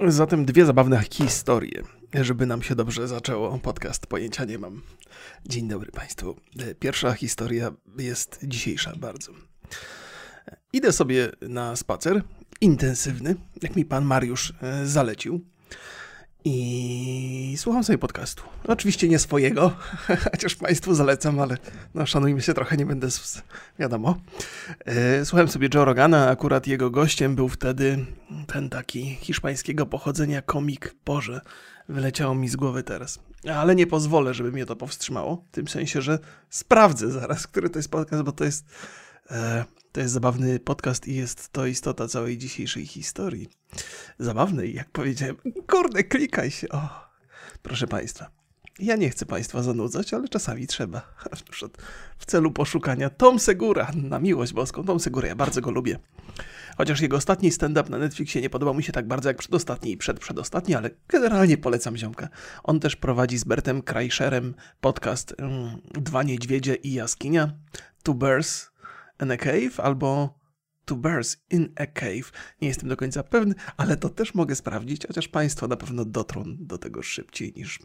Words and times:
Zatem 0.00 0.44
dwie 0.44 0.66
zabawne 0.66 1.02
historie, 1.10 1.82
żeby 2.14 2.46
nam 2.46 2.62
się 2.62 2.74
dobrze 2.74 3.08
zaczęło. 3.08 3.58
Podcast 3.58 4.06
pojęcia 4.06 4.44
nie 4.44 4.58
mam. 4.58 4.82
Dzień 5.46 5.68
dobry 5.68 5.92
Państwu. 5.92 6.36
Pierwsza 6.80 7.12
historia 7.12 7.72
jest 7.98 8.40
dzisiejsza 8.42 8.92
bardzo. 8.96 9.32
Idę 10.72 10.92
sobie 10.92 11.32
na 11.40 11.76
spacer, 11.76 12.22
intensywny, 12.60 13.34
jak 13.62 13.76
mi 13.76 13.84
pan 13.84 14.04
Mariusz 14.04 14.52
e, 14.62 14.86
zalecił. 14.86 15.40
I 16.48 17.54
słucham 17.56 17.84
sobie 17.84 17.98
podcastu. 17.98 18.42
Oczywiście 18.68 19.08
nie 19.08 19.18
swojego, 19.18 19.72
chociaż 20.32 20.54
Państwu 20.54 20.94
zalecam, 20.94 21.40
ale 21.40 21.56
no, 21.94 22.06
szanujmy 22.06 22.42
się 22.42 22.54
trochę, 22.54 22.76
nie 22.76 22.86
będę, 22.86 23.08
wiadomo. 23.78 24.16
E, 24.84 25.24
słuchałem 25.24 25.48
sobie 25.48 25.68
Joe 25.74 25.84
Rogana, 25.84 26.28
akurat 26.28 26.66
jego 26.66 26.90
gościem 26.90 27.34
był 27.34 27.48
wtedy 27.48 28.06
ten 28.46 28.68
taki 28.68 29.14
hiszpańskiego 29.14 29.86
pochodzenia 29.86 30.42
komik. 30.42 30.94
Boże, 31.04 31.40
wyleciało 31.88 32.34
mi 32.34 32.48
z 32.48 32.56
głowy 32.56 32.82
teraz. 32.82 33.18
Ale 33.54 33.74
nie 33.74 33.86
pozwolę, 33.86 34.34
żeby 34.34 34.52
mnie 34.52 34.66
to 34.66 34.76
powstrzymało. 34.76 35.44
W 35.48 35.54
tym 35.54 35.68
sensie, 35.68 36.02
że 36.02 36.18
sprawdzę 36.50 37.10
zaraz, 37.10 37.46
który 37.46 37.70
to 37.70 37.78
jest 37.78 37.90
podcast, 37.90 38.22
bo 38.22 38.32
to 38.32 38.44
jest, 38.44 38.66
e, 39.30 39.64
to 39.96 40.00
jest 40.00 40.14
zabawny 40.14 40.60
podcast 40.60 41.08
i 41.08 41.14
jest 41.14 41.48
to 41.52 41.66
istota 41.66 42.08
całej 42.08 42.38
dzisiejszej 42.38 42.86
historii. 42.86 43.48
Zabawny, 44.18 44.68
jak 44.68 44.90
powiedziałem. 44.90 45.36
Kurde, 45.66 46.04
klikaj 46.04 46.50
się. 46.50 46.68
O, 46.68 46.88
proszę 47.62 47.86
Państwa. 47.86 48.30
Ja 48.78 48.96
nie 48.96 49.10
chcę 49.10 49.26
Państwa 49.26 49.62
zanudzać, 49.62 50.14
ale 50.14 50.28
czasami 50.28 50.66
trzeba. 50.66 51.14
W 52.18 52.26
celu 52.26 52.50
poszukania 52.50 53.10
Tom 53.10 53.38
Segura, 53.38 53.90
na 53.94 54.18
miłość 54.18 54.52
boską. 54.52 54.84
Tom 54.84 55.00
Segura, 55.00 55.28
ja 55.28 55.36
bardzo 55.36 55.60
go 55.60 55.70
lubię. 55.70 55.98
Chociaż 56.76 57.00
jego 57.00 57.16
ostatni 57.16 57.50
stand-up 57.50 57.90
na 57.90 57.98
Netflixie 57.98 58.42
nie 58.42 58.50
podobał 58.50 58.74
mi 58.74 58.82
się 58.82 58.92
tak 58.92 59.08
bardzo 59.08 59.28
jak 59.28 59.38
przedostatni 59.38 59.92
i 59.92 59.96
przedprzedostatni, 59.96 60.74
ale 60.74 60.90
generalnie 61.08 61.58
polecam 61.58 61.96
ziomka. 61.96 62.28
On 62.64 62.80
też 62.80 62.96
prowadzi 62.96 63.38
z 63.38 63.44
Bertem 63.44 63.82
Kreischerem 63.82 64.54
podcast 64.80 65.34
mm, 65.38 65.70
Dwa 65.92 66.22
Niedźwiedzie 66.22 66.74
i 66.74 66.92
Jaskinia, 66.92 67.52
Two 68.02 68.14
Bears 68.14 68.75
in 69.22 69.30
a 69.30 69.36
Cave 69.36 69.80
albo 69.80 70.38
Two 70.84 70.96
Bears 70.96 71.36
in 71.50 71.72
a 71.76 71.86
Cave. 71.86 72.32
Nie 72.62 72.68
jestem 72.68 72.88
do 72.88 72.96
końca 72.96 73.22
pewny, 73.22 73.54
ale 73.76 73.96
to 73.96 74.08
też 74.08 74.34
mogę 74.34 74.54
sprawdzić, 74.54 75.06
chociaż 75.06 75.28
Państwo 75.28 75.68
na 75.68 75.76
pewno 75.76 76.04
dotrą 76.04 76.44
do 76.46 76.78
tego 76.78 77.02
szybciej 77.02 77.52
niż 77.56 77.78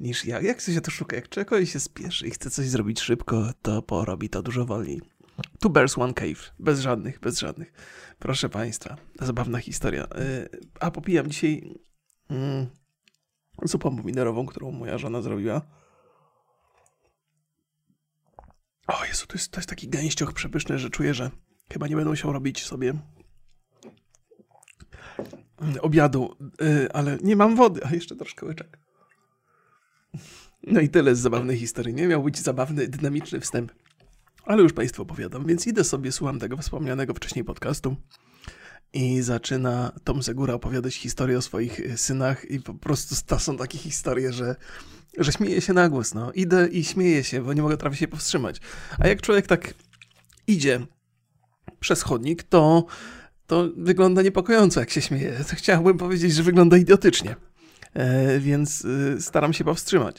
niż 0.00 0.24
ja. 0.24 0.40
Jak 0.40 0.60
się 0.60 0.80
to 0.80 0.90
szuka? 0.90 1.16
Jak 1.16 1.28
czego 1.28 1.66
się 1.66 1.80
spieszy 1.80 2.26
i 2.26 2.30
chce 2.30 2.50
coś 2.50 2.68
zrobić 2.68 3.00
szybko, 3.00 3.50
to 3.62 3.82
porobi 3.82 4.28
to 4.28 4.42
dużo 4.42 4.64
wolniej. 4.66 5.00
Two 5.60 5.70
Bears, 5.70 5.98
One 5.98 6.14
Cave. 6.14 6.52
Bez 6.58 6.80
żadnych, 6.80 7.20
bez 7.20 7.38
żadnych. 7.38 7.72
Proszę 8.18 8.48
Państwa, 8.48 8.96
zabawna 9.20 9.58
historia. 9.58 10.04
Y, 10.04 10.48
a 10.80 10.90
popijam 10.90 11.28
dzisiaj 11.28 11.74
mm, 12.30 12.66
zupą 13.62 13.96
pomiderową, 13.96 14.46
którą 14.46 14.72
moja 14.72 14.98
żona 14.98 15.22
zrobiła. 15.22 15.62
O 18.86 19.04
Jezu, 19.04 19.26
to 19.26 19.34
jest, 19.34 19.50
to 19.50 19.58
jest 19.58 19.68
taki 19.68 19.88
gęścioch 19.88 20.32
przepyszny, 20.32 20.78
że 20.78 20.90
czuję, 20.90 21.14
że 21.14 21.30
chyba 21.72 21.88
nie 21.88 21.96
będę 21.96 22.10
musiał 22.10 22.32
robić 22.32 22.64
sobie 22.64 22.94
obiadu, 25.80 26.36
y, 26.62 26.92
ale 26.92 27.18
nie 27.22 27.36
mam 27.36 27.56
wody, 27.56 27.80
a 27.84 27.94
jeszcze 27.94 28.16
troszkę 28.16 28.46
łyczek. 28.46 28.78
No 30.66 30.80
i 30.80 30.88
tyle 30.88 31.14
z 31.14 31.18
zabawnej 31.18 31.58
historii. 31.58 31.94
Nie 31.94 32.06
miał 32.06 32.22
być 32.22 32.38
zabawny, 32.38 32.88
dynamiczny 32.88 33.40
wstęp. 33.40 33.72
Ale 34.44 34.62
już 34.62 34.72
Państwu 34.72 35.02
opowiadam, 35.02 35.46
więc 35.46 35.66
idę 35.66 35.84
sobie, 35.84 36.12
słucham 36.12 36.38
tego 36.38 36.56
wspomnianego 36.56 37.14
wcześniej 37.14 37.44
podcastu 37.44 37.96
i 38.92 39.22
zaczyna 39.22 39.92
Tom 40.04 40.22
Segura 40.22 40.54
opowiadać 40.54 40.94
historię 40.94 41.38
o 41.38 41.42
swoich 41.42 41.80
synach 41.96 42.50
i 42.50 42.60
po 42.60 42.74
prostu 42.74 43.14
to 43.26 43.38
są 43.38 43.56
takie 43.56 43.78
historie, 43.78 44.32
że, 44.32 44.56
że 45.18 45.32
śmieję 45.32 45.60
się 45.60 45.72
na 45.72 45.88
głos, 45.88 46.14
no. 46.14 46.32
Idę 46.32 46.68
i 46.68 46.84
śmieję 46.84 47.24
się, 47.24 47.42
bo 47.42 47.52
nie 47.52 47.62
mogę 47.62 47.76
trafić 47.76 48.00
się 48.00 48.08
powstrzymać. 48.08 48.60
A 48.98 49.08
jak 49.08 49.22
człowiek 49.22 49.46
tak 49.46 49.74
idzie 50.46 50.86
przez 51.80 52.02
chodnik, 52.02 52.42
to, 52.42 52.86
to 53.46 53.68
wygląda 53.76 54.22
niepokojąco, 54.22 54.80
jak 54.80 54.90
się 54.90 55.00
śmieje. 55.00 55.44
Chciałbym 55.54 55.98
powiedzieć, 55.98 56.34
że 56.34 56.42
wygląda 56.42 56.76
idiotycznie. 56.76 57.36
E, 57.94 58.38
więc 58.38 58.84
y, 58.84 59.16
staram 59.20 59.52
się 59.52 59.64
powstrzymać. 59.64 60.16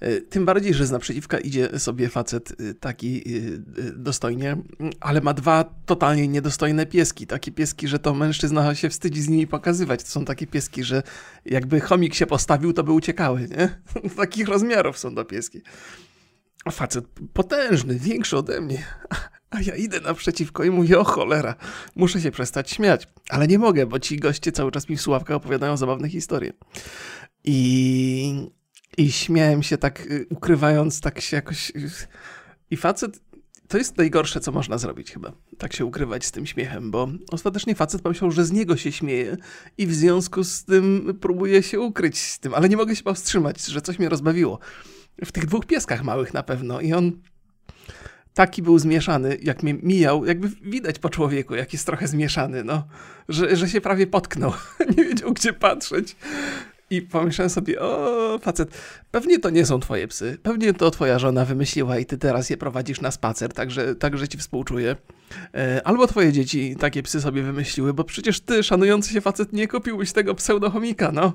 E, 0.00 0.20
tym 0.20 0.44
bardziej, 0.44 0.74
że 0.74 0.86
z 0.86 0.90
naprzeciwka 0.90 1.38
idzie 1.38 1.78
sobie 1.78 2.08
facet 2.08 2.56
taki 2.80 3.24
dostojnie, 3.96 4.56
ale 5.00 5.20
ma 5.20 5.34
dwa 5.34 5.64
totalnie 5.86 6.28
niedostojne 6.28 6.86
pieski. 6.86 7.26
Takie 7.26 7.52
pieski, 7.52 7.88
że 7.88 7.98
to 7.98 8.14
mężczyzna 8.14 8.74
się 8.74 8.88
wstydzi 8.88 9.22
z 9.22 9.28
nimi 9.28 9.46
pokazywać. 9.46 10.02
To 10.02 10.08
są 10.08 10.24
takie 10.24 10.46
pieski, 10.46 10.84
że 10.84 11.02
jakby 11.44 11.80
chomik 11.80 12.14
się 12.14 12.26
postawił, 12.26 12.72
to 12.72 12.84
by 12.84 12.92
uciekały, 12.92 13.40
nie? 13.40 13.78
Takich 14.16 14.48
rozmiarów 14.48 14.98
są 14.98 15.14
to 15.14 15.24
pieski. 15.24 15.62
Facet 16.70 17.04
potężny, 17.32 17.98
większy 17.98 18.36
ode 18.36 18.60
mnie. 18.60 18.84
A 19.50 19.60
ja 19.60 19.76
idę 19.76 20.00
naprzeciwko 20.00 20.64
i 20.64 20.70
mówię, 20.70 20.98
o 20.98 21.04
cholera, 21.04 21.54
muszę 21.96 22.20
się 22.20 22.30
przestać 22.30 22.70
śmiać. 22.70 23.08
Ale 23.28 23.46
nie 23.46 23.58
mogę, 23.58 23.86
bo 23.86 23.98
ci 23.98 24.16
goście 24.16 24.52
cały 24.52 24.70
czas 24.70 24.88
mi 24.88 24.96
w 24.96 25.00
słuchawkach 25.00 25.36
opowiadają 25.36 25.76
zabawne 25.76 26.08
historie. 26.08 26.52
I, 27.44 28.50
i 28.96 29.12
śmiałem 29.12 29.62
się 29.62 29.78
tak, 29.78 30.00
y, 30.00 30.26
ukrywając 30.30 31.00
tak 31.00 31.20
się 31.20 31.36
jakoś... 31.36 31.70
Y, 31.70 31.90
I 32.70 32.76
facet, 32.76 33.20
to 33.68 33.78
jest 33.78 33.96
najgorsze, 33.96 34.40
co 34.40 34.52
można 34.52 34.78
zrobić 34.78 35.12
chyba. 35.12 35.32
Tak 35.58 35.72
się 35.72 35.84
ukrywać 35.84 36.24
z 36.24 36.32
tym 36.32 36.46
śmiechem, 36.46 36.90
bo 36.90 37.08
ostatecznie 37.30 37.74
facet 37.74 38.02
pomyślał, 38.02 38.30
że 38.30 38.44
z 38.44 38.52
niego 38.52 38.76
się 38.76 38.92
śmieje 38.92 39.36
i 39.78 39.86
w 39.86 39.94
związku 39.94 40.44
z 40.44 40.64
tym 40.64 41.18
próbuje 41.20 41.62
się 41.62 41.80
ukryć 41.80 42.18
z 42.18 42.38
tym, 42.38 42.54
ale 42.54 42.68
nie 42.68 42.76
mogę 42.76 42.96
się 42.96 43.02
powstrzymać, 43.02 43.66
że 43.66 43.82
coś 43.82 43.98
mnie 43.98 44.08
rozbawiło. 44.08 44.58
W 45.24 45.32
tych 45.32 45.46
dwóch 45.46 45.66
pieskach 45.66 46.04
małych 46.04 46.34
na 46.34 46.42
pewno. 46.42 46.80
I 46.80 46.92
on 46.92 47.12
taki 48.34 48.62
był 48.62 48.78
zmieszany, 48.78 49.38
jak 49.42 49.62
mnie 49.62 49.74
mijał, 49.74 50.24
jakby 50.24 50.48
widać 50.48 50.98
po 50.98 51.08
człowieku, 51.08 51.54
jak 51.54 51.72
jest 51.72 51.86
trochę 51.86 52.08
zmieszany, 52.08 52.64
no, 52.64 52.84
że, 53.28 53.56
że 53.56 53.68
się 53.68 53.80
prawie 53.80 54.06
potknął, 54.06 54.52
nie 54.96 55.04
wiedział 55.04 55.32
gdzie 55.32 55.52
patrzeć. 55.52 56.16
I 56.90 57.02
pomyślałem 57.02 57.50
sobie, 57.50 57.80
o 57.80 58.38
facet, 58.42 58.70
pewnie 59.10 59.38
to 59.38 59.50
nie 59.50 59.66
są 59.66 59.80
twoje 59.80 60.08
psy, 60.08 60.38
pewnie 60.42 60.74
to 60.74 60.90
twoja 60.90 61.18
żona 61.18 61.44
wymyśliła 61.44 61.98
i 61.98 62.06
ty 62.06 62.18
teraz 62.18 62.50
je 62.50 62.56
prowadzisz 62.56 63.00
na 63.00 63.10
spacer, 63.10 63.52
także, 63.52 63.94
także 63.94 64.28
ci 64.28 64.38
współczuję. 64.38 64.96
E, 65.54 65.86
albo 65.86 66.06
twoje 66.06 66.32
dzieci 66.32 66.76
takie 66.80 67.02
psy 67.02 67.20
sobie 67.20 67.42
wymyśliły, 67.42 67.94
bo 67.94 68.04
przecież 68.04 68.40
ty, 68.40 68.62
szanujący 68.62 69.12
się 69.12 69.20
facet, 69.20 69.52
nie 69.52 69.68
kupiłbyś 69.68 70.12
tego 70.12 70.34
pseudochomika, 70.34 71.12
no. 71.12 71.32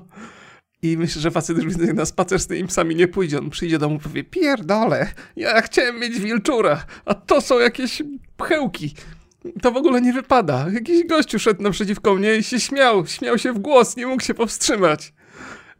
I 0.82 0.96
myślę, 0.96 1.22
że 1.22 1.30
facet 1.30 1.62
już 1.62 1.74
na 1.94 2.04
spacer 2.04 2.40
z 2.40 2.46
tymi 2.46 2.68
psami 2.68 2.96
nie 2.96 3.08
pójdzie. 3.08 3.38
On 3.38 3.50
przyjdzie 3.50 3.78
do 3.78 3.86
domu 3.86 3.96
i 3.96 4.00
powie, 4.00 4.24
pierdole, 4.24 5.12
ja 5.36 5.62
chciałem 5.62 6.00
mieć 6.00 6.20
wilczura, 6.20 6.84
a 7.04 7.14
to 7.14 7.40
są 7.40 7.58
jakieś 7.58 8.02
pchełki. 8.36 8.94
To 9.62 9.72
w 9.72 9.76
ogóle 9.76 10.00
nie 10.00 10.12
wypada. 10.12 10.66
Jakiś 10.72 11.06
gościu 11.06 11.38
szedł 11.38 11.62
naprzeciwko 11.62 12.14
mnie 12.14 12.36
i 12.36 12.42
się 12.42 12.60
śmiał. 12.60 13.06
Śmiał 13.06 13.38
się 13.38 13.52
w 13.52 13.58
głos, 13.58 13.96
nie 13.96 14.06
mógł 14.06 14.22
się 14.22 14.34
powstrzymać. 14.34 15.12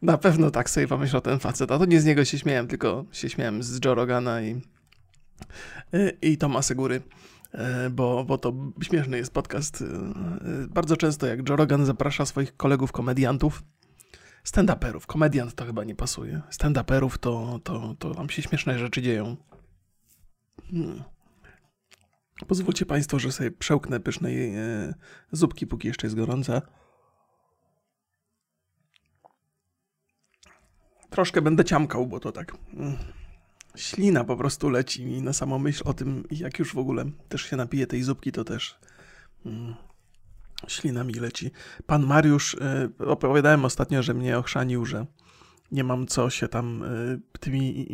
Na 0.01 0.17
pewno 0.17 0.51
tak 0.51 0.69
sobie 0.69 0.87
pomyślał 0.87 1.21
ten 1.21 1.39
facet. 1.39 1.71
A 1.71 1.79
to 1.79 1.85
nie 1.85 2.01
z 2.01 2.05
niego 2.05 2.25
się 2.25 2.39
śmiałem, 2.39 2.67
tylko 2.67 3.05
się 3.11 3.29
śmiałem 3.29 3.63
z 3.63 3.85
Joe 3.85 3.95
Rogana 3.95 4.41
i, 4.41 4.61
i 6.21 6.37
Toma 6.37 6.61
Segury. 6.61 7.01
E, 7.53 7.89
bo, 7.89 8.25
bo 8.25 8.37
to 8.37 8.53
śmieszny 8.81 9.17
jest 9.17 9.33
podcast. 9.33 9.81
E, 9.81 9.87
bardzo 10.69 10.97
często 10.97 11.27
jak 11.27 11.49
Joe 11.49 11.55
Rogan 11.55 11.85
zaprasza 11.85 12.25
swoich 12.25 12.57
kolegów 12.57 12.91
komediantów, 12.91 13.63
stand-uperów. 14.45 15.05
Komediant 15.05 15.55
to 15.55 15.65
chyba 15.65 15.83
nie 15.83 15.95
pasuje. 15.95 16.41
Stand-uperów 16.49 17.17
to, 17.17 17.59
to, 17.63 17.95
to 17.99 18.15
tam 18.15 18.29
się 18.29 18.41
śmieszne 18.41 18.79
rzeczy 18.79 19.01
dzieją. 19.01 19.37
Hmm. 20.71 21.03
Pozwólcie 22.47 22.85
Państwo, 22.85 23.19
że 23.19 23.31
sobie 23.31 23.51
przełknę 23.51 23.99
pysznej 23.99 24.55
e, 24.55 24.93
zupki, 25.31 25.67
póki 25.67 25.87
jeszcze 25.87 26.07
jest 26.07 26.15
gorąca. 26.15 26.61
Troszkę 31.09 31.41
będę 31.41 31.65
ciamkał, 31.65 32.07
bo 32.07 32.19
to 32.19 32.31
tak... 32.31 32.57
Mm, 32.73 32.97
ślina 33.75 34.23
po 34.23 34.37
prostu 34.37 34.69
leci 34.69 35.05
mi 35.05 35.21
na 35.21 35.33
samą 35.33 35.59
myśl 35.59 35.83
o 35.85 35.93
tym, 35.93 36.23
jak 36.31 36.59
już 36.59 36.73
w 36.73 36.77
ogóle 36.77 37.05
też 37.29 37.41
się 37.41 37.55
napiję 37.55 37.87
tej 37.87 38.03
zupki, 38.03 38.31
to 38.31 38.43
też... 38.43 38.79
Mm, 39.45 39.75
Ślina 40.67 41.03
mi 41.03 41.13
leci. 41.13 41.51
Pan 41.85 42.05
Mariusz, 42.05 42.53
y, 42.53 43.07
opowiadałem 43.07 43.65
ostatnio, 43.65 44.03
że 44.03 44.13
mnie 44.13 44.37
ochrzanił, 44.37 44.85
że 44.85 45.05
nie 45.71 45.83
mam 45.83 46.07
co 46.07 46.29
się 46.29 46.47
tam 46.47 46.83
y, 46.83 47.39
tymi 47.39 47.87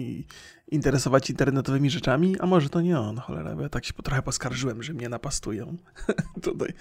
interesować 0.71 1.29
internetowymi 1.29 1.89
rzeczami, 1.89 2.39
a 2.39 2.45
może 2.45 2.69
to 2.69 2.81
nie 2.81 2.99
on, 2.99 3.17
cholera, 3.17 3.55
bo 3.55 3.61
ja 3.61 3.69
tak 3.69 3.85
się 3.85 3.93
trochę 3.93 4.21
poskarżyłem, 4.21 4.83
że 4.83 4.93
mnie 4.93 5.09
napastują 5.09 5.77
tutaj. 6.41 6.73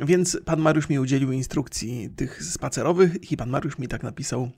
Więc 0.00 0.38
pan 0.44 0.60
Mariusz 0.60 0.88
mi 0.88 0.98
udzielił 0.98 1.32
instrukcji 1.32 2.10
tych 2.16 2.44
spacerowych 2.44 3.32
i 3.32 3.36
pan 3.36 3.50
Mariusz 3.50 3.78
mi 3.78 3.88
tak 3.88 4.02
napisał, 4.02 4.50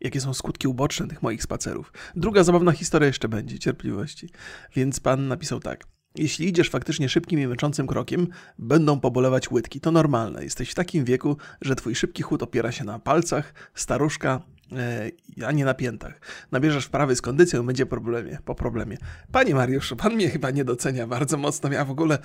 jakie 0.00 0.20
są 0.20 0.34
skutki 0.34 0.68
uboczne 0.68 1.08
tych 1.08 1.22
moich 1.22 1.42
spacerów. 1.42 1.92
Druga 2.16 2.44
zabawna 2.44 2.72
historia 2.72 3.06
jeszcze 3.06 3.28
będzie, 3.28 3.58
cierpliwości. 3.58 4.30
Więc 4.76 5.00
pan 5.00 5.28
napisał 5.28 5.60
tak. 5.60 5.97
Jeśli 6.18 6.48
idziesz 6.48 6.70
faktycznie 6.70 7.08
szybkim 7.08 7.40
i 7.40 7.46
męczącym 7.46 7.86
krokiem, 7.86 8.26
będą 8.58 9.00
pobolewać 9.00 9.50
łydki. 9.50 9.80
To 9.80 9.90
normalne. 9.90 10.44
Jesteś 10.44 10.70
w 10.70 10.74
takim 10.74 11.04
wieku, 11.04 11.36
że 11.60 11.76
twój 11.76 11.94
szybki 11.94 12.22
chód 12.22 12.42
opiera 12.42 12.72
się 12.72 12.84
na 12.84 12.98
palcach, 12.98 13.54
staruszka, 13.74 14.40
a 15.46 15.52
nie 15.52 15.64
na 15.64 15.74
piętach. 15.74 16.20
Nabierzesz 16.52 16.84
wprawy 16.84 17.16
z 17.16 17.22
kondycją, 17.22 17.66
będzie 17.66 17.86
problemie, 17.86 18.38
po 18.44 18.54
problemie. 18.54 18.96
Panie 19.32 19.54
Mariuszu, 19.54 19.96
pan 19.96 20.14
mnie 20.14 20.30
chyba 20.30 20.50
nie 20.50 20.64
docenia 20.64 21.06
bardzo 21.06 21.36
mocno. 21.36 21.72
Ja 21.72 21.84
w 21.84 21.90
ogóle 21.90 22.18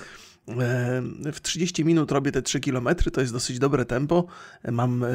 w 1.33 1.41
30 1.41 1.85
minut 1.85 2.11
robię 2.11 2.31
te 2.31 2.41
3 2.41 2.59
km, 2.59 2.87
to 3.13 3.21
jest 3.21 3.33
dosyć 3.33 3.59
dobre 3.59 3.85
tempo. 3.85 4.25
Mam 4.71 5.03
e, 5.03 5.07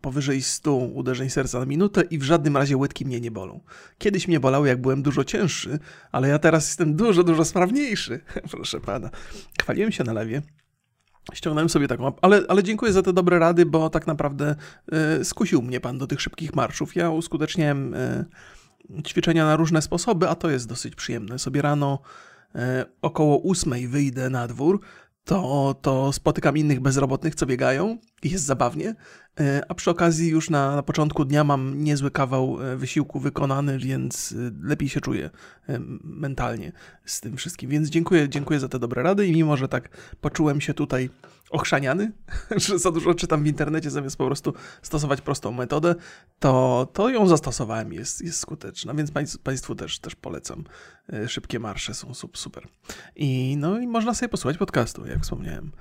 powyżej 0.00 0.42
100 0.42 0.74
uderzeń 0.74 1.30
serca 1.30 1.58
na 1.58 1.66
minutę 1.66 2.02
i 2.10 2.18
w 2.18 2.22
żadnym 2.22 2.56
razie 2.56 2.76
łydki 2.76 3.06
mnie 3.06 3.20
nie 3.20 3.30
bolą. 3.30 3.60
Kiedyś 3.98 4.28
mnie 4.28 4.40
bolały, 4.40 4.68
jak 4.68 4.80
byłem 4.80 5.02
dużo 5.02 5.24
cięższy, 5.24 5.78
ale 6.12 6.28
ja 6.28 6.38
teraz 6.38 6.66
jestem 6.66 6.96
dużo, 6.96 7.24
dużo 7.24 7.44
sprawniejszy. 7.44 8.20
Proszę 8.50 8.80
pana. 8.80 9.10
Chwaliłem 9.62 9.92
się 9.92 10.04
na 10.04 10.12
lewie. 10.12 10.42
Ściągnąłem 11.34 11.68
sobie 11.68 11.88
taką, 11.88 12.12
ale, 12.22 12.42
ale 12.48 12.62
dziękuję 12.62 12.92
za 12.92 13.02
te 13.02 13.12
dobre 13.12 13.38
rady, 13.38 13.66
bo 13.66 13.90
tak 13.90 14.06
naprawdę 14.06 14.56
y, 15.20 15.24
skusił 15.24 15.62
mnie 15.62 15.80
pan 15.80 15.98
do 15.98 16.06
tych 16.06 16.20
szybkich 16.20 16.54
marszów. 16.54 16.96
Ja 16.96 17.10
uskuteczniałem 17.10 17.94
y, 17.94 18.26
ćwiczenia 19.06 19.44
na 19.44 19.56
różne 19.56 19.82
sposoby, 19.82 20.28
a 20.28 20.34
to 20.34 20.50
jest 20.50 20.68
dosyć 20.68 20.94
przyjemne. 20.94 21.38
Sobie 21.38 21.62
rano 21.62 21.98
E, 22.54 22.84
około 23.02 23.38
ósmej 23.38 23.88
wyjdę 23.88 24.30
na 24.30 24.48
dwór, 24.48 24.80
to, 25.24 25.74
to 25.82 26.12
spotykam 26.12 26.56
innych 26.56 26.80
bezrobotnych, 26.80 27.34
co 27.34 27.46
biegają 27.46 27.98
i 28.22 28.30
jest 28.30 28.44
zabawnie. 28.44 28.94
E, 29.40 29.62
a 29.68 29.74
przy 29.74 29.90
okazji 29.90 30.28
już 30.28 30.50
na, 30.50 30.76
na 30.76 30.82
początku 30.82 31.24
dnia 31.24 31.44
mam 31.44 31.84
niezły 31.84 32.10
kawał 32.10 32.58
e, 32.62 32.76
wysiłku 32.76 33.20
wykonany, 33.20 33.78
więc 33.78 34.34
lepiej 34.62 34.88
się 34.88 35.00
czuję 35.00 35.30
mentalnie 36.04 36.72
z 37.04 37.20
tym 37.20 37.36
wszystkim. 37.36 37.70
Więc 37.70 37.88
dziękuję, 37.88 38.28
dziękuję 38.28 38.60
za 38.60 38.68
te 38.68 38.78
dobre 38.78 39.02
rady 39.02 39.26
i 39.26 39.32
mimo, 39.32 39.56
że 39.56 39.68
tak 39.68 39.88
poczułem 40.20 40.60
się 40.60 40.74
tutaj 40.74 41.10
ochrzaniany, 41.52 42.12
że 42.66 42.78
za 42.78 42.90
dużo 42.90 43.14
czytam 43.14 43.42
w 43.42 43.46
internecie 43.46 43.90
zamiast 43.90 44.16
po 44.16 44.26
prostu 44.26 44.54
stosować 44.82 45.20
prostą 45.20 45.52
metodę, 45.52 45.94
to, 46.38 46.88
to 46.92 47.08
ją 47.08 47.26
zastosowałem, 47.26 47.92
jest, 47.92 48.20
jest 48.20 48.38
skuteczna, 48.38 48.94
więc 48.94 49.10
Państwu 49.42 49.74
też, 49.74 49.98
też 49.98 50.14
polecam. 50.14 50.64
E, 51.12 51.28
szybkie 51.28 51.58
marsze 51.58 51.94
są 51.94 52.12
super. 52.32 52.68
I, 53.16 53.56
no, 53.56 53.80
i 53.80 53.86
można 53.86 54.14
sobie 54.14 54.28
posłuchać 54.28 54.58
podcastu, 54.58 55.06
jak 55.06 55.22
wspomniałem. 55.22 55.72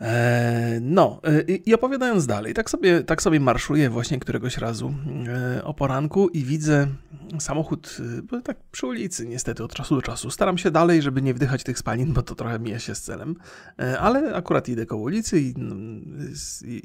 E, 0.00 0.78
no, 0.82 1.20
e, 1.24 1.42
i 1.42 1.74
opowiadając 1.74 2.26
dalej, 2.26 2.54
tak 2.54 2.70
sobie, 2.70 3.02
tak 3.02 3.22
sobie 3.22 3.40
marszuję 3.40 3.90
właśnie 3.90 4.18
któregoś 4.18 4.58
razu 4.58 4.94
e, 5.28 5.64
o 5.64 5.74
poranku 5.74 6.28
i 6.28 6.44
widzę 6.44 6.86
samochód 7.38 7.96
tak 8.44 8.56
przy 8.70 8.86
ulicy, 8.86 9.26
niestety 9.26 9.64
od 9.64 9.74
czasu 9.74 9.96
do 9.96 10.02
czasu. 10.02 10.30
Staram 10.30 10.58
się 10.58 10.70
dalej, 10.70 11.02
żeby 11.02 11.22
nie 11.22 11.34
wdychać 11.34 11.64
tych 11.64 11.78
spalin, 11.78 12.12
bo 12.12 12.22
to 12.22 12.34
trochę 12.34 12.58
mija 12.58 12.78
się 12.78 12.94
z 12.94 13.02
celem, 13.02 13.36
ale 14.00 14.34
akurat 14.34 14.68
idę 14.68 14.86
koło 14.86 15.02
ulicy 15.02 15.40
i 15.40 15.54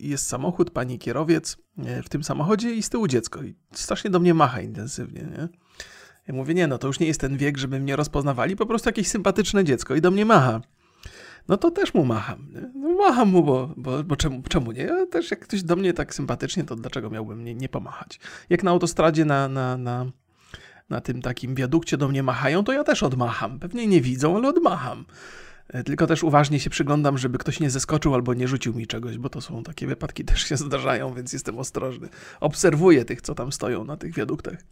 jest 0.10 0.28
samochód, 0.28 0.72
pani 0.72 1.00
kierowiec 1.00 1.58
w 2.04 2.10
tym 2.10 2.24
samochodzie 2.24 2.76
i 2.76 2.84
z 2.84 2.90
tyłu 2.90 3.08
dziecko. 3.08 3.44
I 3.44 3.56
strasznie 3.72 4.10
do 4.10 4.20
mnie 4.20 4.34
macha 4.34 4.62
intensywnie, 4.62 5.22
nie? 5.22 5.48
Ja 6.28 6.34
mówię, 6.34 6.54
nie 6.54 6.68
no, 6.68 6.78
to 6.78 6.88
już 6.88 7.00
nie 7.00 7.08
jest 7.08 7.22
ten 7.22 7.38
wiek, 7.38 7.58
żeby 7.58 7.80
mnie 7.80 7.96
rozpoznawali, 7.96 8.56
po 8.56 8.66
prostu 8.66 8.90
jakieś 8.90 9.08
sympatyczne 9.08 9.64
dziecko 9.64 9.96
i 9.96 10.02
do 10.02 10.12
mnie 10.12 10.26
macha 10.26 10.62
no 11.50 11.58
to 11.58 11.72
też 11.72 11.94
mu 11.94 12.06
macham. 12.06 12.48
No 12.76 12.90
macham 12.90 13.30
mu, 13.30 13.44
bo, 13.44 13.74
bo, 13.78 14.04
bo 14.04 14.16
czemu, 14.16 14.42
czemu 14.50 14.72
nie? 14.72 14.84
Ja 14.84 15.06
też 15.06 15.32
jak 15.32 15.40
ktoś 15.40 15.64
do 15.64 15.76
mnie 15.76 15.94
tak 15.94 16.14
sympatycznie, 16.14 16.64
to 16.64 16.76
dlaczego 16.76 17.10
miałbym 17.10 17.44
nie, 17.44 17.56
nie 17.56 17.70
pomachać? 17.70 18.20
Jak 18.50 18.64
na 18.64 18.72
autostradzie 18.72 19.26
na, 19.26 19.48
na, 19.48 19.78
na, 19.78 20.06
na 20.90 21.02
tym 21.02 21.22
takim 21.22 21.56
wiadukcie 21.56 21.98
do 21.98 22.08
mnie 22.08 22.24
machają, 22.24 22.64
to 22.64 22.72
ja 22.72 22.84
też 22.84 23.04
odmacham. 23.04 23.60
Pewnie 23.60 23.88
nie 23.88 24.02
widzą, 24.02 24.38
ale 24.38 24.48
odmacham. 24.48 25.06
E, 25.68 25.84
tylko 25.84 26.08
też 26.08 26.24
uważnie 26.24 26.60
się 26.60 26.70
przyglądam, 26.70 27.18
żeby 27.18 27.38
ktoś 27.38 27.60
nie 27.60 27.70
zeskoczył 27.70 28.16
albo 28.16 28.34
nie 28.34 28.48
rzucił 28.48 28.74
mi 28.74 28.88
czegoś, 28.88 29.18
bo 29.18 29.30
to 29.30 29.42
są 29.42 29.64
takie 29.64 29.88
wypadki 29.88 30.26
też 30.30 30.42
się 30.42 30.58
zdarzają, 30.58 31.14
więc 31.14 31.34
jestem 31.34 31.60
ostrożny. 31.60 32.10
Obserwuję 32.40 33.06
tych, 33.06 33.22
co 33.22 33.36
tam 33.36 33.52
stoją 33.52 33.84
na 33.84 33.98
tych 33.98 34.14
wiaduktach. 34.14 34.64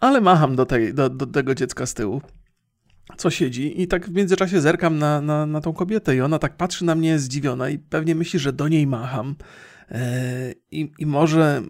Ale 0.00 0.20
macham 0.20 0.56
do, 0.56 0.66
tej, 0.66 0.94
do, 0.94 1.10
do 1.10 1.26
tego 1.26 1.54
dziecka 1.54 1.86
z 1.86 1.94
tyłu 1.94 2.22
co 3.16 3.30
siedzi 3.30 3.82
i 3.82 3.86
tak 3.86 4.06
w 4.06 4.14
międzyczasie 4.14 4.60
zerkam 4.60 4.98
na, 4.98 5.20
na, 5.20 5.46
na 5.46 5.60
tą 5.60 5.72
kobietę 5.72 6.16
i 6.16 6.20
ona 6.20 6.38
tak 6.38 6.56
patrzy 6.56 6.84
na 6.84 6.94
mnie 6.94 7.18
zdziwiona 7.18 7.68
i 7.68 7.78
pewnie 7.78 8.14
myśli, 8.14 8.38
że 8.38 8.52
do 8.52 8.68
niej 8.68 8.86
macham. 8.86 9.36
E, 9.90 10.52
i, 10.70 10.92
i 10.98 11.06
może, 11.06 11.62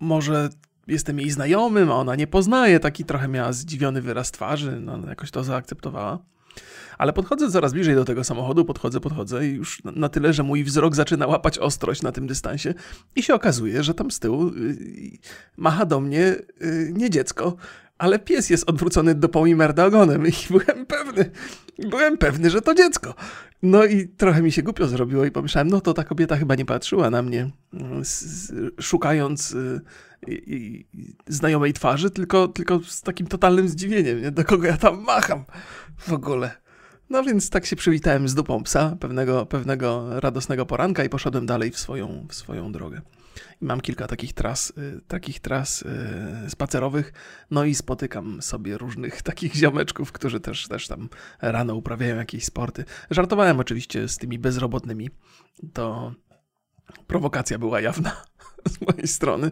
może 0.00 0.48
jestem 0.86 1.20
jej 1.20 1.30
znajomym, 1.30 1.90
a 1.90 1.94
ona 1.94 2.16
nie 2.16 2.26
poznaje, 2.26 2.80
taki 2.80 3.04
trochę 3.04 3.28
miała 3.28 3.52
zdziwiony 3.52 4.02
wyraz 4.02 4.30
twarzy, 4.30 4.80
no 4.80 5.08
jakoś 5.08 5.30
to 5.30 5.44
zaakceptowała. 5.44 6.18
Ale 6.98 7.12
podchodzę 7.12 7.50
coraz 7.50 7.72
bliżej 7.72 7.94
do 7.94 8.04
tego 8.04 8.24
samochodu, 8.24 8.64
podchodzę, 8.64 9.00
podchodzę 9.00 9.48
i 9.48 9.54
już 9.54 9.82
na 9.84 10.08
tyle, 10.08 10.32
że 10.32 10.42
mój 10.42 10.64
wzrok 10.64 10.94
zaczyna 10.94 11.26
łapać 11.26 11.58
ostrość 11.58 12.02
na 12.02 12.12
tym 12.12 12.26
dystansie. 12.26 12.74
I 13.16 13.22
się 13.22 13.34
okazuje, 13.34 13.82
że 13.82 13.94
tam 13.94 14.10
z 14.10 14.18
tyłu 14.18 14.48
y, 14.48 15.18
macha 15.56 15.86
do 15.86 16.00
mnie 16.00 16.36
y, 16.62 16.92
nie 16.94 17.10
dziecko, 17.10 17.56
ale 18.02 18.18
pies 18.18 18.50
jest 18.50 18.68
odwrócony 18.68 19.14
do 19.14 19.28
Pomimerda 19.28 19.84
ogonem 19.84 20.26
i 20.26 20.32
byłem 20.50 20.86
pewny, 20.86 21.30
byłem 21.78 22.18
pewny, 22.18 22.50
że 22.50 22.62
to 22.62 22.74
dziecko. 22.74 23.14
No 23.62 23.84
i 23.84 24.08
trochę 24.08 24.42
mi 24.42 24.52
się 24.52 24.62
głupio 24.62 24.88
zrobiło 24.88 25.24
i 25.24 25.30
pomyślałem, 25.30 25.68
no 25.68 25.80
to 25.80 25.94
ta 25.94 26.04
kobieta 26.04 26.36
chyba 26.36 26.54
nie 26.54 26.64
patrzyła 26.64 27.10
na 27.10 27.22
mnie, 27.22 27.50
mm, 27.74 28.02
szukając 28.80 29.52
y, 29.52 29.80
znajomej 31.26 31.72
twarzy, 31.72 32.10
tylko, 32.10 32.48
tylko 32.48 32.80
z 32.80 33.00
takim 33.00 33.26
totalnym 33.26 33.68
zdziwieniem, 33.68 34.22
nie? 34.22 34.30
do 34.30 34.44
kogo 34.44 34.66
ja 34.66 34.76
tam 34.76 35.02
macham 35.02 35.44
w 35.98 36.12
ogóle. 36.12 36.50
No 37.10 37.22
więc 37.22 37.50
tak 37.50 37.66
się 37.66 37.76
przywitałem 37.76 38.28
z 38.28 38.34
dupą 38.34 38.62
psa 38.62 38.96
pewnego, 39.00 39.46
pewnego 39.46 40.20
radosnego 40.20 40.66
poranka 40.66 41.04
i 41.04 41.08
poszedłem 41.08 41.46
dalej 41.46 41.70
w 41.70 41.78
swoją, 41.78 42.26
w 42.28 42.34
swoją 42.34 42.72
drogę. 42.72 43.00
I 43.60 43.64
mam 43.64 43.80
kilka 43.80 44.06
takich 44.06 44.32
tras, 44.32 44.72
y, 44.78 45.00
takich 45.08 45.40
tras 45.40 45.82
y, 45.82 46.50
spacerowych, 46.50 47.12
no 47.50 47.64
i 47.64 47.74
spotykam 47.74 48.42
sobie 48.42 48.78
różnych 48.78 49.22
takich 49.32 49.54
ziomeczków, 49.54 50.12
którzy 50.12 50.40
też, 50.40 50.68
też 50.68 50.88
tam 50.88 51.08
rano 51.40 51.74
uprawiają 51.74 52.16
jakieś 52.16 52.44
sporty. 52.44 52.84
Żartowałem 53.10 53.60
oczywiście 53.60 54.08
z 54.08 54.18
tymi 54.18 54.38
bezrobotnymi, 54.38 55.10
to 55.72 56.14
prowokacja 57.06 57.58
była 57.58 57.80
jawna 57.80 58.22
z 58.74 58.80
mojej 58.80 59.08
strony, 59.08 59.50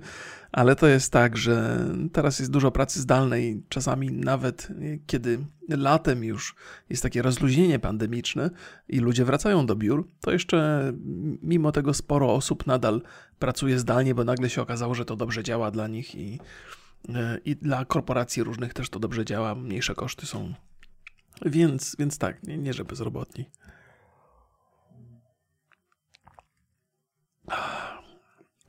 ale 0.52 0.76
to 0.76 0.86
jest 0.86 1.12
tak, 1.12 1.36
że 1.36 1.84
teraz 2.12 2.38
jest 2.38 2.50
dużo 2.50 2.70
pracy 2.70 3.00
zdalnej, 3.00 3.62
czasami 3.68 4.12
nawet 4.12 4.68
kiedy 5.06 5.38
latem 5.68 6.24
już 6.24 6.54
jest 6.90 7.02
takie 7.02 7.22
rozluźnienie 7.22 7.78
pandemiczne 7.78 8.50
i 8.88 9.00
ludzie 9.00 9.24
wracają 9.24 9.66
do 9.66 9.76
biur, 9.76 10.08
to 10.20 10.32
jeszcze 10.32 10.92
mimo 11.42 11.72
tego 11.72 11.94
sporo 11.94 12.34
osób 12.34 12.66
nadal 12.66 13.02
pracuje 13.38 13.79
zdalnie, 13.79 14.14
bo 14.14 14.24
nagle 14.24 14.50
się 14.50 14.62
okazało, 14.62 14.94
że 14.94 15.05
to 15.05 15.17
dobrze 15.17 15.43
działa 15.43 15.70
dla 15.70 15.88
nich 15.88 16.14
i, 16.14 16.40
i 17.44 17.56
dla 17.56 17.84
korporacji 17.84 18.43
różnych 18.43 18.74
też 18.74 18.90
to 18.90 18.98
dobrze 18.98 19.24
działa, 19.24 19.55
mniejsze 19.55 19.94
koszty 19.94 20.26
są. 20.26 20.55
Więc, 21.46 21.96
więc 21.98 22.19
tak, 22.19 22.43
nie, 22.43 22.58
nie 22.58 22.72
że 22.72 22.84
bezrobotni. 22.84 23.44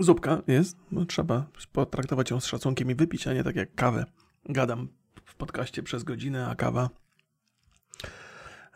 Zupka 0.04 0.42
jest, 0.48 0.78
no, 0.92 1.06
trzeba 1.06 1.46
potraktować 1.72 2.32
ją 2.32 2.40
z 2.40 2.46
szacunkiem 2.46 2.92
i 2.92 2.96
wypić, 2.96 3.28
a 3.28 3.34
nie 3.34 3.44
tak 3.44 3.56
jak 3.56 3.76
kawę. 3.76 4.06
Gadam 4.46 4.88
w 5.26 5.36
podcaście 5.36 5.84
przez 5.84 6.04
godzinę, 6.04 6.48
a 6.48 6.56
kawa 6.56 6.90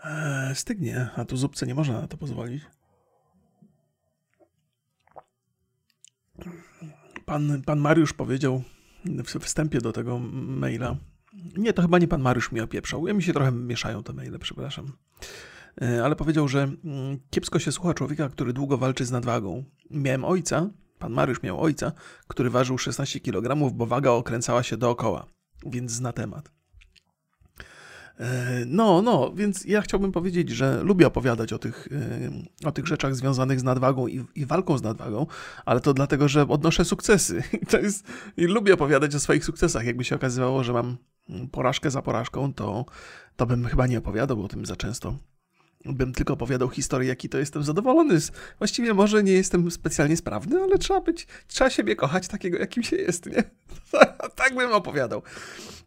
e, 0.03 0.51
stygnie, 0.55 1.09
a 1.15 1.25
tu 1.25 1.37
zupce 1.37 1.67
nie 1.67 1.75
można 1.75 2.01
na 2.01 2.07
to 2.07 2.17
pozwolić. 2.17 2.63
Pan, 7.25 7.61
pan 7.65 7.79
Mariusz 7.79 8.13
powiedział 8.13 8.63
w 9.05 9.39
wstępie 9.39 9.81
do 9.81 9.91
tego 9.91 10.19
maila. 10.19 10.95
Nie, 11.57 11.73
to 11.73 11.81
chyba 11.81 11.99
nie 11.99 12.07
pan 12.07 12.21
Mariusz 12.21 12.51
mi 12.51 12.61
opieprzał. 12.61 13.07
Ja 13.07 13.13
mi 13.13 13.23
się 13.23 13.33
trochę 13.33 13.51
mieszają 13.51 14.03
te 14.03 14.13
maile, 14.13 14.39
przepraszam. 14.39 14.91
E, 15.81 16.05
ale 16.05 16.15
powiedział, 16.15 16.47
że 16.47 16.63
mm, 16.63 17.19
kiepsko 17.29 17.59
się 17.59 17.71
słucha 17.71 17.93
człowieka, 17.93 18.29
który 18.29 18.53
długo 18.53 18.77
walczy 18.77 19.05
z 19.05 19.11
nadwagą. 19.11 19.63
Miałem 19.89 20.25
ojca, 20.25 20.69
Pan 20.99 21.11
Mariusz 21.11 21.43
miał 21.43 21.61
ojca, 21.61 21.91
który 22.27 22.49
ważył 22.49 22.77
16 22.77 23.19
kg, 23.19 23.71
bo 23.73 23.85
waga 23.85 24.11
okręcała 24.11 24.63
się 24.63 24.77
dookoła, 24.77 25.25
więc 25.65 25.91
zna 25.91 26.13
temat. 26.13 26.55
E, 28.19 28.63
no, 28.65 29.01
no, 29.01 29.31
więc 29.35 29.65
ja 29.65 29.81
chciałbym 29.81 30.11
powiedzieć, 30.11 30.49
że 30.49 30.83
lubię 30.83 31.07
opowiadać 31.07 31.53
o 31.53 31.59
tych, 31.59 31.89
e, 32.63 32.67
o 32.67 32.71
tych 32.71 32.87
rzeczach 32.87 33.15
związanych 33.15 33.59
z 33.59 33.63
nadwagą 33.63 34.07
i, 34.07 34.25
i 34.35 34.45
walką 34.45 34.77
z 34.77 34.81
nadwagą, 34.81 35.25
ale 35.65 35.79
to 35.81 35.93
dlatego, 35.93 36.27
że 36.27 36.47
odnoszę 36.47 36.85
sukcesy. 36.85 37.43
To 37.69 37.77
jest, 37.77 38.07
I 38.37 38.45
lubię 38.45 38.73
opowiadać 38.73 39.15
o 39.15 39.19
swoich 39.19 39.45
sukcesach. 39.45 39.85
Jakby 39.85 40.03
się 40.03 40.15
okazywało, 40.15 40.63
że 40.63 40.73
mam 40.73 40.97
porażkę 41.51 41.91
za 41.91 42.01
porażką, 42.01 42.53
to, 42.53 42.85
to 43.35 43.45
bym 43.45 43.65
chyba 43.65 43.87
nie 43.87 43.97
opowiadał 43.97 44.43
o 44.43 44.47
tym 44.47 44.65
za 44.65 44.75
często. 44.75 45.17
Bym 45.85 46.13
tylko 46.13 46.33
opowiadał 46.33 46.69
historię, 46.69 47.09
jaki 47.09 47.29
to 47.29 47.37
jestem 47.37 47.63
zadowolony. 47.63 48.19
Właściwie 48.57 48.93
może 48.93 49.23
nie 49.23 49.31
jestem 49.31 49.71
specjalnie 49.71 50.17
sprawny, 50.17 50.61
ale 50.61 50.77
trzeba 50.77 51.01
być, 51.01 51.27
trzeba 51.47 51.69
siebie 51.69 51.95
kochać 51.95 52.27
takiego, 52.27 52.57
jakim 52.57 52.83
się 52.83 52.95
jest, 52.95 53.25
nie? 53.25 53.43
tak 54.35 54.55
bym 54.55 54.71
opowiadał. 54.71 55.21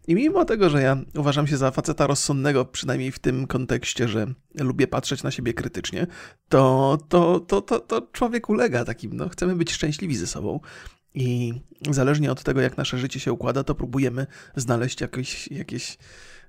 I 0.06 0.14
mimo 0.14 0.44
tego, 0.44 0.70
że 0.70 0.82
ja 0.82 0.96
uważam 1.16 1.46
się 1.46 1.56
za 1.56 1.70
faceta 1.70 2.06
rozsądnego, 2.06 2.64
przynajmniej 2.64 3.12
w 3.12 3.18
tym 3.18 3.46
kontekście, 3.46 4.08
że 4.08 4.26
lubię 4.54 4.86
patrzeć 4.86 5.22
na 5.22 5.30
siebie 5.30 5.54
krytycznie, 5.54 6.06
to, 6.48 6.98
to, 7.08 7.40
to, 7.40 7.60
to, 7.62 7.80
to 7.80 8.02
człowiek 8.12 8.48
ulega 8.48 8.84
takim, 8.84 9.16
no, 9.16 9.28
chcemy 9.28 9.56
być 9.56 9.72
szczęśliwi 9.72 10.16
ze 10.16 10.26
sobą. 10.26 10.60
I 11.14 11.54
zależnie 11.90 12.32
od 12.32 12.42
tego, 12.42 12.60
jak 12.60 12.76
nasze 12.76 12.98
życie 12.98 13.20
się 13.20 13.32
układa, 13.32 13.64
to 13.64 13.74
próbujemy 13.74 14.26
znaleźć 14.56 15.00
jakieś, 15.00 15.48
jakieś, 15.48 15.98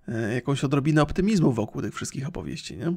e, 0.07 0.33
jakąś 0.33 0.63
odrobinę 0.63 1.01
optymizmu 1.01 1.51
wokół 1.51 1.81
tych 1.81 1.95
wszystkich 1.95 2.27
opowieści, 2.27 2.77
nie? 2.77 2.93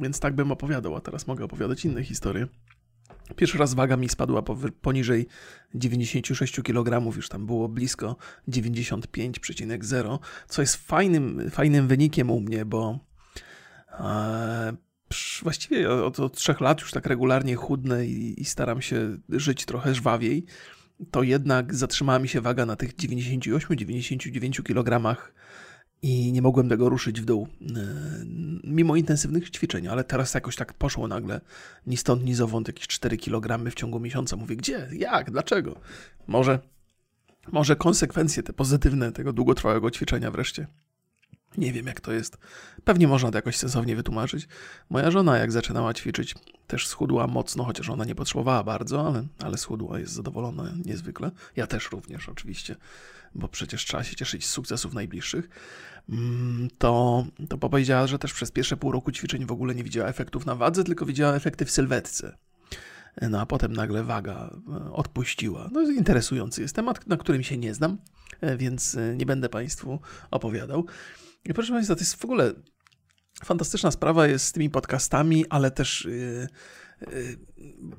Więc 0.00 0.20
tak 0.20 0.34
bym 0.34 0.52
opowiadał, 0.52 0.96
a 0.96 1.00
teraz 1.00 1.26
mogę 1.26 1.44
opowiadać 1.44 1.84
inne 1.84 2.04
historie. 2.04 2.46
Pierwszy 3.36 3.58
raz 3.58 3.74
waga 3.74 3.96
mi 3.96 4.08
spadła 4.08 4.42
poniżej 4.82 5.26
96 5.74 6.60
kg, 6.62 7.16
już 7.16 7.28
tam 7.28 7.46
było 7.46 7.68
blisko 7.68 8.16
95,0, 8.48 10.18
co 10.48 10.62
jest 10.62 10.76
fajnym, 10.76 11.50
fajnym 11.50 11.88
wynikiem 11.88 12.30
u 12.30 12.40
mnie, 12.40 12.64
bo 12.64 12.98
e, 13.90 14.76
właściwie 15.42 15.90
od, 15.90 16.20
od 16.20 16.36
trzech 16.36 16.60
lat 16.60 16.80
już 16.80 16.90
tak 16.90 17.06
regularnie 17.06 17.56
chudnę 17.56 18.06
i, 18.06 18.42
i 18.42 18.44
staram 18.44 18.82
się 18.82 19.16
żyć 19.28 19.64
trochę 19.64 19.94
żwawiej. 19.94 20.44
To 21.10 21.22
jednak 21.22 21.74
zatrzymała 21.74 22.18
mi 22.18 22.28
się 22.28 22.40
waga 22.40 22.66
na 22.66 22.76
tych 22.76 22.96
98-99 22.96 24.62
kg 24.62 25.16
i 26.06 26.32
nie 26.32 26.42
mogłem 26.42 26.68
tego 26.68 26.88
ruszyć 26.88 27.20
w 27.20 27.24
dół, 27.24 27.48
e, 27.60 27.66
mimo 28.64 28.96
intensywnych 28.96 29.50
ćwiczeń, 29.50 29.88
ale 29.88 30.04
teraz 30.04 30.34
jakoś 30.34 30.56
tak 30.56 30.72
poszło 30.72 31.08
nagle, 31.08 31.40
ni 31.86 31.96
stąd, 31.96 32.24
ni 32.24 32.34
zowąd, 32.34 32.68
jakieś 32.68 32.86
4 32.86 33.16
kg 33.16 33.70
w 33.70 33.74
ciągu 33.74 34.00
miesiąca. 34.00 34.36
Mówię, 34.36 34.56
gdzie, 34.56 34.88
jak, 34.92 35.30
dlaczego? 35.30 35.80
Może, 36.26 36.58
może 37.52 37.76
konsekwencje 37.76 38.42
te 38.42 38.52
pozytywne 38.52 39.12
tego 39.12 39.32
długotrwałego 39.32 39.90
ćwiczenia 39.90 40.30
wreszcie. 40.30 40.66
Nie 41.58 41.72
wiem, 41.72 41.86
jak 41.86 42.00
to 42.00 42.12
jest. 42.12 42.38
Pewnie 42.84 43.08
można 43.08 43.30
to 43.30 43.38
jakoś 43.38 43.56
sensownie 43.56 43.96
wytłumaczyć. 43.96 44.48
Moja 44.90 45.10
żona, 45.10 45.38
jak 45.38 45.52
zaczynała 45.52 45.94
ćwiczyć, 45.94 46.34
też 46.66 46.86
schudła 46.86 47.26
mocno, 47.26 47.64
chociaż 47.64 47.90
ona 47.90 48.04
nie 48.04 48.14
potrzebowała 48.14 48.64
bardzo, 48.64 49.06
ale, 49.06 49.24
ale 49.38 49.58
schudła, 49.58 49.98
jest 49.98 50.12
zadowolona 50.12 50.72
niezwykle. 50.84 51.30
Ja 51.56 51.66
też 51.66 51.90
również, 51.90 52.28
oczywiście, 52.28 52.76
bo 53.34 53.48
przecież 53.48 53.84
trzeba 53.84 54.04
się 54.04 54.16
cieszyć 54.16 54.46
z 54.46 54.50
sukcesów 54.50 54.94
najbliższych. 54.94 55.48
Mm, 56.08 56.68
to, 56.78 57.26
to 57.48 57.58
powiedziała, 57.58 58.06
że 58.06 58.18
też 58.18 58.32
przez 58.32 58.50
pierwsze 58.50 58.76
pół 58.76 58.92
roku 58.92 59.12
ćwiczeń 59.12 59.46
w 59.46 59.52
ogóle 59.52 59.74
nie 59.74 59.84
widziała 59.84 60.08
efektów 60.08 60.46
na 60.46 60.54
wadze, 60.54 60.84
tylko 60.84 61.06
widziała 61.06 61.34
efekty 61.34 61.64
w 61.64 61.70
sylwetce. 61.70 62.36
No 63.22 63.40
a 63.40 63.46
potem 63.46 63.72
nagle 63.72 64.04
waga 64.04 64.50
e, 64.68 64.92
odpuściła. 64.92 65.68
No 65.72 65.82
interesujący 65.82 66.62
jest 66.62 66.76
temat, 66.76 67.06
na 67.06 67.16
którym 67.16 67.42
się 67.42 67.58
nie 67.58 67.74
znam, 67.74 67.98
e, 68.40 68.56
więc 68.56 68.94
e, 68.94 69.16
nie 69.16 69.26
będę 69.26 69.48
Państwu 69.48 70.00
opowiadał. 70.30 70.86
I 71.44 71.54
proszę 71.54 71.72
Państwa, 71.72 71.94
to 71.94 72.00
jest 72.00 72.16
w 72.16 72.24
ogóle 72.24 72.52
fantastyczna 73.44 73.90
sprawa 73.90 74.26
jest 74.26 74.44
z 74.44 74.52
tymi 74.52 74.70
podcastami, 74.70 75.44
ale 75.50 75.70
też. 75.70 76.04
Yy, 76.04 76.48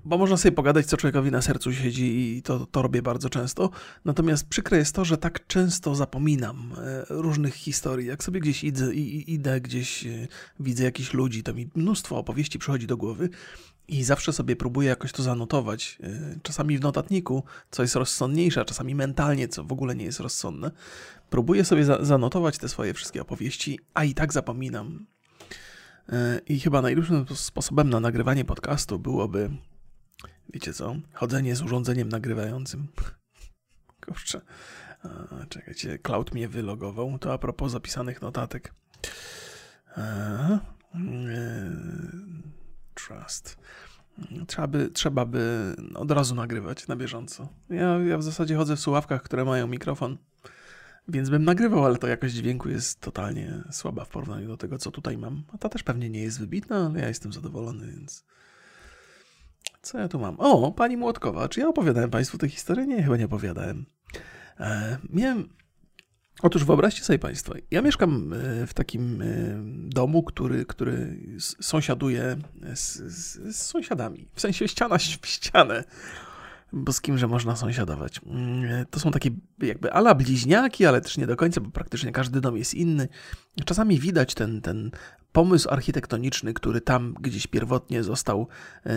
bo 0.05 0.17
można 0.17 0.37
sobie 0.37 0.51
pogadać, 0.51 0.85
co 0.85 0.97
człowiekowi 0.97 1.31
na 1.31 1.41
sercu 1.41 1.73
siedzi, 1.73 2.37
i 2.37 2.41
to, 2.41 2.65
to 2.65 2.81
robię 2.81 3.01
bardzo 3.01 3.29
często. 3.29 3.69
Natomiast 4.05 4.47
przykre 4.47 4.77
jest 4.77 4.95
to, 4.95 5.05
że 5.05 5.17
tak 5.17 5.47
często 5.47 5.95
zapominam 5.95 6.73
yy, 7.09 7.21
różnych 7.21 7.53
historii. 7.53 8.07
Jak 8.07 8.23
sobie 8.23 8.39
gdzieś 8.39 8.63
idę, 8.63 8.93
idę 8.93 9.61
gdzieś 9.61 10.05
y, 10.05 10.27
widzę 10.59 10.83
jakichś 10.83 11.13
ludzi, 11.13 11.43
to 11.43 11.53
mi 11.53 11.69
mnóstwo 11.75 12.17
opowieści 12.17 12.59
przychodzi 12.59 12.87
do 12.87 12.97
głowy. 12.97 13.29
I 13.87 14.03
zawsze 14.03 14.33
sobie 14.33 14.55
próbuję 14.55 14.89
jakoś 14.89 15.11
to 15.11 15.23
zanotować. 15.23 15.97
Y, 16.03 16.39
czasami 16.43 16.77
w 16.77 16.81
notatniku, 16.81 17.43
co 17.71 17.81
jest 17.81 17.95
rozsądniejsze, 17.95 18.61
a 18.61 18.65
czasami 18.65 18.95
mentalnie, 18.95 19.47
co 19.47 19.63
w 19.63 19.71
ogóle 19.71 19.95
nie 19.95 20.05
jest 20.05 20.19
rozsądne. 20.19 20.71
Próbuję 21.29 21.65
sobie 21.65 21.85
za 21.85 22.05
zanotować 22.05 22.57
te 22.57 22.69
swoje 22.69 22.93
wszystkie 22.93 23.21
opowieści, 23.21 23.79
a 23.93 24.03
i 24.03 24.13
tak 24.13 24.33
zapominam. 24.33 25.05
E, 26.09 26.39
I 26.45 26.59
chyba 26.59 26.81
najlepszym 26.81 27.25
sposobem 27.35 27.89
na 27.89 27.99
nagrywanie 27.99 28.45
podcastu 28.45 28.99
byłoby, 28.99 29.49
wiecie 30.53 30.73
co, 30.73 30.95
chodzenie 31.13 31.55
z 31.55 31.61
urządzeniem 31.61 32.09
nagrywającym. 32.09 32.87
Kurczę, 34.05 34.41
czekajcie, 35.49 35.99
Cloud 35.99 36.33
mnie 36.33 36.47
wylogował. 36.47 37.19
To 37.19 37.33
a 37.33 37.37
propos 37.37 37.71
zapisanych 37.71 38.21
notatek. 38.21 38.73
E, 39.97 40.59
trust. 42.93 43.57
Trzeba 44.47 44.67
by, 44.67 44.89
trzeba 44.89 45.25
by 45.25 45.75
od 45.95 46.11
razu 46.11 46.35
nagrywać 46.35 46.87
na 46.87 46.95
bieżąco. 46.95 47.49
Ja, 47.69 47.99
ja 47.99 48.17
w 48.17 48.23
zasadzie 48.23 48.55
chodzę 48.55 48.75
w 48.75 48.79
słuchawkach, 48.79 49.23
które 49.23 49.45
mają 49.45 49.67
mikrofon 49.67 50.17
więc 51.07 51.29
bym 51.29 51.43
nagrywał, 51.43 51.85
ale 51.85 51.97
to 51.97 52.07
jakość 52.07 52.33
dźwięku 52.33 52.69
jest 52.69 53.01
totalnie 53.01 53.63
słaba 53.71 54.05
w 54.05 54.09
porównaniu 54.09 54.47
do 54.47 54.57
tego, 54.57 54.77
co 54.77 54.91
tutaj 54.91 55.17
mam. 55.17 55.43
A 55.53 55.57
ta 55.57 55.69
też 55.69 55.83
pewnie 55.83 56.09
nie 56.09 56.21
jest 56.21 56.39
wybitna, 56.39 56.85
ale 56.85 56.99
ja 56.99 57.07
jestem 57.07 57.33
zadowolony, 57.33 57.91
więc... 57.91 58.25
Co 59.81 59.97
ja 59.97 60.07
tu 60.07 60.19
mam? 60.19 60.35
O, 60.39 60.71
pani 60.71 60.97
Młotkowa. 60.97 61.49
Czy 61.49 61.59
ja 61.59 61.67
opowiadałem 61.67 62.09
Państwu 62.09 62.37
tę 62.37 62.49
historię? 62.49 62.87
Nie, 62.87 63.03
chyba 63.03 63.17
nie 63.17 63.25
opowiadałem. 63.25 63.85
E, 64.59 64.97
miałem... 65.09 65.49
Otóż 66.41 66.63
wyobraźcie 66.63 67.03
sobie 67.03 67.19
Państwo, 67.19 67.53
ja 67.71 67.81
mieszkam 67.81 68.33
e, 68.33 68.67
w 68.67 68.73
takim 68.73 69.21
e, 69.21 69.25
domu, 69.89 70.23
który, 70.23 70.65
który 70.65 71.19
sąsiaduje 71.39 72.37
z, 72.75 72.95
z, 72.95 73.55
z 73.55 73.61
sąsiadami. 73.61 74.27
W 74.33 74.41
sensie 74.41 74.67
ściana 74.67 74.97
w 74.97 75.27
ścianę 75.37 75.83
bo 76.73 76.93
z 76.93 77.01
kimże 77.01 77.27
można 77.27 77.55
sąsiadować. 77.55 78.21
Mm, 78.25 78.85
to 78.85 78.99
są 78.99 79.11
takie 79.11 79.29
jakby 79.61 79.93
ala 79.93 80.15
bliźniaki, 80.15 80.85
ale 80.85 81.01
też 81.01 81.17
nie 81.17 81.27
do 81.27 81.35
końca, 81.35 81.61
bo 81.61 81.71
praktycznie 81.71 82.11
każdy 82.11 82.41
dom 82.41 82.57
jest 82.57 82.73
inny. 82.73 83.07
Czasami 83.65 83.99
widać 83.99 84.33
ten, 84.33 84.61
ten 84.61 84.91
pomysł 85.37 85.69
architektoniczny, 85.69 86.53
który 86.53 86.81
tam 86.81 87.15
gdzieś 87.19 87.47
pierwotnie 87.47 88.03
został 88.03 88.47
e, 88.85 88.89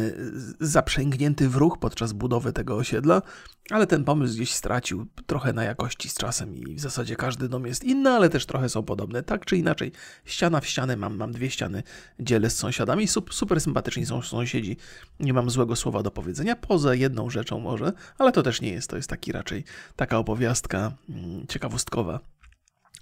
zaprzęgnięty 0.61 1.49
w 1.49 1.56
ruch 1.56 1.78
podczas 1.78 2.12
budowy 2.12 2.52
tego 2.52 2.76
osiedla, 2.76 3.23
ale 3.70 3.87
ten 3.87 4.04
pomysł 4.04 4.35
gdzieś 4.35 4.52
stracił 4.52 5.06
trochę 5.26 5.52
na 5.52 5.64
jakości 5.64 6.09
z 6.09 6.14
czasem 6.14 6.56
i 6.56 6.75
w 6.75 6.80
zasadzie 6.80 7.16
każdy 7.16 7.49
dom 7.49 7.66
jest 7.66 7.85
inny, 7.85 8.11
ale 8.11 8.28
też 8.28 8.47
trochę 8.47 8.68
są 8.68 8.82
podobne. 8.82 9.23
Tak 9.23 9.44
czy 9.44 9.56
inaczej, 9.56 9.92
ściana 10.25 10.61
w 10.61 10.66
ścianę 10.66 10.97
mam, 10.97 11.16
mam 11.16 11.32
dwie 11.32 11.50
ściany, 11.50 11.82
dzielę 12.20 12.50
z 12.50 12.56
sąsiadami, 12.56 13.09
super 13.30 13.61
sympatyczni 13.61 14.06
są 14.06 14.23
sąsiedzi, 14.23 14.76
nie 15.20 15.32
mam 15.32 15.50
złego 15.50 15.76
słowa 15.76 16.02
do 16.02 16.11
powiedzenia, 16.11 16.56
poza 16.56 16.94
jedną 16.94 17.30
rzeczą 17.30 17.61
może, 17.61 17.92
ale 18.18 18.32
to 18.32 18.42
też 18.42 18.61
nie 18.61 18.73
jest, 18.73 18.90
to 18.90 18.97
jest 18.97 19.11
taki 19.11 19.32
raczej 19.32 19.64
taka 19.97 20.18
opowiastka 20.18 20.92
mm, 21.09 21.47
ciekawostkowa. 21.47 22.20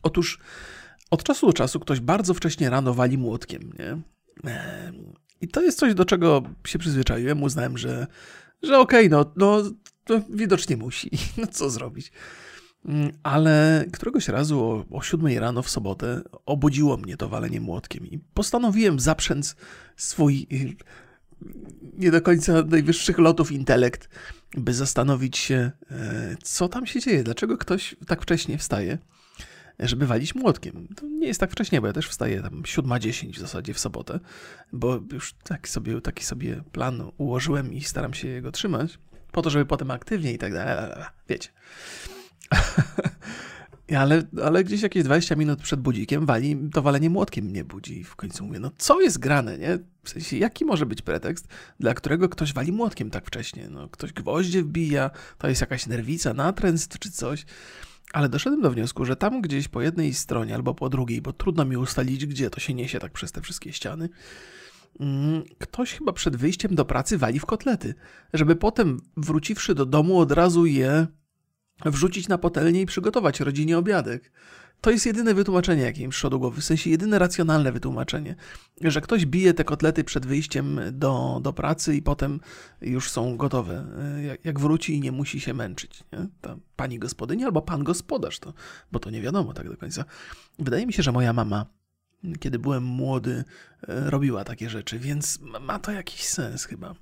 Otóż 0.03 0.39
od 1.11 1.23
czasu 1.23 1.47
do 1.47 1.53
czasu 1.53 1.81
ktoś 1.81 2.01
bardzo 2.01 2.35
wcześnie 2.35 2.71
rano 2.71 2.95
wali 2.95 3.19
młotkiem, 3.19 3.73
nie? 3.79 3.99
I 5.41 5.49
to 5.49 5.63
jest 5.63 5.79
coś, 5.79 5.95
do 5.95 6.05
czego 6.05 6.43
się 6.67 6.79
przyzwyczaiłem. 6.79 7.43
Uznałem, 7.43 7.79
że, 7.79 8.07
że 8.63 8.79
okej, 8.79 9.07
okay, 9.07 9.33
no, 9.37 9.63
no 10.09 10.21
widocznie 10.31 10.77
musi. 10.77 11.11
No 11.39 11.47
co 11.47 11.71
zrobić? 11.71 12.13
Mm, 12.85 13.13
ale 13.23 13.85
któregoś 13.93 14.29
razu 14.29 14.61
o, 14.61 14.85
o 14.97 15.03
7 15.03 15.39
rano 15.39 15.63
w 15.63 15.71
sobotę 15.71 16.23
obudziło 16.47 16.97
mnie 16.97 17.17
to 17.17 17.29
walenie 17.29 17.61
młotkiem 17.61 18.07
i 18.07 18.19
postanowiłem 18.35 19.01
zaprzęc 19.01 19.57
swój 19.97 20.47
y, 20.53 20.77
nie 21.99 22.11
do 22.11 22.23
końca 22.23 22.63
najwyższych 22.63 23.19
lotów 23.19 23.53
intelekt, 23.53 24.09
by 24.57 24.75
zastanowić 24.75 25.39
się, 25.39 25.71
e, 25.91 26.37
co 26.43 26.69
tam 26.69 26.87
się 26.87 27.01
dzieje, 27.01 27.23
dlaczego 27.23 27.59
ktoś 27.59 27.97
tak 28.07 28.23
wcześnie 28.23 28.59
wstaje 28.59 28.99
żeby 29.81 30.07
walić 30.07 30.35
młotkiem. 30.35 30.89
To 30.97 31.07
nie 31.07 31.27
jest 31.27 31.41
tak 31.41 31.51
wcześnie, 31.51 31.81
bo 31.81 31.87
ja 31.87 31.93
też 31.93 32.09
wstaję 32.09 32.43
tam 32.43 32.63
7.10 32.63 33.35
w 33.35 33.39
zasadzie 33.39 33.75
w 33.75 33.79
sobotę, 33.79 34.21
bo 34.73 35.01
już 35.13 35.33
taki 35.33 35.71
sobie, 35.71 36.01
taki 36.01 36.25
sobie 36.25 36.63
plan 36.73 37.03
ułożyłem 37.17 37.73
i 37.73 37.81
staram 37.81 38.15
się 38.15 38.29
jego 38.29 38.53
trzymać, 38.53 38.99
po 39.33 39.43
to, 39.43 39.51
żeby 39.51 39.67
potem 39.67 39.91
aktywnie 39.91 40.33
i 40.33 40.39
tak 40.39 40.53
dalej, 40.53 40.93
wiecie. 41.29 41.49
ale, 43.97 44.23
ale 44.45 44.65
gdzieś 44.65 44.83
jakieś 44.83 45.05
20 45.05 45.37
minut 45.37 45.63
przed 45.63 45.81
budzikiem 45.81 46.27
wali, 46.27 46.57
to 46.73 46.83
walenie 46.83 47.11
młotkiem 47.11 47.45
mnie 47.45 47.65
budzi. 47.65 48.01
I 48.01 48.05
w 48.05 48.17
końcu 48.17 48.45
mówię, 48.45 48.61
no 48.61 48.71
co 48.79 49.01
jest 49.01 49.19
grane, 49.19 49.59
nie? 49.59 49.79
W 50.05 50.11
sensie, 50.11 50.37
jaki 50.37 50.65
może 50.65 50.87
być 50.87 51.03
pretekst, 51.03 51.49
dla 51.81 51.95
którego 51.95 52.29
ktoś 52.29 52.53
wali 52.53 52.73
młotkiem 52.73 53.11
tak 53.11 53.27
wcześnie? 53.27 53.69
No, 53.71 53.89
ktoś 53.89 54.13
gwoździe 54.13 54.63
wbija, 54.63 55.11
to 55.39 55.49
jest 55.49 55.61
jakaś 55.61 55.87
nerwica, 55.87 56.35
natręst 56.35 56.99
czy 56.99 57.11
coś. 57.11 57.47
Ale 58.13 58.29
doszedłem 58.29 58.63
do 58.63 58.71
wniosku, 58.71 59.05
że 59.05 59.17
tam 59.17 59.41
gdzieś 59.41 59.69
po 59.69 59.83
jednej 59.83 60.15
stronie 60.15 60.55
albo 60.55 60.75
po 60.75 60.89
drugiej, 60.89 61.23
bo 61.23 61.33
trudno 61.33 61.65
mi 61.65 61.77
ustalić, 61.77 62.27
gdzie 62.27 62.51
to 62.51 62.61
się 62.61 62.75
niesie 62.75 62.99
tak 62.99 63.13
przez 63.13 63.33
te 63.33 63.41
wszystkie 63.41 63.73
ściany, 63.73 64.09
mm, 65.01 65.43
ktoś 65.59 65.95
chyba 65.95 66.13
przed 66.13 66.37
wyjściem 66.37 66.75
do 66.75 66.85
pracy 66.85 67.19
wali 67.19 67.39
w 67.39 67.47
kotlety, 67.47 67.95
żeby 68.33 68.57
potem 68.57 69.01
wróciwszy 69.17 69.75
do 69.75 69.87
domu 69.87 70.19
od 70.19 70.33
razu 70.33 70.67
je 70.67 71.07
wrzucić 71.85 72.29
na 72.29 72.39
potelnię 72.39 72.81
i 72.81 72.87
przygotować 72.87 73.41
rodzinie 73.41 73.79
obiadek. 73.79 74.33
To 74.81 74.91
jest 74.91 75.07
jedyne 75.07 75.35
wytłumaczenie, 75.35 75.83
jakie 75.83 76.03
im 76.03 76.11
przyszło 76.11 76.31
do 76.31 76.39
głowy, 76.39 76.61
w 76.61 76.65
sensie 76.65 76.91
jedyne 76.91 77.19
racjonalne 77.19 77.73
wytłumaczenie, 77.73 78.37
że 78.81 79.01
ktoś 79.01 79.27
bije 79.27 79.55
te 79.55 79.65
kotlety 79.65 80.05
przed 80.05 80.27
wyjściem 80.27 80.81
do, 80.93 81.41
do 81.43 81.53
pracy 81.53 81.97
i 81.97 82.03
potem 82.03 82.41
już 82.81 83.11
są 83.11 83.37
gotowe, 83.37 83.87
jak, 84.27 84.45
jak 84.45 84.61
wróci 84.61 84.95
i 84.95 85.01
nie 85.01 85.13
musi 85.13 85.41
się 85.41 85.55
męczyć. 85.55 86.05
Nie? 86.13 86.27
Ta 86.41 86.57
pani 86.77 86.99
gospodyni 86.99 87.45
albo 87.45 87.63
pan 87.63 87.85
gospodarz, 87.85 88.39
to, 88.39 88.53
bo 88.93 88.99
to 88.99 89.11
nie 89.11 89.23
wiadomo 89.23 89.53
tak 89.55 89.69
do 89.69 89.77
końca. 89.77 90.05
Wydaje 90.59 90.87
mi 90.87 90.93
się, 90.93 91.03
że 91.03 91.13
moja 91.13 91.33
mama, 91.33 91.67
kiedy 92.41 92.59
byłem 92.59 92.85
młody, 92.85 93.45
e, 93.89 94.11
robiła 94.11 94.45
takie 94.45 94.71
rzeczy, 94.71 94.99
więc 94.99 95.41
ma 95.61 95.79
to 95.79 95.93
jakiś 95.93 96.25
sens 96.25 96.65
chyba. 96.65 96.95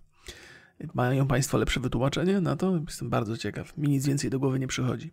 Mają 0.95 1.27
Państwo 1.27 1.59
lepsze 1.59 1.81
wytłumaczenie 1.81 2.41
na 2.41 2.57
to? 2.57 2.81
Jestem 2.87 3.11
bardzo 3.11 3.37
ciekaw. 3.37 3.77
Mi 3.77 3.89
nic 3.89 4.07
więcej 4.07 4.31
do 4.31 4.39
głowy 4.39 4.59
nie 4.59 4.67
przychodzi. 4.67 5.13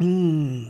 Mm. 0.00 0.66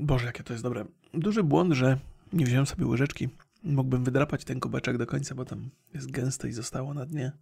Boże, 0.00 0.26
jakie 0.26 0.42
to 0.42 0.52
jest 0.52 0.62
dobre. 0.62 0.84
Duży 1.14 1.42
błąd, 1.42 1.72
że 1.72 1.98
nie 2.32 2.46
wziąłem 2.46 2.66
sobie 2.66 2.86
łyżeczki. 2.86 3.28
Mógłbym 3.64 4.04
wydrapać 4.04 4.44
ten 4.44 4.60
kubeczek 4.60 4.98
do 4.98 5.06
końca, 5.06 5.34
bo 5.34 5.44
tam 5.44 5.70
jest 5.94 6.10
gęste 6.10 6.48
i 6.48 6.52
zostało 6.52 6.94
na 6.94 7.06
dnie. 7.06 7.32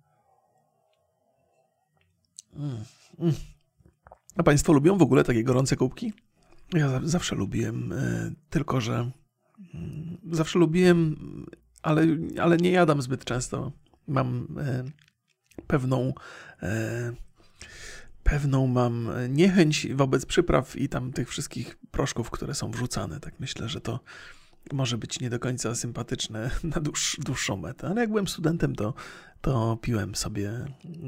Mm. 2.57 2.77
Mm. 3.19 3.35
A 4.37 4.43
Państwo 4.43 4.73
lubią 4.73 4.99
w 4.99 5.03
ogóle 5.03 5.25
takie 5.25 5.45
gorące 5.45 5.77
kubki? 5.77 6.13
Ja 6.73 7.01
zawsze 7.05 7.37
lubiłem, 7.37 7.93
e, 7.93 8.33
tylko 8.51 8.81
że 8.81 9.11
mm, 9.75 10.19
zawsze 10.33 10.59
lubiłem, 10.59 11.17
ale, 11.83 12.07
ale 12.41 12.57
nie 12.57 12.71
jadam 12.71 13.03
zbyt 13.03 13.25
często. 13.25 13.73
Mam 14.09 14.47
e, 14.59 14.85
pewną 15.67 16.13
e, 16.63 17.13
pewną 18.25 18.67
mam 18.67 19.11
niechęć 19.29 19.89
wobec 19.95 20.27
przypraw 20.27 20.77
i 20.77 20.89
tam 20.89 21.13
tych 21.13 21.29
wszystkich 21.29 21.77
proszków, 21.91 22.31
które 22.31 22.55
są 22.55 22.71
wrzucane. 22.71 23.21
Tak 23.21 23.41
myślę, 23.41 23.69
że 23.69 23.81
to 23.81 24.01
może 24.73 24.99
być 24.99 25.21
nie 25.21 25.31
do 25.31 25.39
końca 25.39 25.75
sympatyczne 25.75 26.51
na 26.75 26.81
dłuż, 26.81 27.17
dłuższą 27.21 27.57
metę, 27.57 27.89
ale 27.89 28.01
jak 28.01 28.11
byłem 28.11 28.29
studentem, 28.29 28.75
to, 28.75 28.95
to 29.41 29.79
piłem 29.83 30.15
sobie 30.15 30.65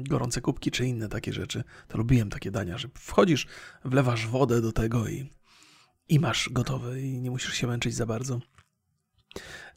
gorące 0.09 0.41
kubki 0.41 0.71
czy 0.71 0.85
inne 0.85 1.09
takie 1.09 1.33
rzeczy. 1.33 1.63
To 1.87 1.97
lubiłem 1.97 2.29
takie 2.29 2.51
dania, 2.51 2.77
że 2.77 2.87
wchodzisz, 2.93 3.47
wlewasz 3.85 4.27
wodę 4.27 4.61
do 4.61 4.71
tego 4.71 5.07
i, 5.07 5.29
i 6.09 6.19
masz 6.19 6.49
gotowe 6.49 7.01
i 7.01 7.21
nie 7.21 7.31
musisz 7.31 7.53
się 7.53 7.67
męczyć 7.67 7.95
za 7.95 8.05
bardzo. 8.05 8.39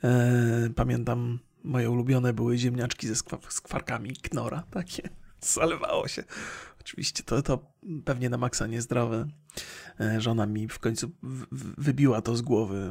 Eee, 0.02 0.70
pamiętam, 0.70 1.38
moje 1.64 1.90
ulubione 1.90 2.32
były 2.32 2.58
ziemniaczki 2.58 3.08
ze 3.08 3.14
skwarkami 3.48 4.16
knora, 4.16 4.62
takie. 4.70 5.08
Zalewało 5.40 6.08
się. 6.08 6.24
Oczywiście 6.80 7.22
to, 7.22 7.42
to 7.42 7.72
pewnie 8.04 8.30
na 8.30 8.38
maksa 8.38 8.66
niezdrowe. 8.66 9.26
E, 10.00 10.20
żona 10.20 10.46
mi 10.46 10.68
w 10.68 10.78
końcu 10.78 11.10
wybiła 11.78 12.22
to 12.22 12.36
z 12.36 12.42
głowy. 12.42 12.90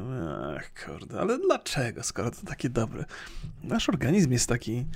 Ach, 0.56 0.84
kurde, 0.84 1.20
ale 1.20 1.38
dlaczego, 1.38 2.02
skoro 2.02 2.30
to 2.30 2.46
takie 2.46 2.70
dobre? 2.70 3.04
Nasz 3.62 3.88
organizm 3.88 4.32
jest 4.32 4.48
taki. 4.48 4.86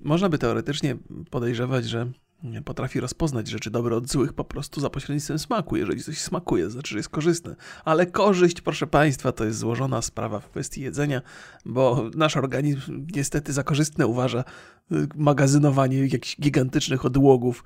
Można 0.00 0.28
by 0.28 0.38
teoretycznie 0.38 0.96
podejrzewać, 1.30 1.84
że 1.84 2.12
potrafi 2.64 3.00
rozpoznać 3.00 3.48
rzeczy 3.48 3.70
dobre 3.70 3.96
od 3.96 4.08
złych 4.08 4.32
po 4.32 4.44
prostu 4.44 4.80
za 4.80 4.90
pośrednictwem 4.90 5.38
smaku. 5.38 5.76
Jeżeli 5.76 6.02
coś 6.02 6.18
smakuje, 6.18 6.70
znaczy, 6.70 6.90
że 6.90 6.98
jest 6.98 7.08
korzystne. 7.08 7.56
Ale 7.84 8.06
korzyść, 8.06 8.60
proszę 8.60 8.86
Państwa, 8.86 9.32
to 9.32 9.44
jest 9.44 9.58
złożona 9.58 10.02
sprawa 10.02 10.40
w 10.40 10.50
kwestii 10.50 10.80
jedzenia, 10.80 11.22
bo 11.64 12.10
nasz 12.14 12.36
organizm 12.36 13.06
niestety 13.14 13.52
za 13.52 13.62
korzystne 13.62 14.06
uważa 14.06 14.44
y, 14.92 15.08
magazynowanie 15.14 15.98
jakichś 15.98 16.40
gigantycznych 16.40 17.04
odłogów 17.04 17.64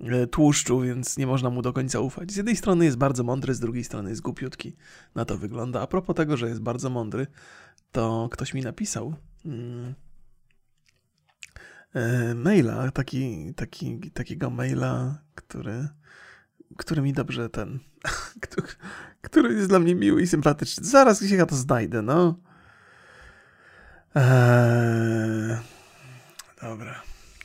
y, 0.00 0.26
tłuszczu, 0.26 0.80
więc 0.80 1.16
nie 1.16 1.26
można 1.26 1.50
mu 1.50 1.62
do 1.62 1.72
końca 1.72 2.00
ufać. 2.00 2.32
Z 2.32 2.36
jednej 2.36 2.56
strony 2.56 2.84
jest 2.84 2.96
bardzo 2.96 3.24
mądry, 3.24 3.54
z 3.54 3.60
drugiej 3.60 3.84
strony 3.84 4.10
jest 4.10 4.22
głupiutki. 4.22 4.76
Na 5.14 5.24
to 5.24 5.38
wygląda. 5.38 5.80
A 5.80 5.86
propos 5.86 6.16
tego, 6.16 6.36
że 6.36 6.48
jest 6.48 6.60
bardzo 6.60 6.90
mądry, 6.90 7.26
to 7.92 8.28
ktoś 8.32 8.54
mi 8.54 8.62
napisał. 8.62 9.14
E, 9.46 10.05
maila, 12.34 12.90
taki, 12.90 13.54
taki, 13.54 14.10
takiego 14.10 14.50
maila, 14.50 15.18
który, 15.34 15.88
który 16.76 17.02
mi 17.02 17.12
dobrze 17.12 17.50
ten, 17.50 17.78
który 19.22 19.54
jest 19.54 19.68
dla 19.68 19.78
mnie 19.78 19.94
miły 19.94 20.22
i 20.22 20.26
sympatyczny. 20.26 20.84
Zaraz 20.84 21.20
gdzieś 21.20 21.32
ja 21.32 21.46
to 21.46 21.56
znajdę, 21.56 22.02
no. 22.02 22.38
Eee, 24.14 25.56
dobra. 26.62 27.02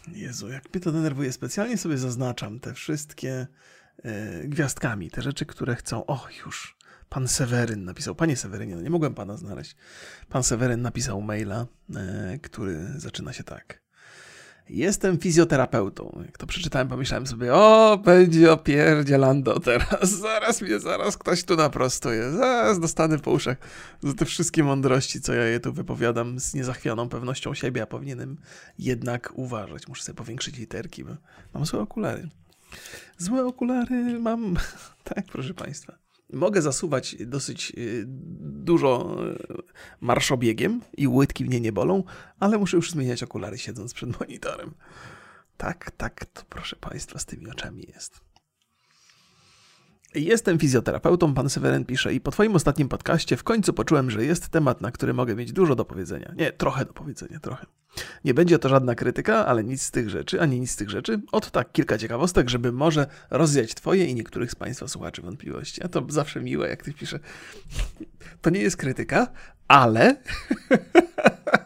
Jezu, 0.08 0.50
jak 0.50 0.74
mnie 0.74 0.82
to 0.82 0.92
denerwuje, 0.92 1.32
specjalnie 1.32 1.78
sobie 1.78 1.98
zaznaczam 1.98 2.60
te 2.60 2.74
wszystkie 2.74 3.48
e, 4.04 4.48
gwiazdkami, 4.48 5.12
te 5.12 5.22
rzeczy, 5.22 5.46
które 5.46 5.76
chcą. 5.76 6.06
O, 6.06 6.28
już. 6.46 6.78
Pan 7.10 7.28
Seweryn 7.28 7.86
napisał. 7.86 8.16
Panie 8.16 8.38
Sewerynie, 8.38 8.76
no 8.76 8.82
nie 8.82 8.90
mogłem 8.90 9.14
pana 9.14 9.38
znaleźć. 9.38 9.76
Pan 10.30 10.44
Seweryn 10.44 10.82
napisał 10.82 11.22
maila, 11.22 11.68
e, 11.96 12.40
który 12.40 12.88
zaczyna 12.98 13.34
się 13.34 13.44
tak. 13.44 13.81
Jestem 14.70 15.18
fizjoterapeutą. 15.18 16.24
Jak 16.26 16.38
to 16.38 16.48
przeczytałem, 16.48 16.88
pomyślałem 16.88 17.28
sobie, 17.28 17.54
o, 17.54 18.00
będzie 18.06 18.52
opierdzielando 18.52 19.60
teraz. 19.60 20.12
Zaraz 20.20 20.62
mnie, 20.62 20.80
zaraz 20.80 21.18
ktoś 21.18 21.44
tu 21.44 21.56
naprostuje. 21.56 22.32
Zaraz 22.32 22.80
dostanę 22.80 23.20
po 23.20 23.32
uszach 23.32 23.58
za 24.04 24.14
te 24.14 24.26
wszystkie 24.26 24.64
mądrości, 24.64 25.22
co 25.22 25.34
ja 25.34 25.44
je 25.44 25.60
tu 25.60 25.74
wypowiadam 25.74 26.40
z 26.40 26.54
niezachwianą 26.54 27.10
pewnością 27.10 27.54
siebie, 27.54 27.82
a 27.82 27.86
powinienem 27.86 28.38
jednak 28.80 29.32
uważać. 29.36 29.88
Muszę 29.88 30.04
sobie 30.04 30.16
powiększyć 30.16 30.58
literki, 30.58 31.04
bo 31.04 31.12
mam 31.54 31.66
złe 31.66 31.80
okulary. 31.80 32.30
Złe 33.18 33.46
okulary 33.46 34.20
mam. 34.20 34.58
tak, 35.16 35.26
proszę 35.26 35.54
Państwa 35.54 36.11
mogę 36.34 36.62
zasuwać 36.62 37.16
dosyć 37.20 37.74
y, 37.78 38.04
dużo 38.08 39.18
y, 39.26 39.64
marszobiegiem 40.02 40.82
i 40.98 41.08
łydki 41.08 41.46
mnie 41.46 41.62
nie 41.62 41.72
bolą, 41.72 42.04
ale 42.40 42.58
muszę 42.58 42.78
już 42.78 42.92
zmieniać 42.92 43.24
okulary 43.24 43.58
siedząc 43.58 43.94
przed 43.94 44.20
monitorem. 44.20 44.72
Tak, 45.58 45.92
tak, 45.92 46.26
to 46.26 46.42
proszę 46.50 46.76
Państwa, 46.76 47.20
z 47.20 47.26
tymi 47.26 47.50
oczami 47.50 47.86
jest. 47.94 48.31
Jestem 50.16 50.60
fizjoterapeutą, 50.60 51.34
pan 51.34 51.50
Seweryn 51.50 51.86
pisze, 51.86 52.14
i 52.14 52.22
po 52.22 52.32
twoim 52.32 52.56
ostatnim 52.56 52.90
podcaście 52.90 53.38
w 53.38 53.44
końcu 53.44 53.74
poczułem, 53.74 54.12
że 54.12 54.26
jest 54.26 54.50
temat, 54.50 54.82
na 54.82 54.92
który 54.92 55.14
mogę 55.14 55.36
mieć 55.36 55.54
dużo 55.54 55.76
do 55.76 55.86
powiedzenia. 55.86 56.34
Nie, 56.38 56.52
trochę 56.52 56.86
do 56.86 56.94
powiedzenia, 56.94 57.40
trochę. 57.40 57.66
Nie 58.26 58.34
będzie 58.34 58.60
to 58.60 58.70
żadna 58.70 58.96
krytyka, 58.96 59.46
ale 59.46 59.64
nic 59.64 59.82
z 59.82 59.92
tych 59.92 60.10
rzeczy, 60.10 60.42
ani 60.42 60.60
nic 60.60 60.72
z 60.72 60.76
tych 60.76 60.90
rzeczy. 60.90 61.22
Od 61.32 61.52
tak 61.52 61.72
kilka 61.72 61.98
ciekawostek, 61.98 62.50
żeby 62.50 62.72
może 62.72 63.08
rozwiać 63.30 63.74
twoje 63.74 64.06
i 64.06 64.16
niektórych 64.16 64.52
z 64.52 64.56
państwa 64.56 64.88
słuchaczy 64.88 65.22
wątpliwości. 65.22 65.84
A 65.84 65.88
to 65.88 66.06
zawsze 66.10 66.42
miłe, 66.42 66.70
jak 66.70 66.84
ty 66.84 66.94
pisze. 66.94 67.20
To 68.42 68.50
nie 68.50 68.62
jest 68.62 68.78
krytyka, 68.78 69.28
ale... 69.68 70.16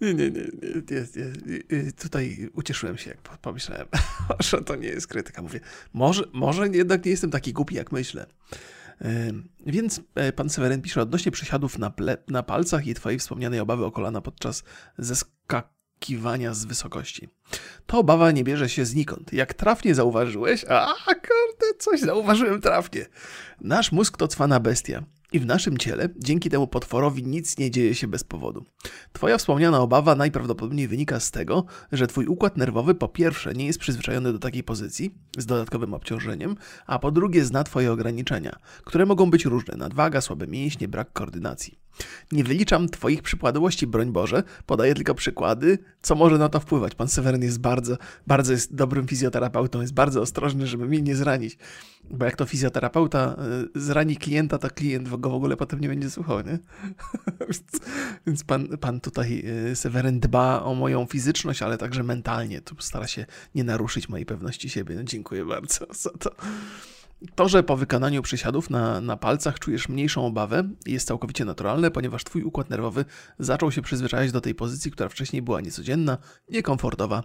Nie, 0.00 0.14
nie, 0.14 0.30
nie. 0.30 0.40
nie, 0.40 1.82
nie, 1.82 1.92
Tutaj 1.92 2.50
ucieszyłem 2.54 2.98
się, 2.98 3.10
jak 3.10 3.38
pomyślałem, 3.38 3.86
że 4.50 4.62
to 4.62 4.76
nie 4.76 4.88
jest 4.88 5.06
krytyka. 5.06 5.42
Mówię, 5.42 5.60
może, 5.92 6.24
może 6.32 6.68
jednak 6.68 7.04
nie 7.04 7.10
jestem 7.10 7.30
taki 7.30 7.52
głupi, 7.52 7.74
jak 7.74 7.92
myślę. 7.92 8.26
Więc 9.66 10.00
e, 10.14 10.32
pan 10.32 10.50
Seweryn 10.50 10.82
pisze 10.82 11.02
odnośnie 11.02 11.32
przesiadów 11.32 11.78
na, 11.78 11.92
na 12.28 12.42
palcach 12.42 12.86
i 12.86 12.94
twojej 12.94 13.18
wspomnianej 13.18 13.60
obawy 13.60 13.84
o 13.84 13.92
kolana 13.92 14.20
podczas 14.20 14.64
zeskakiwania 14.98 16.54
z 16.54 16.64
wysokości. 16.64 17.28
To 17.86 17.98
obawa 17.98 18.30
nie 18.30 18.44
bierze 18.44 18.68
się 18.68 18.84
znikąd. 18.84 19.32
Jak 19.32 19.54
trafnie 19.54 19.94
zauważyłeś, 19.94 20.64
a 20.68 20.94
kurde, 21.04 21.78
coś 21.78 22.00
zauważyłem 22.00 22.60
trafnie. 22.60 23.06
Nasz 23.60 23.92
mózg 23.92 24.16
to 24.16 24.28
cwana 24.28 24.60
bestia. 24.60 25.02
I 25.32 25.40
w 25.40 25.46
naszym 25.46 25.78
ciele, 25.78 26.08
dzięki 26.18 26.50
temu 26.50 26.66
potworowi, 26.66 27.26
nic 27.26 27.58
nie 27.58 27.70
dzieje 27.70 27.94
się 27.94 28.08
bez 28.08 28.24
powodu. 28.24 28.64
Twoja 29.12 29.38
wspomniana 29.38 29.80
obawa 29.80 30.14
najprawdopodobniej 30.14 30.88
wynika 30.88 31.20
z 31.20 31.30
tego, 31.30 31.64
że 31.92 32.06
twój 32.06 32.26
układ 32.26 32.56
nerwowy 32.56 32.94
po 32.94 33.08
pierwsze 33.08 33.54
nie 33.54 33.66
jest 33.66 33.78
przyzwyczajony 33.78 34.32
do 34.32 34.38
takiej 34.38 34.62
pozycji 34.62 35.14
z 35.38 35.46
dodatkowym 35.46 35.94
obciążeniem, 35.94 36.56
a 36.86 36.98
po 36.98 37.10
drugie 37.10 37.44
zna 37.44 37.64
twoje 37.64 37.92
ograniczenia, 37.92 38.58
które 38.84 39.06
mogą 39.06 39.30
być 39.30 39.44
różne: 39.44 39.76
nadwaga, 39.76 40.20
słabe 40.20 40.46
mięśnie, 40.46 40.88
brak 40.88 41.12
koordynacji. 41.12 41.78
Nie 42.32 42.44
wyliczam 42.44 42.88
Twoich 42.88 43.22
przypadłości, 43.22 43.86
broń 43.86 44.12
Boże, 44.12 44.42
podaję 44.66 44.94
tylko 44.94 45.14
przykłady, 45.14 45.78
co 46.02 46.14
może 46.14 46.38
na 46.38 46.48
to 46.48 46.60
wpływać. 46.60 46.94
Pan 46.94 47.08
Seweryn 47.08 47.42
jest 47.42 47.60
bardzo, 47.60 47.96
bardzo 48.26 48.52
jest 48.52 48.74
dobrym 48.74 49.08
fizjoterapeutą, 49.08 49.80
jest 49.80 49.94
bardzo 49.94 50.20
ostrożny, 50.20 50.66
żeby 50.66 50.86
mnie 50.86 51.02
nie 51.02 51.16
zranić. 51.16 51.58
Bo 52.10 52.24
jak 52.24 52.36
to 52.36 52.44
fizjoterapeuta 52.44 53.36
y, 53.76 53.80
zrani 53.80 54.16
klienta, 54.16 54.58
to 54.58 54.70
klient 54.70 55.08
go 55.08 55.30
w 55.30 55.34
ogóle 55.34 55.56
potem 55.56 55.80
nie 55.80 55.88
będzie 55.88 56.10
słuchał, 56.10 56.40
nie? 56.40 56.58
Więc 58.26 58.44
pan, 58.44 58.78
pan 58.78 59.00
tutaj, 59.00 59.42
y, 59.70 59.76
Seweryn, 59.76 60.20
dba 60.20 60.62
o 60.62 60.74
moją 60.74 61.06
fizyczność, 61.06 61.62
ale 61.62 61.78
także 61.78 62.02
mentalnie. 62.02 62.60
Tu 62.60 62.74
stara 62.78 63.06
się 63.06 63.26
nie 63.54 63.64
naruszyć 63.64 64.08
mojej 64.08 64.26
pewności 64.26 64.70
siebie. 64.70 64.94
No, 64.94 65.04
dziękuję 65.04 65.44
bardzo 65.44 65.86
za 65.94 66.10
to. 66.10 66.30
To, 67.34 67.48
że 67.48 67.62
po 67.62 67.76
wykonaniu 67.76 68.22
przysiadów 68.22 68.70
na, 68.70 69.00
na 69.00 69.16
palcach 69.16 69.58
czujesz 69.58 69.88
mniejszą 69.88 70.26
obawę, 70.26 70.68
jest 70.86 71.06
całkowicie 71.06 71.44
naturalne, 71.44 71.90
ponieważ 71.90 72.24
twój 72.24 72.42
układ 72.42 72.70
nerwowy 72.70 73.04
zaczął 73.38 73.72
się 73.72 73.82
przyzwyczajać 73.82 74.32
do 74.32 74.40
tej 74.40 74.54
pozycji, 74.54 74.90
która 74.90 75.08
wcześniej 75.08 75.42
była 75.42 75.60
niecodzienna, 75.60 76.18
niekomfortowa 76.48 77.22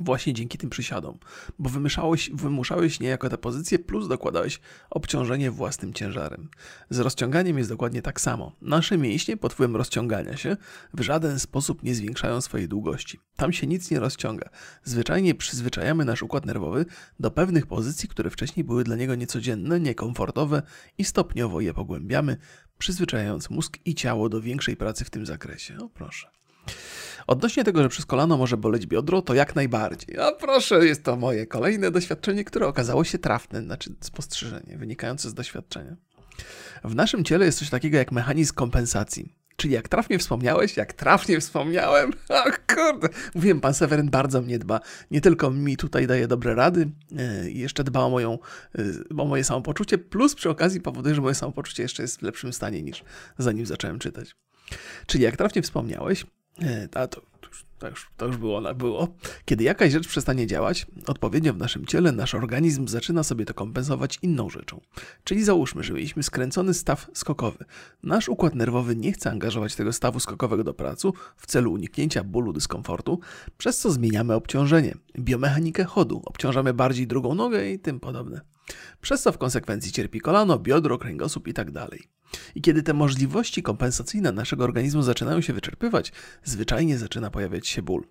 Właśnie 0.00 0.32
dzięki 0.32 0.58
tym 0.58 0.70
przysiadom, 0.70 1.18
bo 1.58 1.70
wymuszałeś, 1.70 2.30
wymuszałeś 2.34 3.00
niejako 3.00 3.28
tę 3.28 3.38
pozycję, 3.38 3.78
plus 3.78 4.08
dokładałeś 4.08 4.60
obciążenie 4.90 5.50
własnym 5.50 5.92
ciężarem. 5.92 6.48
Z 6.90 6.98
rozciąganiem 6.98 7.58
jest 7.58 7.70
dokładnie 7.70 8.02
tak 8.02 8.20
samo. 8.20 8.56
Nasze 8.60 8.98
mięśnie 8.98 9.36
pod 9.36 9.52
wpływem 9.52 9.76
rozciągania 9.76 10.36
się 10.36 10.56
w 10.94 11.00
żaden 11.00 11.38
sposób 11.38 11.82
nie 11.82 11.94
zwiększają 11.94 12.40
swojej 12.40 12.68
długości. 12.68 13.20
Tam 13.36 13.52
się 13.52 13.66
nic 13.66 13.90
nie 13.90 14.00
rozciąga. 14.00 14.48
Zwyczajnie 14.84 15.34
przyzwyczajamy 15.34 16.04
nasz 16.04 16.22
układ 16.22 16.46
nerwowy 16.46 16.86
do 17.20 17.30
pewnych 17.30 17.66
pozycji, 17.66 18.08
które 18.08 18.30
wcześniej 18.30 18.64
były 18.64 18.84
dla 18.84 18.96
niego 18.96 19.14
niecodzienne, 19.14 19.80
niekomfortowe 19.80 20.62
i 20.98 21.04
stopniowo 21.04 21.60
je 21.60 21.74
pogłębiamy, 21.74 22.36
przyzwyczajając 22.78 23.50
mózg 23.50 23.78
i 23.84 23.94
ciało 23.94 24.28
do 24.28 24.40
większej 24.40 24.76
pracy 24.76 25.04
w 25.04 25.10
tym 25.10 25.26
zakresie. 25.26 25.76
O 25.78 25.88
proszę. 25.88 26.28
Odnośnie 27.32 27.64
tego, 27.64 27.82
że 27.82 27.88
przez 27.88 28.06
kolano 28.06 28.36
może 28.36 28.56
boleć 28.56 28.86
biodro, 28.86 29.22
to 29.22 29.34
jak 29.34 29.54
najbardziej. 29.54 30.18
A 30.18 30.32
proszę, 30.32 30.86
jest 30.86 31.04
to 31.04 31.16
moje 31.16 31.46
kolejne 31.46 31.90
doświadczenie, 31.90 32.44
które 32.44 32.66
okazało 32.66 33.04
się 33.04 33.18
trafne, 33.18 33.62
znaczy 33.62 33.94
spostrzeżenie 34.00 34.76
wynikające 34.78 35.30
z 35.30 35.34
doświadczenia. 35.34 35.96
W 36.84 36.94
naszym 36.94 37.24
ciele 37.24 37.46
jest 37.46 37.58
coś 37.58 37.70
takiego 37.70 37.98
jak 37.98 38.12
mechanizm 38.12 38.54
kompensacji. 38.54 39.34
Czyli 39.56 39.74
jak 39.74 39.88
trafnie 39.88 40.18
wspomniałeś, 40.18 40.76
jak 40.76 40.92
trafnie 40.92 41.40
wspomniałem, 41.40 42.12
ach 42.46 42.66
kurde, 42.66 43.08
mówiłem, 43.34 43.60
pan 43.60 43.74
Seweryn 43.74 44.10
bardzo 44.10 44.42
mnie 44.42 44.58
dba. 44.58 44.80
Nie 45.10 45.20
tylko 45.20 45.50
mi 45.50 45.76
tutaj 45.76 46.06
daje 46.06 46.28
dobre 46.28 46.54
rady, 46.54 46.90
yy, 47.10 47.52
jeszcze 47.52 47.84
dba 47.84 48.00
o, 48.00 48.10
moją, 48.10 48.38
yy, 48.74 49.04
o 49.18 49.24
moje 49.24 49.44
samopoczucie, 49.44 49.98
plus 49.98 50.34
przy 50.34 50.50
okazji 50.50 50.80
powoduje, 50.80 51.14
że 51.14 51.20
moje 51.20 51.34
samopoczucie 51.34 51.82
jeszcze 51.82 52.02
jest 52.02 52.18
w 52.18 52.22
lepszym 52.22 52.52
stanie 52.52 52.82
niż 52.82 53.04
zanim 53.38 53.66
zacząłem 53.66 53.98
czytać. 53.98 54.36
Czyli 55.06 55.24
jak 55.24 55.36
trafnie 55.36 55.62
wspomniałeś, 55.62 56.26
a 56.94 57.06
to, 57.06 57.20
to, 57.78 57.88
już, 57.88 58.10
to 58.16 58.26
już 58.26 58.36
było, 58.36 58.74
było. 58.74 59.08
Kiedy 59.44 59.64
jakaś 59.64 59.92
rzecz 59.92 60.08
przestanie 60.08 60.46
działać, 60.46 60.86
odpowiednio 61.06 61.54
w 61.54 61.56
naszym 61.56 61.86
ciele 61.86 62.12
nasz 62.12 62.34
organizm 62.34 62.88
zaczyna 62.88 63.22
sobie 63.22 63.44
to 63.44 63.54
kompensować 63.54 64.18
inną 64.22 64.50
rzeczą. 64.50 64.80
Czyli 65.24 65.44
załóżmy, 65.44 65.84
że 65.84 65.92
mieliśmy 65.92 66.22
skręcony 66.22 66.74
staw 66.74 67.10
skokowy. 67.14 67.64
Nasz 68.02 68.28
układ 68.28 68.54
nerwowy 68.54 68.96
nie 68.96 69.12
chce 69.12 69.30
angażować 69.30 69.74
tego 69.74 69.92
stawu 69.92 70.20
skokowego 70.20 70.64
do 70.64 70.74
pracy 70.74 71.08
w 71.36 71.46
celu 71.46 71.72
uniknięcia 71.72 72.24
bólu, 72.24 72.52
dyskomfortu, 72.52 73.20
przez 73.58 73.78
co 73.78 73.90
zmieniamy 73.90 74.34
obciążenie, 74.34 74.94
biomechanikę 75.18 75.84
chodu, 75.84 76.22
obciążamy 76.24 76.74
bardziej 76.74 77.06
drugą 77.06 77.34
nogę 77.34 77.70
i 77.70 77.78
tym 77.78 78.00
podobne. 78.00 78.51
Przez 79.00 79.22
co 79.22 79.32
w 79.32 79.38
konsekwencji 79.38 79.92
cierpi 79.92 80.20
kolano, 80.20 80.58
biodro, 80.58 80.98
kręgosłup 80.98 81.48
i 81.48 81.54
tak. 81.54 81.68
I 82.54 82.62
kiedy 82.62 82.82
te 82.82 82.94
możliwości 82.94 83.62
kompensacyjne 83.62 84.32
naszego 84.32 84.64
organizmu 84.64 85.02
zaczynają 85.02 85.40
się 85.40 85.52
wyczerpywać, 85.52 86.12
zwyczajnie 86.44 86.98
zaczyna 86.98 87.30
pojawiać 87.30 87.68
się 87.68 87.82
ból. 87.82 88.04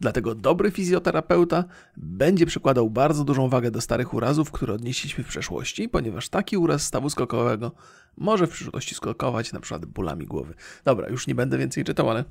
Dlatego 0.00 0.34
dobry 0.34 0.70
fizjoterapeuta 0.70 1.64
będzie 1.96 2.46
przykładał 2.46 2.90
bardzo 2.90 3.24
dużą 3.24 3.48
wagę 3.48 3.70
do 3.70 3.80
starych 3.80 4.14
urazów, 4.14 4.50
które 4.50 4.74
odnieśliśmy 4.74 5.24
w 5.24 5.28
przeszłości, 5.28 5.88
ponieważ 5.88 6.28
taki 6.28 6.56
uraz 6.56 6.82
stawu 6.82 7.10
skokowego 7.10 7.72
może 8.16 8.46
w 8.46 8.50
przyszłości 8.50 8.94
skokować 8.94 9.50
przykład 9.60 9.86
bólami 9.86 10.26
głowy. 10.26 10.54
Dobra, 10.84 11.08
już 11.08 11.26
nie 11.26 11.34
będę 11.34 11.58
więcej 11.58 11.84
czytał, 11.84 12.10
ale 12.10 12.24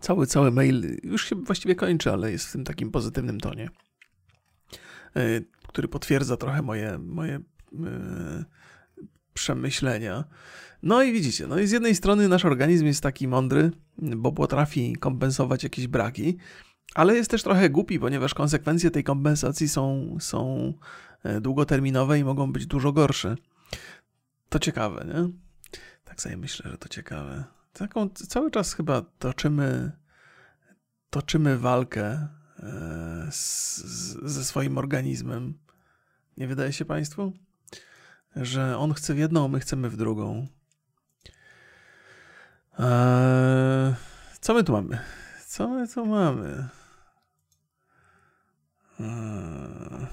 cały, 0.00 0.26
cały 0.26 0.50
mail 0.50 0.98
już 1.02 1.24
się 1.28 1.36
właściwie 1.36 1.74
kończy, 1.74 2.12
ale 2.12 2.32
jest 2.32 2.46
w 2.46 2.52
tym 2.52 2.64
takim 2.64 2.90
pozytywnym 2.90 3.40
tonie, 3.40 3.70
e, 5.16 5.40
który 5.66 5.88
potwierdza 5.88 6.36
trochę 6.36 6.62
moje, 6.62 6.98
moje 6.98 7.40
yy, 7.72 8.44
przemyślenia. 9.34 10.24
No 10.82 11.02
i 11.02 11.12
widzicie, 11.12 11.46
no 11.46 11.58
i 11.58 11.66
z 11.66 11.70
jednej 11.70 11.94
strony 11.94 12.28
nasz 12.28 12.44
organizm 12.44 12.86
jest 12.86 13.02
taki 13.02 13.28
mądry, 13.28 13.70
bo 13.98 14.32
potrafi 14.32 14.96
kompensować 14.96 15.62
jakieś 15.64 15.86
braki, 15.86 16.36
ale 16.94 17.14
jest 17.14 17.30
też 17.30 17.42
trochę 17.42 17.70
głupi, 17.70 17.98
ponieważ 17.98 18.34
konsekwencje 18.34 18.90
tej 18.90 19.04
kompensacji 19.04 19.68
są, 19.68 20.16
są 20.20 20.72
e, 21.22 21.40
długoterminowe 21.40 22.18
i 22.18 22.24
mogą 22.24 22.52
być 22.52 22.66
dużo 22.66 22.92
gorsze. 22.92 23.36
To 24.48 24.58
ciekawe, 24.58 25.06
nie? 25.14 25.30
Tak 26.04 26.20
sobie 26.20 26.36
myślę, 26.36 26.70
że 26.70 26.78
to 26.78 26.88
ciekawe. 26.88 27.44
Taką 27.72 28.08
cały 28.08 28.50
czas 28.50 28.74
chyba 28.74 29.02
toczymy, 29.18 29.92
toczymy 31.10 31.58
walkę 31.58 32.28
e, 32.66 33.26
ze 34.22 34.44
swoim 34.44 34.78
organizmem. 34.78 35.58
Nie 36.36 36.46
wydaje 36.48 36.72
się 36.72 36.84
Państwu? 36.84 37.32
że 38.36 38.78
on 38.78 38.94
chce 38.94 39.14
w 39.14 39.18
jedną, 39.18 39.48
my 39.48 39.60
chcemy 39.60 39.90
w 39.90 39.96
drugą. 39.96 40.46
Eee, 42.78 43.94
co 44.40 44.54
my 44.54 44.64
tu 44.64 44.72
mamy? 44.72 44.98
Co 45.46 45.68
my 45.68 45.88
tu 45.88 46.06
mamy? 46.06 46.68
Eee, 49.00 50.06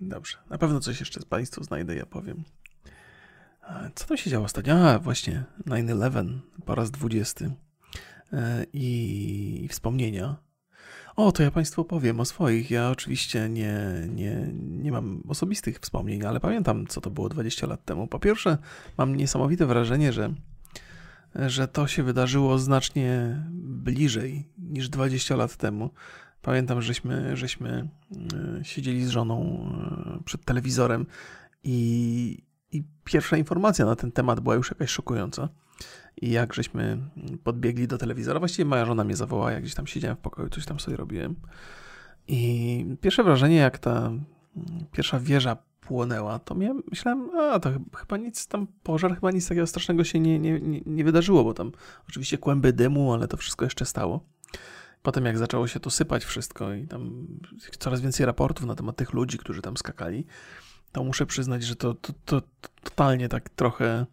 dobrze, 0.00 0.36
na 0.50 0.58
pewno 0.58 0.80
coś 0.80 1.00
jeszcze 1.00 1.20
z 1.20 1.24
Państwu 1.24 1.64
znajdę, 1.64 1.94
ja 1.94 2.06
powiem. 2.06 2.44
Eee, 3.68 3.90
co 3.94 4.06
tam 4.06 4.16
się 4.16 4.30
działo 4.30 4.44
ostatnio? 4.44 4.88
A, 4.88 4.98
właśnie 4.98 5.44
9-11 5.66 6.38
po 6.64 6.74
raz 6.74 6.90
20 6.90 7.44
eee, 7.44 8.66
i 8.72 9.68
wspomnienia 9.70 10.36
o, 11.26 11.32
to 11.32 11.42
ja 11.42 11.50
Państwu 11.50 11.84
powiem 11.84 12.20
o 12.20 12.24
swoich. 12.24 12.70
Ja 12.70 12.90
oczywiście 12.90 13.48
nie, 13.48 13.78
nie, 14.14 14.48
nie 14.54 14.92
mam 14.92 15.22
osobistych 15.28 15.78
wspomnień, 15.78 16.24
ale 16.24 16.40
pamiętam, 16.40 16.86
co 16.86 17.00
to 17.00 17.10
było 17.10 17.28
20 17.28 17.66
lat 17.66 17.84
temu. 17.84 18.06
Po 18.06 18.18
pierwsze, 18.18 18.58
mam 18.98 19.16
niesamowite 19.16 19.66
wrażenie, 19.66 20.12
że, 20.12 20.34
że 21.34 21.68
to 21.68 21.86
się 21.86 22.02
wydarzyło 22.02 22.58
znacznie 22.58 23.36
bliżej 23.62 24.48
niż 24.58 24.88
20 24.88 25.36
lat 25.36 25.56
temu. 25.56 25.90
Pamiętam, 26.42 26.82
żeśmy, 26.82 27.36
żeśmy 27.36 27.88
e, 28.60 28.64
siedzieli 28.64 29.04
z 29.04 29.08
żoną 29.08 29.66
e, 30.20 30.24
przed 30.24 30.44
telewizorem 30.44 31.06
i, 31.64 32.42
i 32.72 32.84
pierwsza 33.04 33.36
informacja 33.36 33.84
na 33.84 33.96
ten 33.96 34.12
temat 34.12 34.40
była 34.40 34.54
już 34.54 34.70
jakaś 34.70 34.90
szokująca. 34.90 35.48
I 36.22 36.30
jak 36.30 36.54
żeśmy 36.54 36.98
podbiegli 37.44 37.88
do 37.88 37.98
telewizora, 37.98 38.38
właściwie 38.38 38.64
moja 38.64 38.86
żona 38.86 39.04
mnie 39.04 39.16
zawołała, 39.16 39.52
jak 39.52 39.62
gdzieś 39.62 39.74
tam 39.74 39.86
siedziałem 39.86 40.16
w 40.16 40.20
pokoju, 40.20 40.48
coś 40.48 40.66
tam 40.66 40.80
sobie 40.80 40.96
robiłem. 40.96 41.36
I 42.28 42.96
pierwsze 43.00 43.24
wrażenie, 43.24 43.56
jak 43.56 43.78
ta 43.78 44.12
pierwsza 44.92 45.20
wieża 45.20 45.56
płonęła, 45.80 46.38
to 46.38 46.54
miałem, 46.54 46.82
myślałem, 46.90 47.30
a 47.36 47.60
to 47.60 47.70
chyba 47.96 48.16
nic 48.16 48.46
tam, 48.46 48.66
pożar 48.82 49.14
chyba 49.14 49.30
nic 49.30 49.48
takiego 49.48 49.66
strasznego 49.66 50.04
się 50.04 50.20
nie, 50.20 50.38
nie, 50.38 50.60
nie, 50.60 50.80
nie 50.86 51.04
wydarzyło, 51.04 51.44
bo 51.44 51.54
tam 51.54 51.72
oczywiście 52.08 52.38
kłęby 52.38 52.72
dymu, 52.72 53.12
ale 53.12 53.28
to 53.28 53.36
wszystko 53.36 53.64
jeszcze 53.64 53.86
stało. 53.86 54.24
Potem 55.02 55.24
jak 55.24 55.38
zaczęło 55.38 55.66
się 55.66 55.80
to 55.80 55.90
sypać 55.90 56.24
wszystko 56.24 56.74
i 56.74 56.86
tam 56.86 57.26
coraz 57.78 58.00
więcej 58.00 58.26
raportów 58.26 58.66
na 58.66 58.74
temat 58.74 58.96
tych 58.96 59.12
ludzi, 59.12 59.38
którzy 59.38 59.62
tam 59.62 59.76
skakali, 59.76 60.26
to 60.92 61.04
muszę 61.04 61.26
przyznać, 61.26 61.62
że 61.64 61.76
to, 61.76 61.94
to, 61.94 62.12
to 62.24 62.42
totalnie 62.82 63.28
tak 63.28 63.48
trochę 63.48 64.06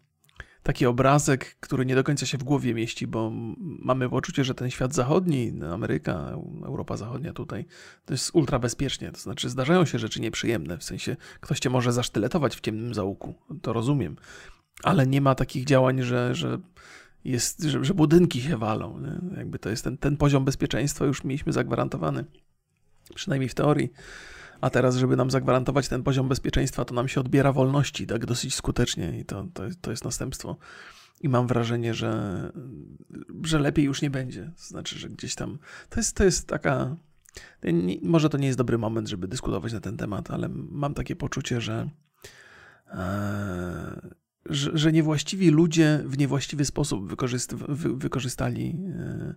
taki 0.68 0.86
obrazek, 0.86 1.56
który 1.60 1.86
nie 1.86 1.94
do 1.94 2.04
końca 2.04 2.26
się 2.26 2.38
w 2.38 2.44
głowie 2.44 2.74
mieści, 2.74 3.06
bo 3.06 3.30
mamy 3.58 4.08
poczucie, 4.08 4.44
że 4.44 4.54
ten 4.54 4.70
świat 4.70 4.94
zachodni, 4.94 5.52
Ameryka, 5.72 6.32
Europa 6.64 6.96
Zachodnia 6.96 7.32
tutaj, 7.32 7.64
to 8.04 8.14
jest 8.14 8.30
ultra 8.34 8.58
bezpiecznie. 8.58 9.12
To 9.12 9.20
znaczy 9.20 9.48
zdarzają 9.48 9.84
się 9.84 9.98
rzeczy 9.98 10.20
nieprzyjemne, 10.20 10.78
w 10.78 10.84
sensie 10.84 11.16
ktoś 11.40 11.60
cię 11.60 11.70
może 11.70 11.92
zasztyletować 11.92 12.56
w 12.56 12.60
ciemnym 12.60 12.94
załuku, 12.94 13.34
to 13.62 13.72
rozumiem, 13.72 14.16
ale 14.82 15.06
nie 15.06 15.20
ma 15.20 15.34
takich 15.34 15.64
działań, 15.64 16.02
że, 16.02 16.34
że 16.34 16.58
jest, 17.24 17.62
że, 17.62 17.84
że 17.84 17.94
budynki 17.94 18.40
się 18.40 18.56
walą. 18.56 19.00
Nie? 19.00 19.38
Jakby 19.38 19.58
to 19.58 19.70
jest 19.70 19.84
ten, 19.84 19.98
ten 19.98 20.16
poziom 20.16 20.44
bezpieczeństwa 20.44 21.04
już 21.04 21.24
mieliśmy 21.24 21.52
zagwarantowany, 21.52 22.24
przynajmniej 23.14 23.48
w 23.48 23.54
teorii. 23.54 23.92
A 24.60 24.70
teraz, 24.70 24.96
żeby 24.96 25.16
nam 25.16 25.30
zagwarantować 25.30 25.88
ten 25.88 26.02
poziom 26.02 26.28
bezpieczeństwa, 26.28 26.84
to 26.84 26.94
nam 26.94 27.08
się 27.08 27.20
odbiera 27.20 27.52
wolności 27.52 28.06
tak 28.06 28.26
dosyć 28.26 28.54
skutecznie 28.54 29.18
i 29.20 29.24
to, 29.24 29.46
to, 29.54 29.62
to 29.80 29.90
jest 29.90 30.04
następstwo. 30.04 30.56
I 31.20 31.28
mam 31.28 31.46
wrażenie, 31.46 31.94
że, 31.94 32.52
że 33.42 33.58
lepiej 33.58 33.84
już 33.84 34.02
nie 34.02 34.10
będzie. 34.10 34.52
Znaczy, 34.56 34.98
że 34.98 35.08
gdzieś 35.08 35.34
tam. 35.34 35.58
To 35.90 36.00
jest, 36.00 36.16
to 36.16 36.24
jest 36.24 36.46
taka. 36.46 36.96
Może 38.02 38.28
to 38.28 38.38
nie 38.38 38.46
jest 38.46 38.58
dobry 38.58 38.78
moment, 38.78 39.08
żeby 39.08 39.28
dyskutować 39.28 39.72
na 39.72 39.80
ten 39.80 39.96
temat, 39.96 40.30
ale 40.30 40.48
mam 40.52 40.94
takie 40.94 41.16
poczucie, 41.16 41.60
że, 41.60 41.90
e, 42.86 44.10
że, 44.46 44.70
że, 44.74 44.92
niewłaściwi 44.92 45.50
ludzie 45.50 46.02
w 46.04 46.18
niewłaściwy 46.18 46.64
sposób 46.64 47.08
wykorzyst, 47.08 47.54
wy, 47.54 47.96
wykorzystali 47.96 48.76
e, 48.94 49.34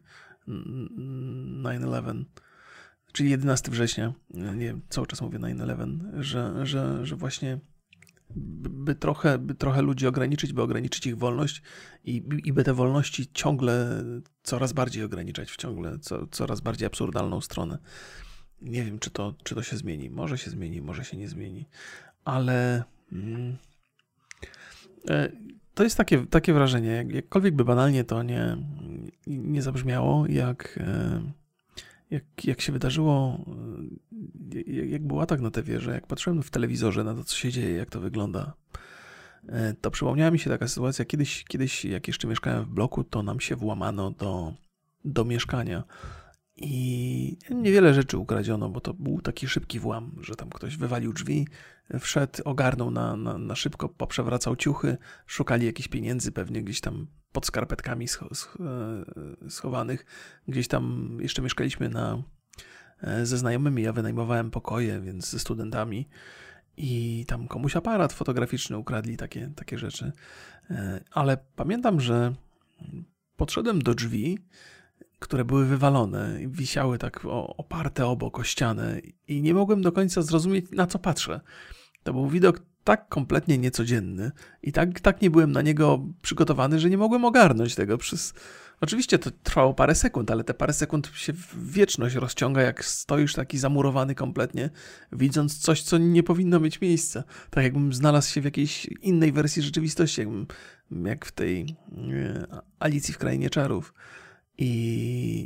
9-11 0.47 2.25
czyli 3.11 3.29
11 3.29 3.71
września, 3.71 4.13
nie 4.33 4.65
wiem, 4.65 4.81
cały 4.89 5.07
czas 5.07 5.21
mówię 5.21 5.39
9-11, 5.39 5.99
że, 6.19 6.65
że, 6.65 7.05
że 7.05 7.15
właśnie 7.15 7.59
by 8.35 8.95
trochę, 8.95 9.37
by 9.37 9.55
trochę 9.55 9.81
ludzi 9.81 10.07
ograniczyć, 10.07 10.53
by 10.53 10.61
ograniczyć 10.61 11.07
ich 11.07 11.17
wolność 11.17 11.61
i, 12.03 12.23
i 12.43 12.53
by 12.53 12.63
te 12.63 12.73
wolności 12.73 13.31
ciągle 13.33 14.03
coraz 14.43 14.73
bardziej 14.73 15.03
ograniczać 15.03 15.51
w 15.51 15.57
ciągle 15.57 15.99
co, 15.99 16.27
coraz 16.27 16.61
bardziej 16.61 16.85
absurdalną 16.85 17.41
stronę. 17.41 17.77
Nie 18.61 18.83
wiem, 18.83 18.99
czy 18.99 19.09
to, 19.09 19.35
czy 19.43 19.55
to 19.55 19.63
się 19.63 19.77
zmieni. 19.77 20.09
Może 20.09 20.37
się 20.37 20.51
zmieni, 20.51 20.81
może 20.81 21.05
się 21.05 21.17
nie 21.17 21.27
zmieni, 21.27 21.69
ale 22.25 22.83
mm, 23.11 23.57
e, 25.09 25.31
to 25.73 25.83
jest 25.83 25.97
takie, 25.97 26.25
takie 26.25 26.53
wrażenie, 26.53 27.05
jakkolwiek 27.09 27.55
by 27.55 27.65
banalnie 27.65 28.03
to 28.03 28.23
nie, 28.23 28.57
nie 29.27 29.61
zabrzmiało, 29.61 30.27
jak 30.27 30.79
e, 30.81 31.40
jak, 32.11 32.23
jak 32.43 32.61
się 32.61 32.71
wydarzyło, 32.71 33.45
jak, 34.67 34.89
jak 34.89 35.07
był 35.07 35.21
atak 35.21 35.41
na 35.41 35.51
tę 35.51 35.63
wieżę, 35.63 35.91
jak 35.91 36.07
patrzyłem 36.07 36.43
w 36.43 36.49
telewizorze 36.49 37.03
na 37.03 37.15
to, 37.15 37.23
co 37.23 37.35
się 37.35 37.51
dzieje, 37.51 37.75
jak 37.75 37.89
to 37.89 37.99
wygląda, 37.99 38.53
to 39.81 39.91
przypomniała 39.91 40.31
mi 40.31 40.39
się 40.39 40.49
taka 40.49 40.67
sytuacja, 40.67 41.05
kiedyś, 41.05 41.43
kiedyś 41.43 41.85
jak 41.85 42.07
jeszcze 42.07 42.27
mieszkałem 42.27 42.65
w 42.65 42.69
bloku, 42.69 43.03
to 43.03 43.23
nam 43.23 43.39
się 43.39 43.55
włamano 43.55 44.11
do, 44.11 44.53
do 45.05 45.25
mieszkania 45.25 45.83
i 46.55 47.37
niewiele 47.49 47.93
rzeczy 47.93 48.17
ukradziono, 48.17 48.69
bo 48.69 48.81
to 48.81 48.93
był 48.93 49.21
taki 49.21 49.47
szybki 49.47 49.79
włam, 49.79 50.15
że 50.21 50.35
tam 50.35 50.49
ktoś 50.49 50.77
wywalił 50.77 51.13
drzwi, 51.13 51.47
wszedł, 51.99 52.39
ogarnął 52.45 52.91
na, 52.91 53.15
na, 53.15 53.37
na 53.37 53.55
szybko, 53.55 53.89
poprzewracał 53.89 54.55
ciuchy, 54.55 54.97
szukali 55.25 55.65
jakichś 55.65 55.87
pieniędzy 55.87 56.31
pewnie 56.31 56.63
gdzieś 56.63 56.81
tam 56.81 57.07
pod 57.31 57.45
skarpetkami 57.45 58.05
e, 58.05 59.49
schowanych. 59.49 60.05
Gdzieś 60.47 60.67
tam 60.67 61.17
jeszcze 61.21 61.41
mieszkaliśmy 61.41 61.89
na, 61.89 62.23
e, 63.01 63.25
ze 63.25 63.37
znajomymi, 63.37 63.83
ja 63.83 63.93
wynajmowałem 63.93 64.51
pokoje, 64.51 65.01
więc 65.01 65.29
ze 65.29 65.39
studentami 65.39 66.09
i 66.77 67.25
tam 67.27 67.47
komuś 67.47 67.75
aparat 67.75 68.13
fotograficzny 68.13 68.77
ukradli, 68.77 69.17
takie, 69.17 69.51
takie 69.55 69.77
rzeczy. 69.77 70.11
E, 70.69 71.03
ale 71.11 71.37
pamiętam, 71.55 72.01
że 72.01 72.35
podszedłem 73.37 73.81
do 73.81 73.93
drzwi, 73.93 74.37
które 75.19 75.45
były 75.45 75.65
wywalone, 75.65 76.39
wisiały 76.47 76.97
tak 76.97 77.25
oparte 77.57 78.07
obok 78.07 78.39
o 78.39 78.43
ścianę 78.43 79.01
i 79.27 79.41
nie 79.41 79.53
mogłem 79.53 79.81
do 79.81 79.91
końca 79.91 80.21
zrozumieć, 80.21 80.65
na 80.71 80.87
co 80.87 80.99
patrzę. 80.99 81.41
To 82.03 82.13
był 82.13 82.29
widok 82.29 82.61
tak 82.83 83.09
kompletnie 83.09 83.57
niecodzienny 83.57 84.31
i 84.63 84.71
tak, 84.71 84.99
tak 84.99 85.21
nie 85.21 85.29
byłem 85.29 85.51
na 85.51 85.61
niego 85.61 86.05
przygotowany, 86.21 86.79
że 86.79 86.89
nie 86.89 86.97
mogłem 86.97 87.25
ogarnąć 87.25 87.75
tego 87.75 87.97
przez... 87.97 88.33
Oczywiście 88.81 89.19
to 89.19 89.31
trwało 89.43 89.73
parę 89.73 89.95
sekund, 89.95 90.31
ale 90.31 90.43
te 90.43 90.53
parę 90.53 90.73
sekund 90.73 91.11
się 91.15 91.33
w 91.33 91.71
wieczność 91.71 92.15
rozciąga, 92.15 92.61
jak 92.61 92.85
stoisz 92.85 93.33
taki 93.33 93.57
zamurowany 93.57 94.15
kompletnie, 94.15 94.69
widząc 95.11 95.57
coś, 95.57 95.81
co 95.81 95.97
nie 95.97 96.23
powinno 96.23 96.59
mieć 96.59 96.81
miejsca. 96.81 97.23
Tak 97.49 97.63
jakbym 97.63 97.93
znalazł 97.93 98.33
się 98.33 98.41
w 98.41 98.45
jakiejś 98.45 98.85
innej 98.85 99.31
wersji 99.31 99.61
rzeczywistości, 99.61 100.21
jakbym, 100.21 100.47
jak 101.05 101.25
w 101.25 101.31
tej 101.31 101.75
e, 102.13 102.61
Alicji 102.79 103.13
w 103.13 103.17
Krainie 103.17 103.49
Czarów. 103.49 103.93
I, 104.57 104.69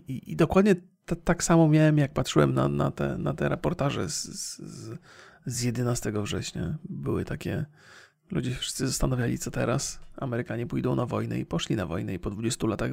i, 0.08 0.32
i 0.32 0.36
dokładnie 0.36 0.76
tak 1.24 1.44
samo 1.44 1.68
miałem, 1.68 1.98
jak 1.98 2.14
patrzyłem 2.14 2.54
na, 2.54 2.68
na, 2.68 2.92
te, 2.92 3.18
na 3.18 3.34
te 3.34 3.50
reportaże 3.50 4.10
z, 4.10 4.24
z 4.24 4.98
11 5.64 6.12
września. 6.12 6.78
Były 6.90 7.26
takie. 7.26 7.66
Ludzie 8.32 8.56
wszyscy 8.56 8.88
zastanawiali, 8.88 9.40
co 9.40 9.52
teraz. 9.52 10.00
Amerykanie 10.18 10.68
pójdą 10.68 10.96
na 10.96 11.06
wojnę 11.06 11.40
i 11.40 11.46
poszli 11.46 11.76
na 11.76 11.86
wojnę, 11.86 12.14
i 12.14 12.20
po 12.20 12.30
20 12.30 12.68
latach 12.68 12.92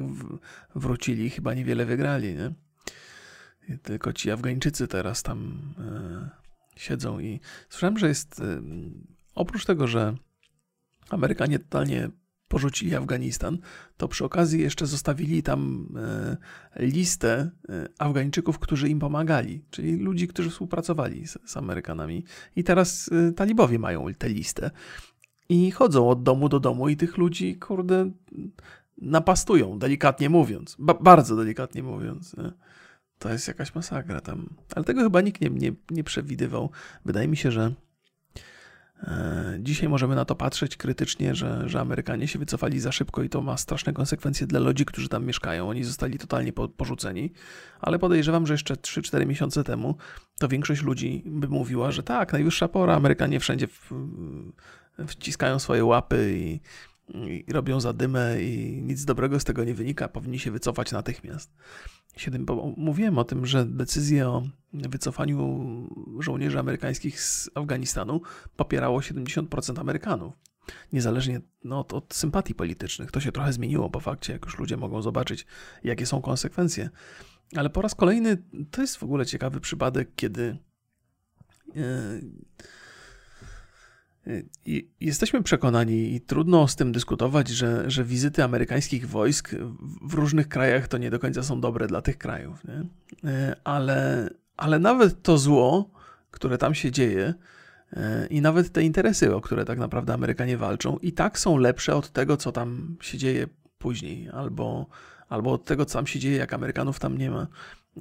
wrócili, 0.75 1.29
chyba 1.29 1.53
niewiele 1.53 1.85
wygrali, 1.85 2.35
nie? 2.35 2.53
Tylko 3.83 4.13
ci 4.13 4.31
Afgańczycy 4.31 4.87
teraz 4.87 5.23
tam 5.23 5.59
e, 5.79 6.29
siedzą 6.75 7.19
i 7.19 7.39
słyszałem, 7.69 7.97
że 7.97 8.07
jest. 8.07 8.39
E, 8.39 8.61
oprócz 9.35 9.65
tego, 9.65 9.87
że 9.87 10.15
Amerykanie 11.09 11.59
totalnie 11.59 12.09
porzucili 12.47 12.95
Afganistan, 12.95 13.57
to 13.97 14.07
przy 14.07 14.25
okazji 14.25 14.61
jeszcze 14.61 14.85
zostawili 14.85 15.43
tam 15.43 15.87
e, 16.77 16.85
listę 16.85 17.51
e, 17.69 17.87
Afgańczyków, 17.99 18.59
którzy 18.59 18.89
im 18.89 18.99
pomagali, 18.99 19.65
czyli 19.69 19.95
ludzi, 19.95 20.27
którzy 20.27 20.49
współpracowali 20.49 21.27
z, 21.27 21.37
z 21.45 21.57
Amerykanami. 21.57 22.23
I 22.55 22.63
teraz 22.63 23.09
e, 23.11 23.31
talibowie 23.31 23.79
mają 23.79 24.05
tę 24.17 24.29
listę 24.29 24.71
i 25.49 25.71
chodzą 25.71 26.09
od 26.09 26.23
domu 26.23 26.49
do 26.49 26.59
domu 26.59 26.89
i 26.89 26.97
tych 26.97 27.17
ludzi, 27.17 27.55
kurde, 27.55 28.11
napastują, 28.97 29.79
delikatnie 29.79 30.29
mówiąc. 30.29 30.75
Ba 30.79 30.93
bardzo 30.93 31.35
delikatnie 31.35 31.83
mówiąc. 31.83 32.37
Nie? 32.37 32.51
To 33.19 33.29
jest 33.29 33.47
jakaś 33.47 33.75
masakra 33.75 34.21
tam. 34.21 34.49
Ale 34.75 34.85
tego 34.85 35.01
chyba 35.01 35.21
nikt 35.21 35.41
nie, 35.41 35.49
nie, 35.49 35.71
nie 35.91 36.03
przewidywał. 36.03 36.71
Wydaje 37.05 37.27
mi 37.27 37.37
się, 37.37 37.51
że 37.51 37.73
dzisiaj 39.59 39.89
możemy 39.89 40.15
na 40.15 40.25
to 40.25 40.35
patrzeć 40.35 40.77
krytycznie, 40.77 41.35
że, 41.35 41.69
że 41.69 41.79
Amerykanie 41.79 42.27
się 42.27 42.39
wycofali 42.39 42.79
za 42.79 42.91
szybko 42.91 43.23
i 43.23 43.29
to 43.29 43.41
ma 43.41 43.57
straszne 43.57 43.93
konsekwencje 43.93 44.47
dla 44.47 44.59
ludzi, 44.59 44.85
którzy 44.85 45.09
tam 45.09 45.25
mieszkają. 45.25 45.69
Oni 45.69 45.83
zostali 45.83 46.17
totalnie 46.17 46.53
po, 46.53 46.67
porzuceni, 46.67 47.31
ale 47.79 47.99
podejrzewam, 47.99 48.47
że 48.47 48.53
jeszcze 48.53 48.73
3-4 48.73 49.25
miesiące 49.25 49.63
temu 49.63 49.95
to 50.39 50.47
większość 50.47 50.81
ludzi 50.81 51.23
by 51.25 51.47
mówiła, 51.47 51.91
że 51.91 52.03
tak, 52.03 52.33
najwyższa 52.33 52.67
pora, 52.67 52.95
Amerykanie 52.95 53.39
wszędzie 53.39 53.67
w, 53.67 53.91
wciskają 55.07 55.59
swoje 55.59 55.85
łapy 55.85 56.33
i, 56.37 56.59
i 57.09 57.53
robią 57.53 57.79
zadymę 57.79 58.43
i 58.43 58.81
nic 58.81 59.05
dobrego 59.05 59.39
z 59.39 59.43
tego 59.43 59.63
nie 59.63 59.73
wynika, 59.73 60.07
powinni 60.07 60.39
się 60.39 60.51
wycofać 60.51 60.91
natychmiast. 60.91 61.53
Bo 62.39 62.73
mówiłem 62.77 63.17
o 63.17 63.23
tym, 63.23 63.45
że 63.45 63.65
decyzję 63.65 64.27
o 64.27 64.43
wycofaniu 64.73 65.67
żołnierzy 66.19 66.59
amerykańskich 66.59 67.21
z 67.21 67.49
Afganistanu 67.55 68.21
popierało 68.55 68.99
70% 68.99 69.79
Amerykanów. 69.79 70.33
Niezależnie 70.93 71.41
no, 71.63 71.79
od, 71.79 71.93
od, 71.93 72.13
sympatii 72.13 72.55
politycznych. 72.55 73.11
To 73.11 73.19
się 73.19 73.31
trochę 73.31 73.53
zmieniło 73.53 73.89
po 73.89 73.99
fakcie, 73.99 74.33
jak 74.33 74.45
już 74.45 74.59
ludzie 74.59 74.77
mogą 74.77 75.01
zobaczyć, 75.01 75.45
jakie 75.83 76.05
są 76.05 76.21
konsekwencje. 76.21 76.89
Ale 77.55 77.69
po 77.69 77.81
raz 77.81 77.95
kolejny 77.95 78.37
to 78.71 78.81
jest 78.81 78.97
w 78.97 79.03
ogóle 79.03 79.25
ciekawy 79.25 79.59
przypadek, 79.59 80.09
kiedy. 80.15 80.57
Yy, 81.75 82.21
Jesteśmy 84.99 85.43
przekonani 85.43 86.15
i 86.15 86.21
trudno 86.21 86.67
z 86.67 86.75
tym 86.75 86.91
dyskutować, 86.91 87.49
że, 87.49 87.91
że 87.91 88.03
wizyty 88.03 88.43
amerykańskich 88.43 89.09
wojsk 89.09 89.55
w 90.01 90.13
różnych 90.13 90.47
krajach 90.47 90.87
to 90.87 90.97
nie 90.97 91.09
do 91.09 91.19
końca 91.19 91.43
są 91.43 91.61
dobre 91.61 91.87
dla 91.87 92.01
tych 92.01 92.17
krajów. 92.17 92.63
Nie? 92.63 92.83
E, 93.31 93.55
ale, 93.63 94.29
ale 94.57 94.79
nawet 94.79 95.21
to 95.21 95.37
zło, 95.37 95.89
które 96.31 96.57
tam 96.57 96.75
się 96.75 96.91
dzieje, 96.91 97.33
e, 97.93 98.27
i 98.27 98.41
nawet 98.41 98.71
te 98.71 98.83
interesy, 98.83 99.35
o 99.35 99.41
które 99.41 99.65
tak 99.65 99.79
naprawdę 99.79 100.13
Amerykanie 100.13 100.57
walczą, 100.57 100.97
i 100.97 101.11
tak 101.11 101.39
są 101.39 101.57
lepsze 101.57 101.95
od 101.95 102.09
tego, 102.09 102.37
co 102.37 102.51
tam 102.51 102.97
się 103.01 103.17
dzieje 103.17 103.47
później, 103.77 104.29
albo, 104.29 104.87
albo 105.29 105.51
od 105.51 105.65
tego, 105.65 105.85
co 105.85 105.99
tam 105.99 106.07
się 106.07 106.19
dzieje, 106.19 106.37
jak 106.37 106.53
Amerykanów 106.53 106.99
tam 106.99 107.17
nie 107.17 107.31
ma. 107.31 107.47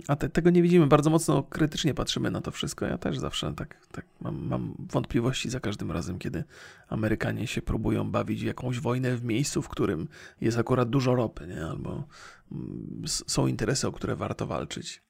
A 0.09 0.16
te, 0.16 0.28
tego 0.28 0.50
nie 0.50 0.62
widzimy, 0.62 0.87
bardzo 0.87 1.11
mocno 1.11 1.42
krytycznie 1.42 1.94
patrzymy 1.94 2.31
na 2.31 2.40
to 2.40 2.50
wszystko. 2.50 2.87
Ja 2.87 2.98
też 2.98 3.18
zawsze 3.18 3.55
tak, 3.55 3.87
tak 3.92 4.05
mam, 4.20 4.46
mam, 4.46 4.74
wątpliwości 4.78 5.50
za 5.50 5.61
każdym 5.61 5.92
razem, 5.92 6.18
kiedy 6.18 6.44
Amerykanie 6.88 7.46
się 7.46 7.62
próbują 7.62 8.11
bawić 8.11 8.42
w 8.42 8.46
jakąś 8.46 8.81
wojnę 8.81 9.16
w 9.16 9.24
miejscu, 9.24 9.62
w 9.62 9.68
którym 9.68 10.09
jest 10.40 10.59
akurat 10.59 10.90
dużo 10.90 11.14
ropy, 11.14 11.46
nie? 11.46 11.66
albo 11.66 12.05
mm, 12.52 13.02
są 13.07 13.46
interesy, 13.46 13.88
o 13.88 13.92
które 13.92 14.16
warto 14.16 14.46
walczyć. 14.46 15.02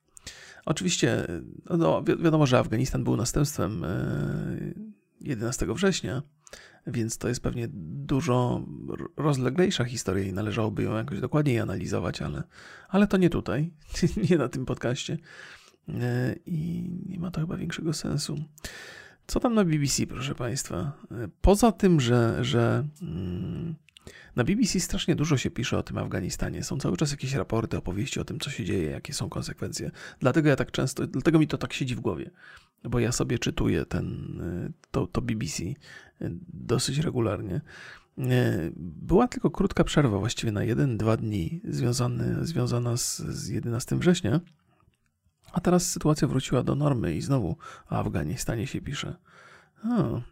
Oczywiście, 0.67 1.27
no, 1.71 2.03
wiadomo, 2.03 2.47
że 2.47 2.59
Afganistan 2.59 3.05
był 3.05 3.17
następstwem 3.17 3.85
11 5.21 5.67
e, 5.67 5.75
września, 5.75 6.23
więc 6.87 7.19
to 7.19 7.29
jest 7.29 7.41
pewnie 7.41 7.69
dużo 7.73 8.67
rozleglejsza 9.17 9.85
historia 9.85 10.25
i 10.25 10.33
należałoby 10.33 10.83
ją 10.83 10.97
jakoś 10.97 11.21
dokładniej 11.21 11.61
analizować, 11.61 12.23
ale, 12.23 12.43
ale 12.89 13.07
to 13.07 13.17
nie 13.17 13.31
tutaj, 13.31 13.71
nie 14.31 14.39
na 14.39 14.49
tym 14.49 14.67
podcaście 14.67 15.19
e, 15.89 16.35
i 16.47 16.91
nie 17.07 17.19
ma 17.19 17.31
to 17.31 17.41
chyba 17.41 17.57
większego 17.57 17.93
sensu. 17.93 18.39
Co 19.27 19.41
tam 19.41 19.55
na 19.55 19.65
BBC, 19.65 20.07
proszę 20.07 20.35
Państwa? 20.35 20.93
E, 21.11 21.29
poza 21.41 21.73
tym, 21.73 22.01
że, 22.01 22.45
że 22.45 22.87
mm, 23.03 23.75
na 24.37 24.45
BBC 24.45 24.81
strasznie 24.81 25.17
dużo 25.17 25.37
się 25.37 25.51
pisze 25.51 25.79
o 25.79 25.83
tym 25.83 25.99
Afganistanie. 25.99 26.65
Są 26.65 26.79
cały 26.79 26.97
czas 26.97 27.11
jakieś 27.11 27.35
raporty, 27.35 27.77
opowieści 27.77 28.21
o 28.21 28.25
tym, 28.25 28.41
co 28.41 28.51
się 28.51 28.65
dzieje, 28.65 28.91
jakie 28.91 29.13
są 29.13 29.29
konsekwencje. 29.29 29.91
Dlatego 30.21 30.49
ja 30.49 30.57
tak 30.57 30.71
często, 30.71 31.07
dlatego 31.07 31.39
mi 31.39 31.47
to 31.47 31.59
tak 31.59 31.73
siedzi 31.73 31.95
w 31.95 32.01
głowie, 32.01 32.31
bo 32.85 32.99
ja 32.99 33.13
sobie 33.13 33.39
czytuję 33.39 33.87
ten, 33.87 34.39
e, 34.41 34.73
to, 34.91 35.07
to 35.07 35.23
BBC 35.23 35.63
dosyć 36.49 36.99
regularnie. 36.99 37.61
Była 38.77 39.29
tylko 39.29 39.51
krótka 39.51 39.85
przerwa, 39.85 40.19
właściwie 40.19 40.53
na 40.53 40.65
jeden, 40.65 40.97
dwa 40.97 41.17
dni, 41.17 41.61
związany, 41.65 42.47
związana 42.47 42.97
z, 42.97 43.19
z 43.19 43.49
11 43.49 43.97
września, 43.97 44.41
a 45.53 45.61
teraz 45.61 45.91
sytuacja 45.91 46.29
wróciła 46.29 46.63
do 46.63 46.75
normy 46.75 47.15
i 47.15 47.21
znowu 47.21 47.57
o 47.91 47.93
Afganistanie 47.93 48.67
się 48.67 48.81
pisze. 48.81 49.17
O, 49.85 50.23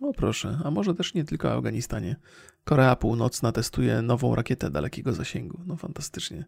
o 0.00 0.12
proszę, 0.12 0.60
a 0.64 0.70
może 0.70 0.94
też 0.94 1.14
nie 1.14 1.24
tylko 1.24 1.48
o 1.48 1.52
Afganistanie. 1.52 2.16
Korea 2.64 2.96
Północna 2.96 3.52
testuje 3.52 4.02
nową 4.02 4.34
rakietę 4.34 4.70
dalekiego 4.70 5.12
zasięgu. 5.12 5.60
No 5.66 5.76
fantastycznie. 5.76 6.44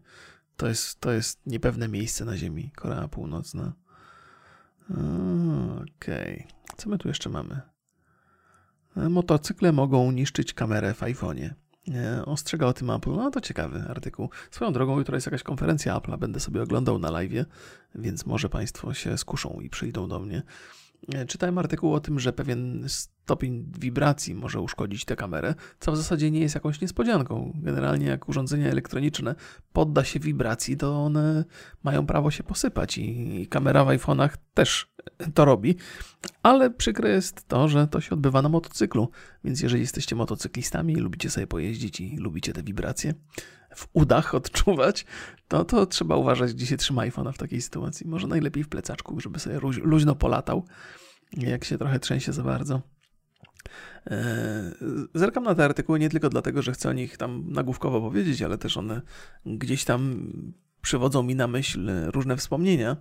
To 0.57 0.67
jest, 0.67 0.99
to 0.99 1.11
jest 1.11 1.41
niepewne 1.45 1.87
miejsce 1.87 2.25
na 2.25 2.37
Ziemi, 2.37 2.71
Korea 2.75 3.07
Północna. 3.07 3.73
Okej. 4.89 6.35
Okay. 6.35 6.47
Co 6.77 6.89
my 6.89 6.97
tu 6.97 7.07
jeszcze 7.07 7.29
mamy? 7.29 7.61
Motocykle 9.09 9.71
mogą 9.71 10.11
niszczyć 10.11 10.53
kamerę 10.53 10.93
w 10.93 11.01
iPhone'ie. 11.01 11.49
Ostrzega 12.25 12.65
o 12.65 12.73
tym 12.73 12.89
Apple. 12.89 13.11
No 13.11 13.31
to 13.31 13.41
ciekawy 13.41 13.85
artykuł. 13.89 14.29
Swoją 14.51 14.73
drogą, 14.73 14.97
jutro 14.97 15.15
jest 15.15 15.27
jakaś 15.27 15.43
konferencja 15.43 15.99
Apple'a, 15.99 16.17
będę 16.17 16.39
sobie 16.39 16.61
oglądał 16.61 16.99
na 16.99 17.11
live, 17.11 17.45
więc 17.95 18.25
może 18.25 18.49
Państwo 18.49 18.93
się 18.93 19.17
skuszą 19.17 19.59
i 19.61 19.69
przyjdą 19.69 20.07
do 20.07 20.19
mnie. 20.19 20.43
E, 21.13 21.25
czytałem 21.25 21.57
artykuł 21.57 21.93
o 21.93 21.99
tym, 21.99 22.19
że 22.19 22.33
pewien 22.33 22.85
stopień 22.87 23.71
wibracji 23.79 24.35
może 24.35 24.61
uszkodzić 24.61 25.05
tę 25.05 25.15
kamerę, 25.15 25.55
co 25.79 25.91
w 25.91 25.97
zasadzie 25.97 26.31
nie 26.31 26.39
jest 26.39 26.55
jakąś 26.55 26.81
niespodzianką. 26.81 27.53
Generalnie 27.55 28.05
jak 28.05 28.29
urządzenia 28.29 28.69
elektroniczne 28.69 29.35
podda 29.73 30.03
się 30.03 30.19
wibracji, 30.19 30.77
to 30.77 31.05
one 31.05 31.45
mają 31.83 32.05
prawo 32.05 32.31
się 32.31 32.43
posypać 32.43 32.97
i 32.97 33.47
kamera 33.49 33.85
w 33.85 33.87
iPhone'ach 33.87 34.29
też 34.53 34.93
to 35.33 35.45
robi. 35.45 35.75
Ale 36.43 36.69
przykre 36.69 37.09
jest 37.09 37.47
to, 37.47 37.67
że 37.67 37.87
to 37.87 38.01
się 38.01 38.09
odbywa 38.11 38.41
na 38.41 38.49
motocyklu, 38.49 39.09
więc 39.43 39.61
jeżeli 39.61 39.81
jesteście 39.81 40.15
motocyklistami 40.15 40.93
i 40.93 40.97
lubicie 40.97 41.29
sobie 41.29 41.47
pojeździć 41.47 42.01
i 42.01 42.17
lubicie 42.17 42.53
te 42.53 42.63
wibracje, 42.63 43.13
w 43.77 43.87
udach 43.93 44.35
odczuwać, 44.35 45.05
to, 45.47 45.65
to 45.65 45.85
trzeba 45.85 46.15
uważać, 46.15 46.53
gdzie 46.53 46.65
się 46.65 46.77
trzyma 46.77 47.01
iPhone'a 47.01 47.33
w 47.33 47.37
takiej 47.37 47.61
sytuacji. 47.61 48.07
Może 48.07 48.27
najlepiej 48.27 48.63
w 48.63 48.69
plecaczku, 48.69 49.19
żeby 49.19 49.39
sobie 49.39 49.59
luźno 49.83 50.15
polatał, 50.15 50.65
jak 51.33 51.63
się 51.63 51.77
trochę 51.77 51.99
trzęsie 51.99 52.33
za 52.33 52.43
bardzo. 52.43 52.81
E, 54.07 54.71
zerkam 55.13 55.43
na 55.43 55.55
te 55.55 55.65
artykuły 55.65 55.99
nie 55.99 56.09
tylko 56.09 56.29
dlatego, 56.29 56.61
że 56.61 56.71
chcę 56.71 56.89
o 56.89 56.93
nich 56.93 57.17
tam 57.17 57.43
nagłówkowo 57.47 58.01
powiedzieć, 58.01 58.41
ale 58.41 58.57
też 58.57 58.77
one 58.77 59.01
gdzieś 59.45 59.83
tam 59.83 60.31
przywodzą 60.81 61.23
mi 61.23 61.35
na 61.35 61.47
myśl 61.47 61.91
różne 62.05 62.37
wspomnienia. 62.37 62.97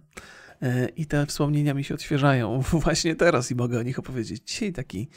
E, 0.63 0.89
I 0.89 1.07
te 1.07 1.27
wspomnienia 1.27 1.75
mi 1.75 1.85
się 1.85 1.95
odświeżają 1.95 2.61
właśnie 2.85 3.17
teraz 3.17 3.51
i 3.51 3.55
mogę 3.55 3.79
o 3.79 3.83
nich 3.83 3.99
opowiedzieć. 3.99 4.43
Dzisiaj 4.49 4.73
taki 4.73 5.09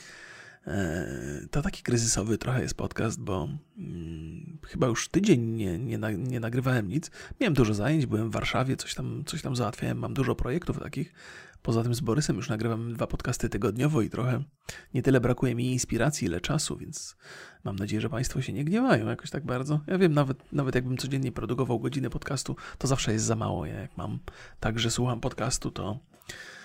to 1.51 1.61
taki 1.61 1.83
kryzysowy 1.83 2.37
trochę 2.37 2.61
jest 2.61 2.73
podcast, 2.73 3.21
bo 3.21 3.49
hmm, 3.75 4.57
chyba 4.65 4.87
już 4.87 5.09
tydzień 5.09 5.41
nie, 5.41 5.79
nie, 5.79 5.99
nie, 6.17 6.39
nagrywałem 6.39 6.87
nic. 6.87 7.11
Miałem 7.41 7.53
dużo 7.53 7.73
zajęć, 7.73 8.05
byłem 8.05 8.29
w 8.29 8.33
Warszawie, 8.33 8.77
coś 8.77 8.95
tam, 8.95 9.23
coś 9.25 9.41
tam 9.41 9.55
załatwiałem, 9.55 9.97
mam 9.97 10.13
dużo 10.13 10.35
projektów 10.35 10.79
takich. 10.79 11.13
Poza 11.61 11.83
tym 11.83 11.95
z 11.95 11.99
Borysem 11.99 12.35
już 12.35 12.49
nagrywam 12.49 12.93
dwa 12.93 13.07
podcasty 13.07 13.49
tygodniowo 13.49 14.01
i 14.01 14.09
trochę 14.09 14.43
nie 14.93 15.01
tyle 15.01 15.21
brakuje 15.21 15.55
mi 15.55 15.71
inspiracji, 15.71 16.27
ile 16.27 16.41
czasu, 16.41 16.77
więc 16.77 17.15
mam 17.63 17.75
nadzieję, 17.75 18.01
że 18.01 18.09
Państwo 18.09 18.41
się 18.41 18.53
nie 18.53 18.63
gniewają 18.63 19.07
jakoś 19.07 19.29
tak 19.29 19.45
bardzo. 19.45 19.81
Ja 19.87 19.97
wiem, 19.97 20.13
nawet, 20.13 20.53
nawet 20.53 20.75
jakbym 20.75 20.97
codziennie 20.97 21.31
produkował 21.31 21.79
godzinę 21.79 22.09
podcastu, 22.09 22.55
to 22.77 22.87
zawsze 22.87 23.13
jest 23.13 23.25
za 23.25 23.35
mało. 23.35 23.65
Ja 23.65 23.79
jak 23.79 23.97
mam 23.97 24.19
tak, 24.59 24.79
że 24.79 24.91
słucham 24.91 25.19
podcastu, 25.19 25.71
to 25.71 25.99
E, 26.29 26.58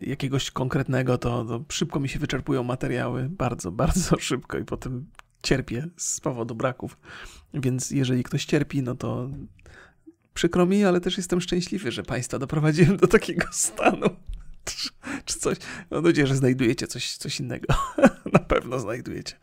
jakiegoś 0.00 0.50
konkretnego, 0.50 1.18
to, 1.18 1.44
to 1.44 1.64
szybko 1.68 2.00
mi 2.00 2.08
się 2.08 2.18
wyczerpują 2.18 2.62
materiały, 2.62 3.28
bardzo, 3.28 3.72
bardzo 3.82 4.18
szybko 4.18 4.58
i 4.58 4.64
potem 4.64 5.06
cierpię 5.42 5.86
z 5.96 6.20
powodu 6.20 6.54
braków. 6.54 6.98
Więc 7.54 7.90
jeżeli 7.90 8.22
ktoś 8.22 8.44
cierpi, 8.44 8.82
no 8.82 8.94
to 8.94 9.30
przykro 10.34 10.66
mi, 10.66 10.84
ale 10.84 11.00
też 11.00 11.16
jestem 11.16 11.40
szczęśliwy, 11.40 11.92
że 11.92 12.02
Państwa 12.02 12.38
doprowadziłem 12.38 12.96
do 12.96 13.06
takiego 13.06 13.46
stanu. 13.66 14.06
Czy 15.24 15.38
coś. 15.38 15.58
Mam 15.90 16.04
nadzieję, 16.04 16.26
że 16.26 16.36
znajdujecie 16.36 16.86
coś, 16.86 17.16
coś 17.16 17.40
innego. 17.40 17.66
Na 18.32 18.38
pewno 18.38 18.80
znajdujecie. 18.80 19.34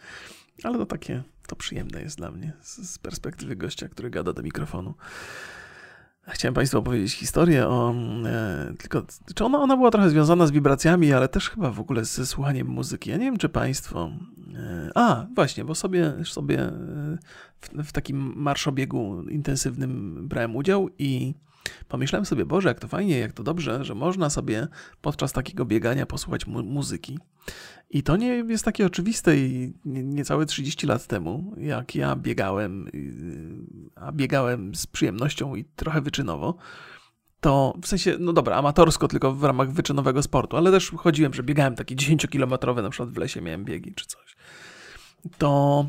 Ale 0.63 0.77
to 0.77 0.86
takie, 0.86 1.23
to 1.47 1.55
przyjemne 1.55 2.01
jest 2.01 2.17
dla 2.17 2.31
mnie 2.31 2.53
z 2.62 2.99
perspektywy 2.99 3.55
gościa, 3.55 3.89
który 3.89 4.10
gada 4.10 4.34
do 4.34 4.43
mikrofonu. 4.43 4.93
Chciałem 6.27 6.53
Państwu 6.53 6.77
opowiedzieć 6.77 7.13
historię 7.13 7.67
o. 7.67 7.95
E, 8.25 8.73
tylko, 8.77 9.03
czy 9.35 9.45
ona, 9.45 9.59
ona 9.59 9.77
była 9.77 9.91
trochę 9.91 10.09
związana 10.09 10.47
z 10.47 10.51
wibracjami, 10.51 11.13
ale 11.13 11.27
też 11.27 11.49
chyba 11.49 11.71
w 11.71 11.79
ogóle 11.79 12.05
ze 12.05 12.25
słuchaniem 12.25 12.67
muzyki. 12.67 13.09
Ja 13.09 13.17
nie 13.17 13.25
wiem, 13.25 13.38
czy 13.38 13.49
Państwo. 13.49 14.11
E, 14.55 14.89
a, 14.95 15.25
właśnie, 15.35 15.65
bo 15.65 15.75
sobie, 15.75 16.13
sobie 16.25 16.59
e, 16.59 17.17
w, 17.61 17.88
w 17.88 17.91
takim 17.91 18.33
marszobiegu 18.35 19.23
intensywnym 19.29 20.19
brałem 20.27 20.55
udział 20.55 20.89
i 20.99 21.33
pomyślałem 21.88 22.25
sobie, 22.25 22.45
Boże, 22.45 22.69
jak 22.69 22.79
to 22.79 22.88
fajnie, 22.88 23.19
jak 23.19 23.33
to 23.33 23.43
dobrze, 23.43 23.85
że 23.85 23.95
można 23.95 24.29
sobie 24.29 24.67
podczas 25.01 25.33
takiego 25.33 25.65
biegania 25.65 26.05
posłuchać 26.05 26.47
mu 26.47 26.63
muzyki. 26.63 27.19
I 27.95 28.03
to 28.03 28.17
nie 28.17 28.27
jest 28.27 28.65
takie 28.65 28.86
oczywiste 28.86 29.38
i 29.38 29.73
niecałe 29.86 30.45
30 30.45 30.88
lat 30.88 31.08
temu, 31.08 31.53
jak 31.58 31.95
ja 31.95 32.15
biegałem, 32.15 32.89
a 33.95 34.12
biegałem 34.12 34.75
z 34.75 34.88
przyjemnością 34.88 35.55
i 35.55 35.65
trochę 35.75 36.01
wyczynowo, 36.01 36.55
to 37.39 37.73
w 37.81 37.88
sensie, 37.88 38.17
no 38.19 38.34
dobra, 38.34 38.55
amatorsko, 38.55 39.08
tylko 39.08 39.34
w 39.34 39.43
ramach 39.43 39.71
wyczynowego 39.71 40.23
sportu, 40.23 40.58
ale 40.58 40.71
też 40.71 40.91
chodziłem, 40.91 41.34
że 41.34 41.43
biegałem 41.43 41.75
takie 41.75 41.95
10-kilometrowe, 41.95 42.84
na 42.84 42.89
przykład 42.89 43.10
w 43.10 43.17
lesie 43.17 43.41
miałem 43.41 43.65
biegi 43.65 43.93
czy 43.93 44.05
coś. 44.05 44.36
To 45.38 45.86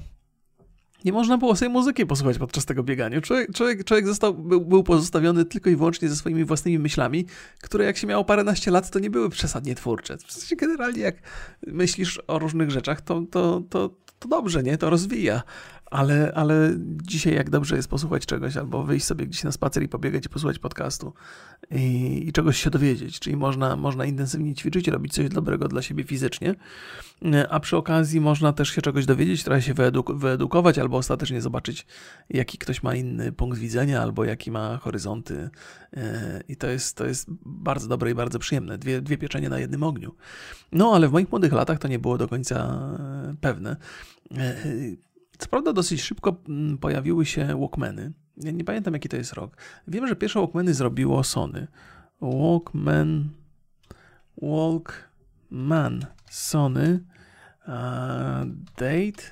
nie 1.06 1.12
można 1.12 1.38
było 1.38 1.56
sobie 1.56 1.68
muzyki 1.68 2.06
posłuchać 2.06 2.38
podczas 2.38 2.64
tego 2.64 2.82
biegania. 2.82 3.20
Człowiek, 3.20 3.52
człowiek, 3.52 3.84
człowiek 3.84 4.06
został, 4.06 4.34
był, 4.34 4.60
był, 4.60 4.82
pozostawiony 4.82 5.44
tylko 5.44 5.70
i 5.70 5.76
wyłącznie 5.76 6.08
ze 6.08 6.16
swoimi 6.16 6.44
własnymi 6.44 6.78
myślami, 6.78 7.26
które 7.62 7.84
jak 7.84 7.96
się 7.96 8.06
miało 8.06 8.24
paręnaście 8.24 8.70
lat, 8.70 8.90
to 8.90 8.98
nie 8.98 9.10
były 9.10 9.30
przesadnie 9.30 9.74
twórcze. 9.74 10.16
W 10.18 10.32
sensie 10.32 10.56
generalnie 10.56 11.00
jak 11.00 11.16
myślisz 11.66 12.20
o 12.26 12.38
różnych 12.38 12.70
rzeczach, 12.70 13.00
to, 13.00 13.22
to, 13.30 13.62
to, 13.70 13.90
to 14.18 14.28
dobrze, 14.28 14.62
nie? 14.62 14.78
To 14.78 14.90
rozwija 14.90 15.42
ale, 15.90 16.32
ale 16.34 16.74
dzisiaj 17.02 17.34
jak 17.34 17.50
dobrze 17.50 17.76
jest 17.76 17.88
posłuchać 17.88 18.26
czegoś, 18.26 18.56
albo 18.56 18.82
wyjść 18.82 19.06
sobie 19.06 19.26
gdzieś 19.26 19.44
na 19.44 19.52
spacer 19.52 19.82
i 19.82 19.88
pobiegać 19.88 20.26
i 20.26 20.28
posłuchać 20.28 20.58
podcastu 20.58 21.12
i, 21.70 22.22
i 22.28 22.32
czegoś 22.32 22.62
się 22.62 22.70
dowiedzieć. 22.70 23.20
Czyli 23.20 23.36
można, 23.36 23.76
można 23.76 24.04
intensywnie 24.04 24.54
ćwiczyć, 24.54 24.88
robić 24.88 25.12
coś 25.12 25.28
dobrego 25.28 25.68
dla 25.68 25.82
siebie 25.82 26.04
fizycznie, 26.04 26.54
a 27.50 27.60
przy 27.60 27.76
okazji 27.76 28.20
można 28.20 28.52
też 28.52 28.68
się 28.68 28.82
czegoś 28.82 29.06
dowiedzieć, 29.06 29.44
trochę 29.44 29.62
się 29.62 29.74
wyeduk 29.74 30.12
wyedukować, 30.12 30.78
albo 30.78 30.96
ostatecznie 30.96 31.40
zobaczyć, 31.40 31.86
jaki 32.30 32.58
ktoś 32.58 32.82
ma 32.82 32.94
inny 32.94 33.32
punkt 33.32 33.58
widzenia, 33.58 34.02
albo 34.02 34.24
jaki 34.24 34.50
ma 34.50 34.76
horyzonty. 34.76 35.50
E, 35.96 36.42
I 36.48 36.56
to 36.56 36.66
jest, 36.66 36.96
to 36.96 37.06
jest 37.06 37.30
bardzo 37.44 37.88
dobre 37.88 38.10
i 38.10 38.14
bardzo 38.14 38.38
przyjemne. 38.38 38.78
Dwie, 38.78 39.02
dwie 39.02 39.18
pieczenie 39.18 39.48
na 39.48 39.58
jednym 39.58 39.82
ogniu. 39.82 40.14
No, 40.72 40.92
ale 40.94 41.08
w 41.08 41.12
moich 41.12 41.30
młodych 41.30 41.52
latach 41.52 41.78
to 41.78 41.88
nie 41.88 41.98
było 41.98 42.18
do 42.18 42.28
końca 42.28 42.56
e, 42.98 43.34
pewne. 43.40 43.76
Co 45.38 45.48
prawda 45.48 45.72
dosyć 45.72 46.02
szybko 46.02 46.36
mm, 46.48 46.78
pojawiły 46.78 47.26
się 47.26 47.46
Walkmany. 47.60 48.12
Ja 48.36 48.50
nie 48.50 48.64
pamiętam 48.64 48.94
jaki 48.94 49.08
to 49.08 49.16
jest 49.16 49.32
rok. 49.32 49.56
Wiem, 49.88 50.06
że 50.06 50.16
pierwsze 50.16 50.38
Walkmany 50.38 50.74
zrobiło 50.74 51.24
Sony. 51.24 51.66
Walkman 52.20 53.28
Walkman 54.42 56.06
Sony 56.30 57.04
uh, 57.68 57.74
date 58.76 59.22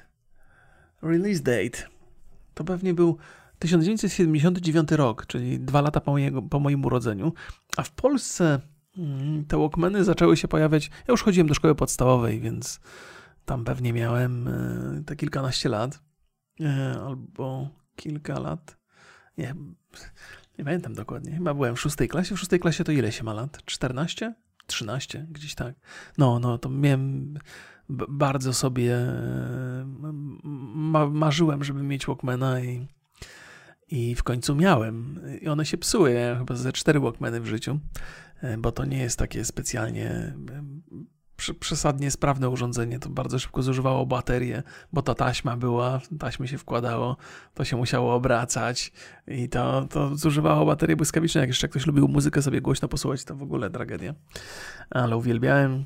release 1.02 1.40
date 1.40 1.94
to 2.54 2.64
pewnie 2.64 2.94
był 2.94 3.18
1979 3.58 4.92
rok, 4.92 5.26
czyli 5.26 5.60
dwa 5.60 5.80
lata 5.80 6.00
po, 6.00 6.10
mojego, 6.10 6.42
po 6.42 6.60
moim 6.60 6.84
urodzeniu, 6.84 7.32
a 7.76 7.82
w 7.82 7.90
Polsce 7.90 8.60
mm, 8.98 9.44
te 9.44 9.58
Walkmany 9.58 10.04
zaczęły 10.04 10.36
się 10.36 10.48
pojawiać. 10.48 10.88
Ja 10.88 11.12
już 11.12 11.22
chodziłem 11.22 11.46
do 11.46 11.54
szkoły 11.54 11.74
podstawowej, 11.74 12.40
więc 12.40 12.80
tam 13.44 13.64
pewnie 13.64 13.92
miałem 13.92 14.48
e, 14.48 15.02
te 15.06 15.16
kilkanaście 15.16 15.68
lat. 15.68 16.02
E, 16.60 17.00
albo 17.06 17.70
kilka 17.96 18.40
lat. 18.40 18.76
Nie, 19.38 19.54
nie 20.58 20.64
pamiętam 20.64 20.94
dokładnie. 20.94 21.32
Chyba 21.32 21.54
byłem 21.54 21.76
w 21.76 21.80
szóstej 21.80 22.08
klasie. 22.08 22.34
W 22.34 22.38
szóstej 22.38 22.60
klasie 22.60 22.84
to 22.84 22.92
ile 22.92 23.12
się 23.12 23.24
ma 23.24 23.32
lat? 23.32 23.64
14? 23.64 24.34
13, 24.66 25.26
gdzieś 25.30 25.54
tak. 25.54 25.74
No, 26.18 26.38
no, 26.38 26.58
to 26.58 26.68
miałem 26.68 27.38
bardzo 28.08 28.54
sobie 28.54 28.96
e, 28.96 29.84
ma 30.74 31.06
marzyłem, 31.06 31.64
żeby 31.64 31.82
mieć 31.82 32.06
Walkmana 32.06 32.60
i, 32.60 32.88
i 33.88 34.14
w 34.14 34.22
końcu 34.22 34.54
miałem. 34.54 35.20
I 35.40 35.48
one 35.48 35.66
się 35.66 35.78
psuły. 35.78 36.12
Ja 36.12 36.38
chyba 36.38 36.54
ze 36.54 36.72
cztery 36.72 37.00
Walkmany 37.00 37.40
w 37.40 37.46
życiu, 37.46 37.78
bo 38.58 38.72
to 38.72 38.84
nie 38.84 38.98
jest 38.98 39.18
takie 39.18 39.44
specjalnie 39.44 40.34
przesadnie 41.60 42.10
sprawne 42.10 42.48
urządzenie, 42.50 42.98
to 42.98 43.08
bardzo 43.08 43.38
szybko 43.38 43.62
zużywało 43.62 44.06
baterię, 44.06 44.62
bo 44.92 45.02
ta 45.02 45.14
taśma 45.14 45.56
była, 45.56 46.00
taśmy 46.18 46.48
się 46.48 46.58
wkładało, 46.58 47.16
to 47.54 47.64
się 47.64 47.76
musiało 47.76 48.14
obracać 48.14 48.92
i 49.26 49.48
to, 49.48 49.86
to 49.90 50.16
zużywało 50.16 50.66
baterię 50.66 50.96
błyskawicznie. 50.96 51.40
Jak 51.40 51.48
jeszcze 51.50 51.68
ktoś 51.68 51.86
lubił 51.86 52.08
muzykę 52.08 52.42
sobie 52.42 52.60
głośno 52.60 52.88
posłuchać, 52.88 53.24
to 53.24 53.36
w 53.36 53.42
ogóle 53.42 53.70
tragedia. 53.70 54.14
Ale 54.90 55.16
uwielbiałem 55.16 55.84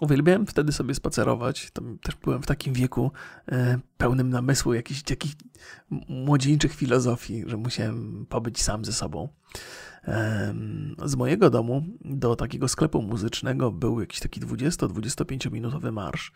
Uwielbiałem 0.00 0.46
wtedy 0.46 0.72
sobie 0.72 0.94
spacerować. 0.94 1.70
Tam 1.70 1.98
też 1.98 2.14
byłem 2.14 2.42
w 2.42 2.46
takim 2.46 2.72
wieku 2.74 3.12
e, 3.52 3.78
pełnym 3.98 4.30
namysłu, 4.30 4.74
jakichś, 4.74 5.02
jakichś 5.10 5.34
młodzieńczych 6.08 6.74
filozofii, 6.74 7.44
że 7.46 7.56
musiałem 7.56 8.26
pobyć 8.28 8.62
sam 8.62 8.84
ze 8.84 8.92
sobą. 8.92 9.28
Z 11.04 11.16
mojego 11.16 11.50
domu 11.50 11.82
do 12.00 12.36
takiego 12.36 12.68
sklepu 12.68 13.02
muzycznego 13.02 13.70
był 13.70 14.00
jakiś 14.00 14.20
taki 14.20 14.40
20-25 14.40 15.52
minutowy 15.52 15.92
marsz. 15.92 16.32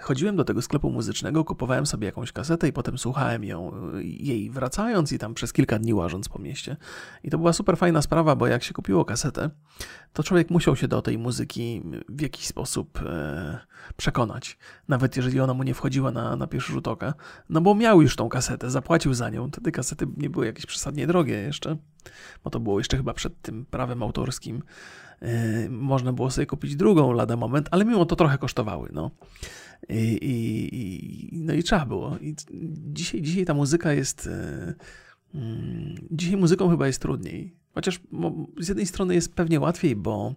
Chodziłem 0.00 0.36
do 0.36 0.44
tego 0.44 0.62
sklepu 0.62 0.90
muzycznego, 0.90 1.44
kupowałem 1.44 1.86
sobie 1.86 2.06
jakąś 2.06 2.32
kasetę 2.32 2.68
i 2.68 2.72
potem 2.72 2.98
słuchałem 2.98 3.44
ją, 3.44 3.72
jej 4.02 4.50
wracając 4.50 5.12
i 5.12 5.18
tam 5.18 5.34
przez 5.34 5.52
kilka 5.52 5.78
dni 5.78 5.94
łażąc 5.94 6.28
po 6.28 6.38
mieście. 6.38 6.76
I 7.24 7.30
to 7.30 7.38
była 7.38 7.52
super 7.52 7.76
fajna 7.76 8.02
sprawa, 8.02 8.36
bo 8.36 8.46
jak 8.46 8.62
się 8.62 8.74
kupiło 8.74 9.04
kasetę, 9.04 9.50
to 10.12 10.22
człowiek 10.22 10.50
musiał 10.50 10.76
się 10.76 10.88
do 10.88 11.02
tej 11.02 11.18
muzyki 11.18 11.82
w 12.08 12.20
jakiś 12.20 12.46
sposób 12.46 13.02
e, 13.02 13.58
przekonać. 13.96 14.58
Nawet 14.88 15.16
jeżeli 15.16 15.40
ona 15.40 15.54
mu 15.54 15.62
nie 15.62 15.74
wchodziła 15.74 16.10
na, 16.10 16.36
na 16.36 16.46
pierwszy 16.46 16.72
rzut 16.72 16.88
oka. 16.88 16.95
No 17.50 17.60
bo 17.60 17.74
miał 17.74 18.02
już 18.02 18.16
tą 18.16 18.28
kasetę, 18.28 18.70
zapłacił 18.70 19.14
za 19.14 19.30
nią. 19.30 19.48
Wtedy 19.48 19.72
kasety 19.72 20.06
nie 20.16 20.30
były 20.30 20.46
jakieś 20.46 20.66
przesadnie 20.66 21.06
drogie 21.06 21.34
jeszcze, 21.34 21.76
bo 22.44 22.50
to 22.50 22.60
było 22.60 22.80
jeszcze 22.80 22.96
chyba 22.96 23.14
przed 23.14 23.42
tym 23.42 23.64
prawem 23.64 24.02
autorskim. 24.02 24.62
Można 25.70 26.12
było 26.12 26.30
sobie 26.30 26.46
kupić 26.46 26.76
drugą 26.76 27.12
lada 27.12 27.36
moment, 27.36 27.68
ale 27.70 27.84
mimo 27.84 28.06
to 28.06 28.16
trochę 28.16 28.38
kosztowały. 28.38 28.90
No. 28.92 29.10
I, 29.88 30.18
i, 30.22 31.40
no 31.44 31.54
i 31.54 31.62
trzeba 31.62 31.86
było. 31.86 32.16
I 32.20 32.34
dzisiaj, 32.92 33.22
dzisiaj 33.22 33.44
ta 33.44 33.54
muzyka 33.54 33.92
jest. 33.92 34.28
Mm, 35.34 35.94
dzisiaj 36.10 36.36
muzyką 36.36 36.70
chyba 36.70 36.86
jest 36.86 37.02
trudniej. 37.02 37.54
Chociaż 37.74 38.00
z 38.58 38.68
jednej 38.68 38.86
strony 38.86 39.14
jest 39.14 39.34
pewnie 39.34 39.60
łatwiej, 39.60 39.96
bo 39.96 40.34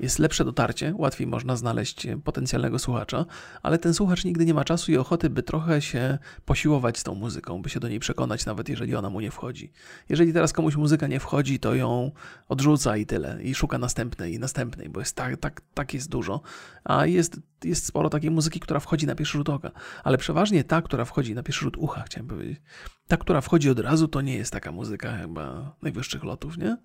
jest 0.00 0.18
lepsze 0.18 0.44
dotarcie, 0.44 0.94
łatwiej 0.96 1.26
można 1.26 1.56
znaleźć 1.56 2.06
potencjalnego 2.24 2.78
słuchacza, 2.78 3.26
ale 3.62 3.78
ten 3.78 3.94
słuchacz 3.94 4.24
nigdy 4.24 4.44
nie 4.44 4.54
ma 4.54 4.64
czasu 4.64 4.92
i 4.92 4.96
ochoty, 4.96 5.30
by 5.30 5.42
trochę 5.42 5.82
się 5.82 6.18
posiłować 6.44 6.98
z 6.98 7.02
tą 7.02 7.14
muzyką, 7.14 7.62
by 7.62 7.68
się 7.68 7.80
do 7.80 7.88
niej 7.88 8.00
przekonać, 8.00 8.46
nawet 8.46 8.68
jeżeli 8.68 8.96
ona 8.96 9.10
mu 9.10 9.20
nie 9.20 9.30
wchodzi. 9.30 9.72
Jeżeli 10.08 10.32
teraz 10.32 10.52
komuś 10.52 10.76
muzyka 10.76 11.06
nie 11.06 11.20
wchodzi, 11.20 11.58
to 11.58 11.74
ją 11.74 12.10
odrzuca 12.48 12.96
i 12.96 13.06
tyle, 13.06 13.42
i 13.42 13.54
szuka 13.54 13.78
następnej 13.78 14.34
i 14.34 14.38
następnej, 14.38 14.88
bo 14.88 15.00
jest 15.00 15.16
tak, 15.16 15.36
tak, 15.36 15.60
tak 15.74 15.94
jest 15.94 16.08
dużo. 16.08 16.40
A 16.84 17.06
jest, 17.06 17.40
jest 17.64 17.86
sporo 17.86 18.10
takiej 18.10 18.30
muzyki, 18.30 18.60
która 18.60 18.80
wchodzi 18.80 19.06
na 19.06 19.14
pierwszy 19.14 19.38
rzut 19.38 19.48
oka, 19.48 19.70
ale 20.04 20.18
przeważnie 20.18 20.64
ta, 20.64 20.82
która 20.82 21.04
wchodzi 21.04 21.34
na 21.34 21.42
pierwszy 21.42 21.64
rzut 21.64 21.76
ucha, 21.76 22.02
chciałem 22.02 22.28
powiedzieć. 22.28 22.60
Ta, 23.08 23.16
która 23.16 23.40
wchodzi 23.40 23.70
od 23.70 23.78
razu, 23.78 24.08
to 24.08 24.20
nie 24.20 24.36
jest 24.36 24.52
taka 24.52 24.72
muzyka 24.72 25.16
chyba 25.16 25.76
najwyższych 25.82 26.24
lotów, 26.24 26.58
nie? 26.58 26.76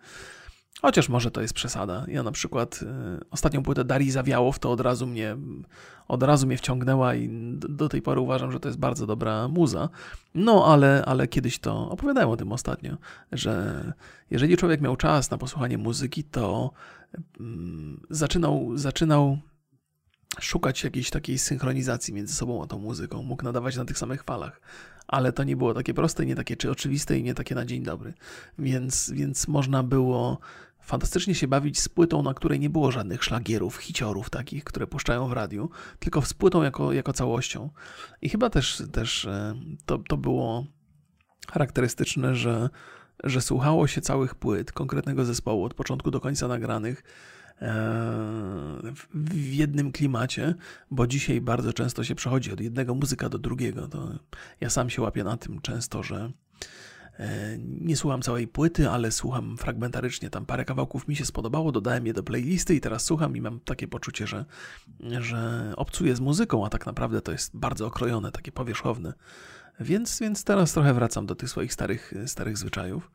Chociaż 0.82 1.10
może 1.10 1.32
to 1.32 1.42
jest 1.42 1.54
przesada. 1.54 2.06
Ja 2.08 2.24
na 2.24 2.32
przykład 2.32 2.80
y, 2.82 2.86
ostatnią 3.32 3.64
płytę 3.64 3.86
Darii 3.86 4.12
Zawiałow 4.12 4.60
to 4.60 4.72
od 4.72 4.80
razu 4.80 5.08
mnie 5.08 5.38
od 6.08 6.24
razu 6.24 6.48
mnie 6.48 6.58
wciągnęła 6.58 7.16
i 7.16 7.30
do 7.56 7.90
tej 7.90 8.02
pory 8.02 8.22
uważam, 8.22 8.52
że 8.52 8.60
to 8.60 8.70
jest 8.70 8.80
bardzo 8.80 9.08
dobra 9.08 9.48
muza. 9.48 9.90
No, 10.36 10.66
ale, 10.66 11.04
ale 11.06 11.28
kiedyś 11.28 11.60
to 11.60 11.90
opowiadałem 11.90 12.30
o 12.30 12.38
tym 12.38 12.52
ostatnio, 12.52 12.98
że 13.32 13.84
jeżeli 14.32 14.58
człowiek 14.58 14.82
miał 14.82 14.96
czas 14.96 15.32
na 15.32 15.38
posłuchanie 15.38 15.78
muzyki, 15.78 16.24
to 16.24 16.72
mm, 17.40 18.02
zaczynał, 18.10 18.72
zaczynał 18.76 19.38
szukać 20.40 20.84
jakiejś 20.84 21.10
takiej 21.10 21.38
synchronizacji 21.38 22.14
między 22.14 22.34
sobą 22.36 22.64
a 22.64 22.68
tą 22.68 22.80
muzyką. 22.80 23.24
Mógł 23.24 23.44
nadawać 23.44 23.76
na 23.76 23.86
tych 23.86 23.98
samych 23.98 24.24
falach. 24.24 24.62
Ale 25.08 25.34
to 25.34 25.44
nie 25.44 25.56
było 25.56 25.74
takie 25.74 25.94
proste, 25.94 26.26
nie 26.26 26.36
takie 26.36 26.58
czy 26.58 26.72
oczywiste 26.72 27.20
i 27.20 27.24
nie 27.24 27.34
takie 27.34 27.56
na 27.56 27.66
dzień 27.66 27.84
dobry. 27.84 28.14
Więc, 28.60 29.12
więc 29.12 29.48
można 29.48 29.84
było 29.84 30.40
fantastycznie 30.84 31.36
się 31.36 31.48
bawić 31.48 31.80
z 31.80 31.90
płytą, 31.90 32.24
na 32.24 32.34
której 32.34 32.60
nie 32.60 32.70
było 32.70 32.92
żadnych 32.92 33.24
szlagierów, 33.24 33.78
hiciorów 33.78 34.30
takich, 34.30 34.64
które 34.64 34.88
puszczają 34.88 35.28
w 35.28 35.32
radiu, 35.32 35.70
tylko 36.00 36.22
z 36.22 36.34
płytą 36.34 36.64
jako, 36.64 36.94
jako 36.94 37.14
całością. 37.14 37.70
I 38.22 38.30
chyba 38.30 38.50
też, 38.50 38.84
też 38.92 39.26
e, 39.26 39.56
to, 39.86 39.98
to 39.98 40.18
było 40.18 40.66
charakterystyczne, 41.52 42.36
że, 42.36 42.70
że 43.24 43.42
słuchało 43.42 43.88
się 43.88 44.02
całych 44.02 44.36
płyt 44.36 44.72
konkretnego 44.72 45.26
zespołu 45.26 45.64
od 45.64 45.74
początku 45.74 46.12
do 46.12 46.20
końca 46.20 46.48
nagranych 46.48 47.04
w 49.14 49.54
jednym 49.54 49.92
klimacie, 49.92 50.56
bo 50.92 51.08
dzisiaj 51.08 51.42
bardzo 51.42 51.74
często 51.74 52.04
się 52.04 52.16
przechodzi 52.16 52.52
od 52.52 52.62
jednego 52.62 52.96
muzyka 52.96 53.30
do 53.30 53.40
drugiego. 53.40 53.88
To 53.88 54.20
ja 54.62 54.70
sam 54.70 54.90
się 54.90 55.02
łapię 55.02 55.24
na 55.24 55.38
tym 55.38 55.62
często, 55.62 56.04
że 56.04 56.32
E, 57.20 57.58
nie 57.60 57.98
słucham 57.98 58.22
całej 58.22 58.48
płyty, 58.48 58.90
ale 58.90 59.12
słucham 59.12 59.58
fragmentarycznie. 59.58 60.30
Tam 60.30 60.46
parę 60.46 60.66
kawałków 60.66 61.08
mi 61.08 61.16
się 61.16 61.26
spodobało, 61.26 61.72
dodałem 61.72 62.08
je 62.08 62.14
do 62.14 62.24
playlisty 62.24 62.76
i 62.76 62.82
teraz 62.82 63.06
słucham 63.06 63.38
i 63.38 63.42
mam 63.42 63.60
takie 63.60 63.88
poczucie, 63.88 64.28
że, 64.28 64.46
że 65.20 65.74
obcuję 65.78 66.16
z 66.16 66.20
muzyką, 66.20 66.66
a 66.66 66.70
tak 66.70 66.86
naprawdę 66.86 67.22
to 67.22 67.32
jest 67.32 67.58
bardzo 67.58 67.88
okrojone, 67.88 68.32
takie 68.32 68.52
powierzchowne. 68.52 69.14
Więc, 69.80 70.20
więc 70.20 70.44
teraz 70.44 70.74
trochę 70.74 70.94
wracam 70.94 71.26
do 71.26 71.36
tych 71.36 71.50
swoich 71.50 71.74
starych, 71.74 72.14
starych 72.26 72.58
zwyczajów. 72.58 73.12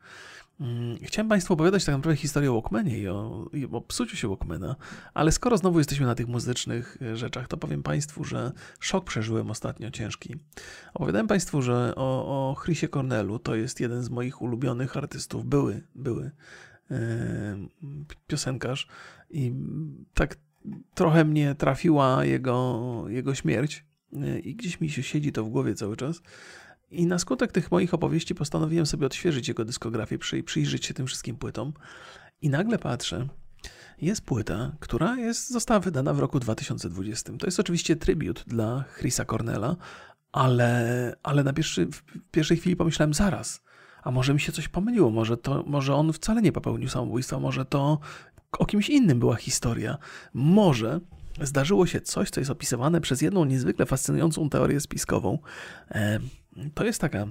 Mm, 0.59 0.97
chciałem 1.01 1.29
Państwu 1.29 1.53
opowiadać 1.53 1.85
tak 1.85 1.95
naprawdę 1.95 2.17
historię 2.17 2.51
o 2.51 2.53
Walkmanie 2.53 2.99
i 2.99 3.07
o, 3.07 3.49
i 3.53 3.65
o 3.65 3.81
psuciu 3.81 4.17
się 4.17 4.27
Walkmana, 4.27 4.75
ale 5.13 5.31
skoro 5.31 5.57
znowu 5.57 5.77
jesteśmy 5.77 6.05
na 6.05 6.15
tych 6.15 6.27
muzycznych 6.27 6.97
e, 7.01 7.17
rzeczach, 7.17 7.47
to 7.47 7.57
powiem 7.57 7.83
Państwu, 7.83 8.23
że 8.23 8.51
szok 8.79 9.05
przeżyłem 9.05 9.51
ostatnio 9.51 9.91
ciężki. 9.91 10.35
Opowiadałem 10.93 11.27
Państwu, 11.27 11.61
że 11.61 11.93
o, 11.95 12.25
o 12.51 12.55
Chrisie 12.63 12.87
Cornelu 12.87 13.39
to 13.39 13.55
jest 13.55 13.79
jeden 13.79 14.03
z 14.03 14.09
moich 14.09 14.41
ulubionych 14.41 14.97
artystów, 14.97 15.45
były, 15.45 15.83
były 15.95 16.31
yy, 16.89 16.97
piosenkarz 18.27 18.87
i 19.29 19.53
tak 20.13 20.37
trochę 20.93 21.25
mnie 21.25 21.55
trafiła 21.55 22.25
jego, 22.25 22.79
jego 23.07 23.35
śmierć 23.35 23.85
yy, 24.11 24.39
i 24.39 24.55
gdzieś 24.55 24.81
mi 24.81 24.89
się 24.89 25.03
siedzi 25.03 25.31
to 25.31 25.43
w 25.43 25.49
głowie 25.49 25.75
cały 25.75 25.97
czas. 25.97 26.21
I 26.91 27.05
na 27.05 27.19
skutek 27.19 27.51
tych 27.51 27.71
moich 27.71 27.93
opowieści 27.93 28.35
postanowiłem 28.35 28.85
sobie 28.85 29.05
odświeżyć 29.05 29.47
jego 29.47 29.65
dyskografię, 29.65 30.17
przy, 30.17 30.43
przyjrzeć 30.43 30.85
się 30.85 30.93
tym 30.93 31.07
wszystkim 31.07 31.35
płytom. 31.35 31.73
I 32.41 32.49
nagle 32.49 32.79
patrzę, 32.79 33.27
jest 34.01 34.21
płyta, 34.21 34.71
która 34.79 35.15
jest, 35.15 35.49
została 35.49 35.79
wydana 35.79 36.13
w 36.13 36.19
roku 36.19 36.39
2020. 36.39 37.33
To 37.39 37.47
jest 37.47 37.59
oczywiście 37.59 37.95
tribut 37.95 38.43
dla 38.47 38.83
Chrisa 38.99 39.25
Cornella, 39.25 39.75
ale, 40.31 41.15
ale 41.23 41.43
na 41.43 41.53
pierwszy, 41.53 41.85
w 41.85 42.03
pierwszej 42.31 42.57
chwili 42.57 42.75
pomyślałem 42.75 43.13
zaraz, 43.13 43.63
a 44.03 44.11
może 44.11 44.33
mi 44.33 44.39
się 44.39 44.51
coś 44.51 44.67
pomyliło, 44.67 45.09
może, 45.09 45.37
to, 45.37 45.63
może 45.67 45.95
on 45.95 46.13
wcale 46.13 46.41
nie 46.41 46.51
popełnił 46.51 46.89
samobójstwa, 46.89 47.39
może 47.39 47.65
to 47.65 47.99
o 48.59 48.65
kimś 48.65 48.89
innym 48.89 49.19
była 49.19 49.35
historia. 49.35 49.97
Może 50.33 50.99
zdarzyło 51.41 51.85
się 51.85 52.01
coś, 52.01 52.29
co 52.29 52.41
jest 52.41 52.51
opisywane 52.51 53.01
przez 53.01 53.21
jedną 53.21 53.45
niezwykle 53.45 53.85
fascynującą 53.85 54.49
teorię 54.49 54.79
spiskową. 54.79 55.39
E, 55.91 56.19
to 56.73 56.85
jest 56.85 57.01
taka. 57.01 57.27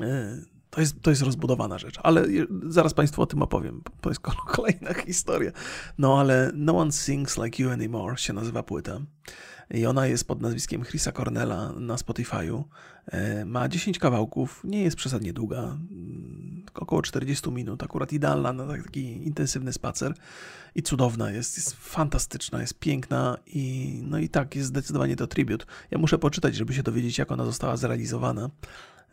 E, 0.00 0.38
to 0.70 0.80
jest, 0.80 1.02
to 1.02 1.10
jest 1.10 1.22
rozbudowana 1.22 1.78
rzecz, 1.78 1.98
ale 2.02 2.24
zaraz 2.68 2.94
Państwu 2.94 3.22
o 3.22 3.26
tym 3.26 3.42
opowiem. 3.42 3.82
To 4.00 4.08
jest 4.08 4.20
kolejna 4.56 4.94
historia. 4.94 5.50
No 5.98 6.20
ale 6.20 6.50
No 6.54 6.78
One 6.78 6.92
Sings 6.92 7.38
Like 7.38 7.62
You 7.62 7.70
Anymore 7.70 8.18
się 8.18 8.32
nazywa 8.32 8.62
płyta. 8.62 9.00
I 9.70 9.86
ona 9.86 10.06
jest 10.06 10.26
pod 10.26 10.40
nazwiskiem 10.40 10.84
Chrisa 10.84 11.12
Cornella 11.12 11.72
na 11.72 11.96
Spotify'u. 11.96 12.64
E, 13.06 13.44
ma 13.44 13.68
10 13.68 13.98
kawałków, 13.98 14.60
nie 14.64 14.82
jest 14.82 14.96
przesadnie 14.96 15.32
długa, 15.32 15.58
mm, 15.58 16.64
około 16.74 17.02
40 17.02 17.50
minut, 17.50 17.82
akurat 17.82 18.12
idealna 18.12 18.52
na 18.52 18.66
taki 18.66 19.26
intensywny 19.26 19.72
spacer 19.72 20.14
i 20.74 20.82
cudowna 20.82 21.30
jest, 21.30 21.56
jest 21.56 21.72
fantastyczna, 21.72 22.60
jest 22.60 22.78
piękna 22.78 23.38
i 23.46 24.00
no 24.04 24.18
i 24.18 24.28
tak, 24.28 24.56
jest 24.56 24.68
zdecydowanie 24.68 25.16
to 25.16 25.26
tribut. 25.26 25.66
Ja 25.90 25.98
muszę 25.98 26.18
poczytać, 26.18 26.54
żeby 26.54 26.74
się 26.74 26.82
dowiedzieć, 26.82 27.18
jak 27.18 27.32
ona 27.32 27.44
została 27.44 27.76
zrealizowana, 27.76 28.50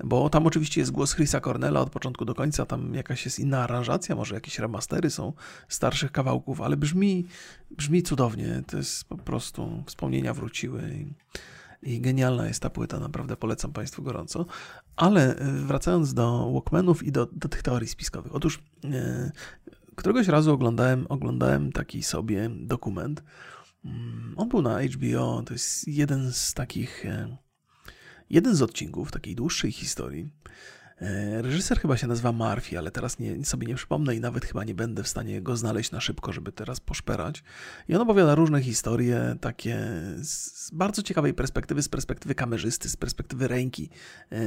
bo 0.04 0.30
tam 0.30 0.48
oczywiście 0.48 0.82
jest 0.82 0.92
głos 0.92 1.16
Chrisa 1.16 1.40
Cornella 1.40 1.82
od 1.82 1.90
początku 1.90 2.26
do 2.26 2.36
końca, 2.36 2.66
tam 2.66 2.94
jakaś 2.94 3.26
jest 3.26 3.40
inna 3.40 3.64
aranżacja, 3.64 4.16
może 4.16 4.36
jakieś 4.36 4.60
remastery 4.60 5.10
są 5.10 5.34
starszych 5.68 6.12
kawałków, 6.12 6.62
ale 6.62 6.78
brzmi, 6.78 7.28
brzmi 7.72 8.04
cudownie, 8.04 8.64
to 8.68 8.78
jest 8.78 9.04
po 9.04 9.18
prostu, 9.18 9.84
wspomnienia 9.86 10.34
wróciły 10.34 10.82
i, 10.94 11.14
i 11.94 12.02
genialna 12.02 12.48
jest 12.48 12.60
ta 12.60 12.70
płyta, 12.70 13.00
naprawdę 13.00 13.36
polecam 13.36 13.74
Państwu 13.74 14.04
gorąco. 14.04 14.46
Ale 14.96 15.36
e, 15.36 15.52
wracając 15.52 16.14
do 16.14 16.52
Walkmanów 16.54 17.04
i 17.04 17.12
do, 17.12 17.26
do 17.26 17.50
tych 17.50 17.62
teorii 17.62 17.88
spiskowych. 17.88 18.36
Otóż 18.36 18.60
e, 18.84 19.32
któregoś 19.96 20.28
razu 20.28 20.54
oglądałem, 20.54 21.06
oglądałem 21.10 21.72
taki 21.72 22.04
sobie 22.04 22.50
dokument. 22.50 23.24
Mm, 23.86 24.34
on 24.38 24.50
był 24.50 24.62
na 24.62 24.80
HBO, 24.84 25.44
to 25.46 25.54
jest 25.54 25.88
jeden 25.88 26.34
z 26.34 26.54
takich, 26.54 27.06
e, 27.06 27.38
jeden 28.32 28.56
z 28.56 28.62
odcinków 28.62 29.12
takiej 29.12 29.36
dłuższej 29.36 29.72
historii. 29.72 30.34
E, 31.02 31.42
reżyser 31.42 31.80
chyba 31.80 31.98
się 31.98 32.08
nazywa 32.08 32.32
Murphy, 32.32 32.78
ale 32.78 32.92
teraz 32.92 33.20
nie, 33.20 33.46
sobie 33.46 33.68
nie 33.68 33.76
przypomnę 33.76 34.16
i 34.16 34.20
nawet 34.20 34.46
chyba 34.46 34.64
nie 34.64 34.76
będę 34.76 35.04
w 35.04 35.08
stanie 35.08 35.42
go 35.42 35.58
znaleźć 35.58 35.92
na 35.92 36.02
szybko, 36.02 36.34
żeby 36.34 36.52
teraz 36.52 36.80
poszperać. 36.80 37.44
I 37.88 37.96
on 37.96 38.02
opowiada 38.02 38.36
różne 38.36 38.62
historie, 38.62 39.36
takie 39.42 39.80
z 40.22 40.72
bardzo 40.74 41.04
ciekawej 41.04 41.34
perspektywy, 41.34 41.82
z 41.82 41.90
perspektywy 41.90 42.36
kamerzysty, 42.36 42.90
z 42.90 42.98
perspektywy 42.98 43.48
ręki 43.48 43.90
e, 44.32 44.38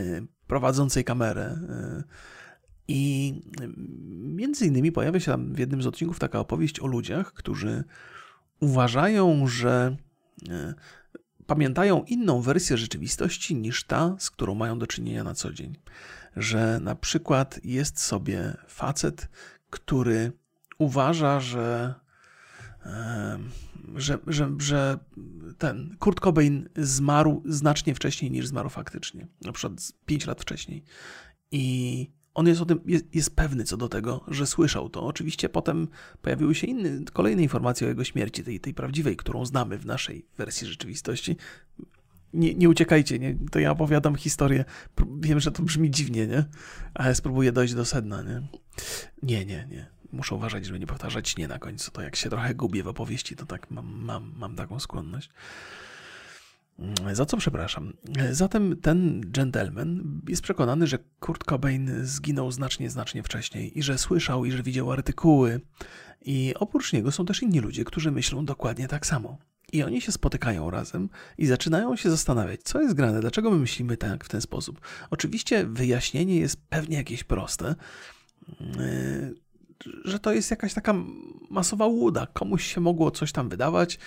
prowadzącej 0.47 1.05
kamerę. 1.05 1.59
I 2.89 3.35
między 4.16 4.66
innymi 4.66 4.93
pojawia 4.93 5.20
się 5.20 5.30
tam 5.30 5.55
w 5.55 5.59
jednym 5.59 5.82
z 5.82 5.87
odcinków 5.87 6.18
taka 6.18 6.41
opowieść 6.41 6.80
o 6.80 6.87
ludziach, 6.87 7.32
którzy 7.32 7.85
uważają, 8.61 9.47
że 9.47 9.97
e, 10.49 10.74
pamiętają 11.47 12.05
inną 12.05 12.41
wersję 12.41 12.77
rzeczywistości 12.77 13.55
niż 13.55 13.85
ta, 13.85 14.17
z 14.19 14.31
którą 14.31 14.55
mają 14.55 14.79
do 14.79 14.87
czynienia 14.87 15.25
na 15.25 15.35
co 15.35 15.53
dzień. 15.53 15.77
Że 16.37 16.81
na 16.81 16.95
przykład 16.95 17.61
jest 17.65 18.01
sobie 18.01 18.57
facet, 18.69 19.29
który 19.71 20.33
uważa, 20.79 21.41
że 21.41 21.95
że, 23.95 24.19
że, 24.27 24.51
że 24.59 24.99
ten 25.59 25.97
Kurt 25.99 26.21
Cobain 26.21 26.69
zmarł 26.77 27.43
znacznie 27.47 27.95
wcześniej 27.95 28.31
niż 28.31 28.47
zmarł 28.47 28.69
faktycznie, 28.69 29.27
na 29.45 29.53
przykład 29.53 29.93
5 30.07 30.27
lat 30.27 30.41
wcześniej. 30.41 30.85
I 31.51 32.11
on 32.35 32.47
jest 32.47 32.61
o 32.61 32.66
tym, 32.66 32.80
jest, 32.87 33.14
jest, 33.14 33.37
pewny 33.37 33.64
co 33.64 33.76
do 33.76 33.89
tego, 33.89 34.24
że 34.28 34.47
słyszał 34.47 34.89
to. 34.89 35.07
Oczywiście 35.07 35.49
potem 35.49 35.89
pojawiły 36.22 36.55
się 36.55 36.66
inne, 36.66 37.05
kolejne 37.12 37.43
informacje 37.43 37.87
o 37.87 37.91
jego 37.91 38.05
śmierci, 38.05 38.45
tej, 38.45 38.61
tej 38.61 38.74
prawdziwej, 38.74 39.16
którą 39.16 39.47
znamy 39.47 39.78
w 39.78 39.87
naszej 39.87 40.26
wersji 40.39 40.66
rzeczywistości. 40.66 41.37
Nie, 42.35 42.55
nie 42.55 42.68
uciekajcie, 42.68 43.18
nie? 43.18 43.37
to 43.51 43.59
ja 43.59 43.70
opowiadam 43.70 44.16
historię. 44.16 44.64
Wiem, 45.20 45.41
że 45.41 45.53
to 45.53 45.62
brzmi 45.62 45.91
dziwnie, 45.91 46.26
nie? 46.26 46.45
Ale 46.95 47.14
spróbuję 47.14 47.53
dojść 47.53 47.74
do 47.74 47.85
sedna, 47.85 48.22
nie? 48.22 48.43
Nie, 49.22 49.47
nie, 49.47 49.66
nie. 49.70 49.87
muszę 50.12 50.35
uważać, 50.35 50.66
żeby 50.66 50.80
nie 50.80 50.87
powtarzać 50.87 51.37
nie 51.37 51.49
na 51.49 51.59
końcu. 51.59 51.91
To 51.91 52.03
jak 52.03 52.16
się 52.16 52.30
trochę 52.30 52.55
gubię 52.55 52.82
w 52.82 52.89
opowieści, 52.89 53.37
to 53.37 53.47
tak 53.47 53.70
mam, 53.70 54.05
mam, 54.05 54.32
mam 54.37 54.57
taką 54.57 54.80
skłonność. 54.80 55.30
Mm, 56.79 57.14
za 57.14 57.27
co 57.27 57.37
przepraszam? 57.37 57.93
Zatem 58.31 58.77
ten 58.77 59.20
gentleman 59.20 60.20
jest 60.29 60.43
przekonany, 60.43 60.87
że 60.87 60.99
Kurt 61.20 61.45
Cobain 61.45 61.91
zginął 62.03 62.53
znacznie, 62.53 62.91
znacznie 62.91 63.22
wcześniej 63.22 63.79
i 63.79 63.83
że 63.83 63.99
słyszał 63.99 64.45
i 64.45 64.51
że 64.51 64.62
widział 64.62 64.93
artykuły. 64.93 65.61
I 66.25 66.55
oprócz 66.59 66.93
niego 66.93 67.12
są 67.12 67.27
też 67.27 67.43
inni 67.43 67.61
ludzie, 67.61 67.85
którzy 67.85 68.11
myślą 68.11 68.45
dokładnie 68.45 68.89
tak 68.89 69.07
samo. 69.07 69.39
I 69.72 69.83
oni 69.83 70.01
się 70.01 70.12
spotykają 70.12 70.70
razem 70.70 71.09
i 71.39 71.47
zaczynają 71.47 71.97
się 71.97 72.11
zastanawiać, 72.11 72.62
co 72.62 72.81
jest 72.81 72.95
grane, 72.95 73.20
dlaczego 73.20 73.51
my 73.51 73.59
myślimy 73.59 73.97
tak 73.97 74.25
w 74.25 74.29
ten 74.29 74.41
sposób. 74.41 74.81
Oczywiście 75.11 75.66
wyjaśnienie 75.66 76.37
jest 76.37 76.57
pewnie 76.68 76.97
jakieś 76.97 77.25
proste, 77.25 77.75
yy, 78.61 79.35
że 80.05 80.18
to 80.18 80.33
jest 80.33 80.51
jakaś 80.51 80.75
taka 80.75 80.95
masowa 81.51 81.87
łuda. 81.87 82.27
Komuś 82.27 82.75
się 82.75 82.81
mogło 82.81 83.11
coś 83.11 83.33
tam 83.33 83.49
wydawać, 83.49 83.99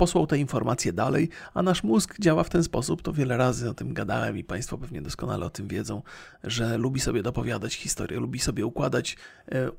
posłał 0.00 0.26
te 0.26 0.38
informacje 0.38 0.92
dalej, 0.92 1.28
a 1.54 1.62
nasz 1.62 1.82
mózg 1.82 2.20
działa 2.20 2.44
w 2.44 2.50
ten 2.50 2.64
sposób, 2.64 3.02
to 3.02 3.12
wiele 3.12 3.36
razy 3.36 3.70
o 3.70 3.74
tym 3.74 3.94
gadałem 3.94 4.38
i 4.38 4.44
Państwo 4.44 4.78
pewnie 4.78 5.02
doskonale 5.02 5.46
o 5.46 5.50
tym 5.50 5.68
wiedzą, 5.68 6.02
że 6.44 6.78
lubi 6.78 7.00
sobie 7.00 7.22
dopowiadać 7.22 7.74
historię, 7.74 8.20
lubi 8.20 8.38
sobie 8.38 8.66
układać 8.66 9.16
e, 9.48 9.66
e, 9.66 9.70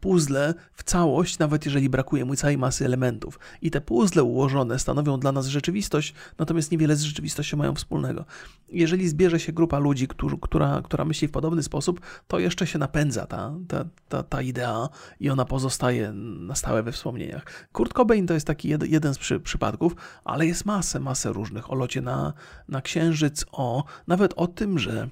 puzzle 0.00 0.54
w 0.72 0.84
całość, 0.84 1.38
nawet 1.38 1.64
jeżeli 1.64 1.88
brakuje 1.88 2.24
mu 2.24 2.36
całej 2.36 2.58
masy 2.58 2.84
elementów. 2.84 3.38
I 3.62 3.70
te 3.70 3.80
puzzle 3.80 4.22
ułożone 4.22 4.78
stanowią 4.78 5.20
dla 5.20 5.32
nas 5.32 5.46
rzeczywistość, 5.46 6.14
natomiast 6.38 6.72
niewiele 6.72 6.96
z 6.96 7.02
rzeczywistością 7.02 7.56
mają 7.56 7.74
wspólnego. 7.74 8.24
Jeżeli 8.68 9.08
zbierze 9.08 9.40
się 9.40 9.52
grupa 9.52 9.78
ludzi, 9.78 10.08
którzy, 10.08 10.36
która, 10.40 10.82
która 10.84 11.04
myśli 11.04 11.28
w 11.28 11.30
podobny 11.30 11.62
sposób, 11.62 12.00
to 12.28 12.38
jeszcze 12.38 12.66
się 12.66 12.78
napędza 12.78 13.26
ta, 13.26 13.54
ta, 13.68 13.84
ta, 14.08 14.22
ta 14.22 14.42
idea 14.42 14.88
i 15.20 15.30
ona 15.30 15.44
pozostaje 15.44 16.12
na 16.12 16.54
stałe 16.54 16.82
we 16.82 16.92
wspomnieniach. 16.92 17.68
Kurt 17.72 17.92
Cobain 17.92 18.26
to 18.26 18.34
jest 18.34 18.46
taki 18.46 18.68
jed, 18.68 18.82
jeden 18.82 19.14
z 19.14 19.18
przy, 19.18 19.40
przypadków, 19.62 19.96
ale 20.24 20.46
jest 20.46 20.64
masę, 20.64 21.00
masę 21.00 21.32
różnych. 21.32 21.70
O 21.70 21.74
locie 21.74 22.00
na, 22.00 22.32
na 22.68 22.82
Księżyc, 22.82 23.44
o 23.52 23.84
nawet 24.06 24.34
o 24.36 24.46
tym, 24.46 24.78
że 24.78 25.08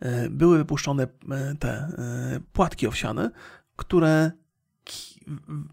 e, 0.00 0.30
były 0.30 0.58
wypuszczone 0.58 1.02
e, 1.02 1.54
te 1.58 1.70
e, 1.70 2.40
płatki 2.52 2.86
owsiane, 2.86 3.30
które 3.76 4.30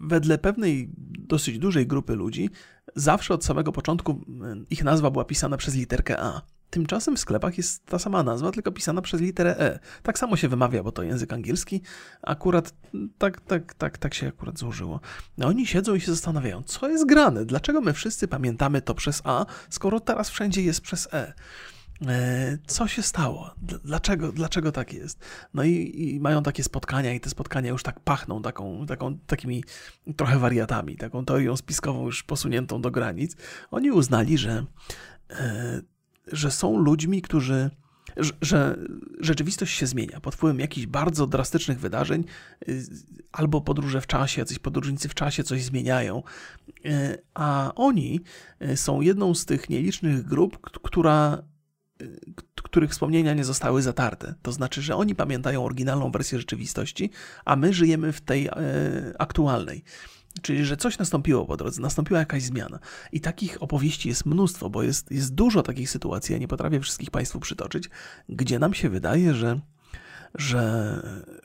wedle 0.01 0.37
pewnej 0.37 0.89
dosyć 1.27 1.59
dużej 1.59 1.87
grupy 1.87 2.15
ludzi 2.15 2.49
zawsze 2.95 3.33
od 3.33 3.45
samego 3.45 3.71
początku 3.71 4.25
ich 4.69 4.83
nazwa 4.83 5.11
była 5.11 5.25
pisana 5.25 5.57
przez 5.57 5.75
literkę 5.75 6.19
A. 6.19 6.41
Tymczasem 6.69 7.15
w 7.15 7.19
sklepach 7.19 7.57
jest 7.57 7.85
ta 7.85 7.99
sama 7.99 8.23
nazwa, 8.23 8.51
tylko 8.51 8.71
pisana 8.71 9.01
przez 9.01 9.21
literę 9.21 9.59
E. 9.59 9.79
Tak 10.03 10.19
samo 10.19 10.37
się 10.37 10.47
wymawia, 10.47 10.83
bo 10.83 10.91
to 10.91 11.03
język 11.03 11.33
angielski. 11.33 11.81
Akurat 12.21 12.73
tak, 13.17 13.41
tak, 13.41 13.73
tak, 13.73 13.97
tak 13.97 14.13
się 14.13 14.27
akurat 14.27 14.59
złożyło. 14.59 14.99
No 15.37 15.47
oni 15.47 15.67
siedzą 15.67 15.95
i 15.95 16.01
się 16.01 16.11
zastanawiają, 16.11 16.63
co 16.63 16.89
jest 16.89 17.05
grane, 17.05 17.45
dlaczego 17.45 17.81
my 17.81 17.93
wszyscy 17.93 18.27
pamiętamy 18.27 18.81
to 18.81 18.95
przez 18.95 19.21
A, 19.23 19.45
skoro 19.69 19.99
teraz 19.99 20.29
wszędzie 20.29 20.61
jest 20.61 20.81
przez 20.81 21.13
E. 21.13 21.33
e 22.07 22.57
co 22.67 22.87
się 22.87 23.01
stało? 23.01 23.55
Dlaczego, 23.83 24.31
dlaczego 24.31 24.71
tak 24.71 24.93
jest? 24.93 25.19
No 25.53 25.63
i, 25.63 25.93
i, 25.95 26.19
mają 26.19 26.43
takie 26.43 26.63
spotkania, 26.63 27.13
i 27.13 27.19
te 27.19 27.29
spotkania 27.29 27.69
już 27.69 27.83
tak 27.83 27.99
pachną 27.99 28.41
taką, 28.41 28.85
taką, 28.85 29.17
takimi 29.17 29.63
trochę 30.15 30.39
wariatami, 30.39 30.95
taką 30.95 31.25
teorią 31.25 31.57
spiskową 31.57 32.05
już 32.05 32.23
posuniętą 32.23 32.81
do 32.81 32.91
granic. 32.91 33.35
Oni 33.71 33.91
uznali, 33.91 34.37
że 34.37 34.65
e, 35.29 35.81
że 36.31 36.51
są 36.51 36.77
ludźmi, 36.77 37.21
którzy. 37.21 37.69
Że, 38.41 38.77
rzeczywistość 39.19 39.77
się 39.77 39.87
zmienia 39.87 40.19
pod 40.19 40.35
wpływem 40.35 40.59
jakichś 40.59 40.87
bardzo 40.87 41.27
drastycznych 41.27 41.79
wydarzeń, 41.79 42.23
y, 42.69 42.83
albo 43.31 43.61
podróże 43.61 44.01
w 44.01 44.07
czasie, 44.07 44.41
jacyś 44.41 44.59
podróżnicy 44.59 45.09
w 45.09 45.13
czasie 45.13 45.43
coś 45.43 45.63
zmieniają. 45.63 46.23
Y, 46.85 47.17
a 47.33 47.71
oni 47.75 48.19
y, 48.61 48.77
są 48.77 49.01
jedną 49.01 49.33
z 49.33 49.45
tych 49.45 49.69
nielicznych 49.69 50.25
grup, 50.25 50.59
która 50.61 51.43
których 52.55 52.91
wspomnienia 52.91 53.33
nie 53.33 53.43
zostały 53.43 53.81
zatarte. 53.81 54.33
To 54.41 54.51
znaczy, 54.51 54.81
że 54.81 54.95
oni 54.95 55.15
pamiętają 55.15 55.65
oryginalną 55.65 56.11
wersję 56.11 56.39
rzeczywistości, 56.39 57.09
a 57.45 57.55
my 57.55 57.73
żyjemy 57.73 58.11
w 58.13 58.21
tej 58.21 58.49
aktualnej. 59.19 59.83
Czyli, 60.41 60.65
że 60.65 60.77
coś 60.77 60.97
nastąpiło 60.97 61.45
po 61.45 61.57
drodze, 61.57 61.81
nastąpiła 61.81 62.19
jakaś 62.19 62.43
zmiana. 62.43 62.79
I 63.11 63.21
takich 63.21 63.63
opowieści 63.63 64.09
jest 64.09 64.25
mnóstwo, 64.25 64.69
bo 64.69 64.83
jest, 64.83 65.11
jest 65.11 65.33
dużo 65.33 65.63
takich 65.63 65.89
sytuacji, 65.89 66.33
ja 66.33 66.39
nie 66.39 66.47
potrafię 66.47 66.79
wszystkich 66.79 67.11
Państwu 67.11 67.39
przytoczyć, 67.39 67.89
gdzie 68.29 68.59
nam 68.59 68.73
się 68.73 68.89
wydaje, 68.89 69.33
że, 69.33 69.59
że, 70.35 71.01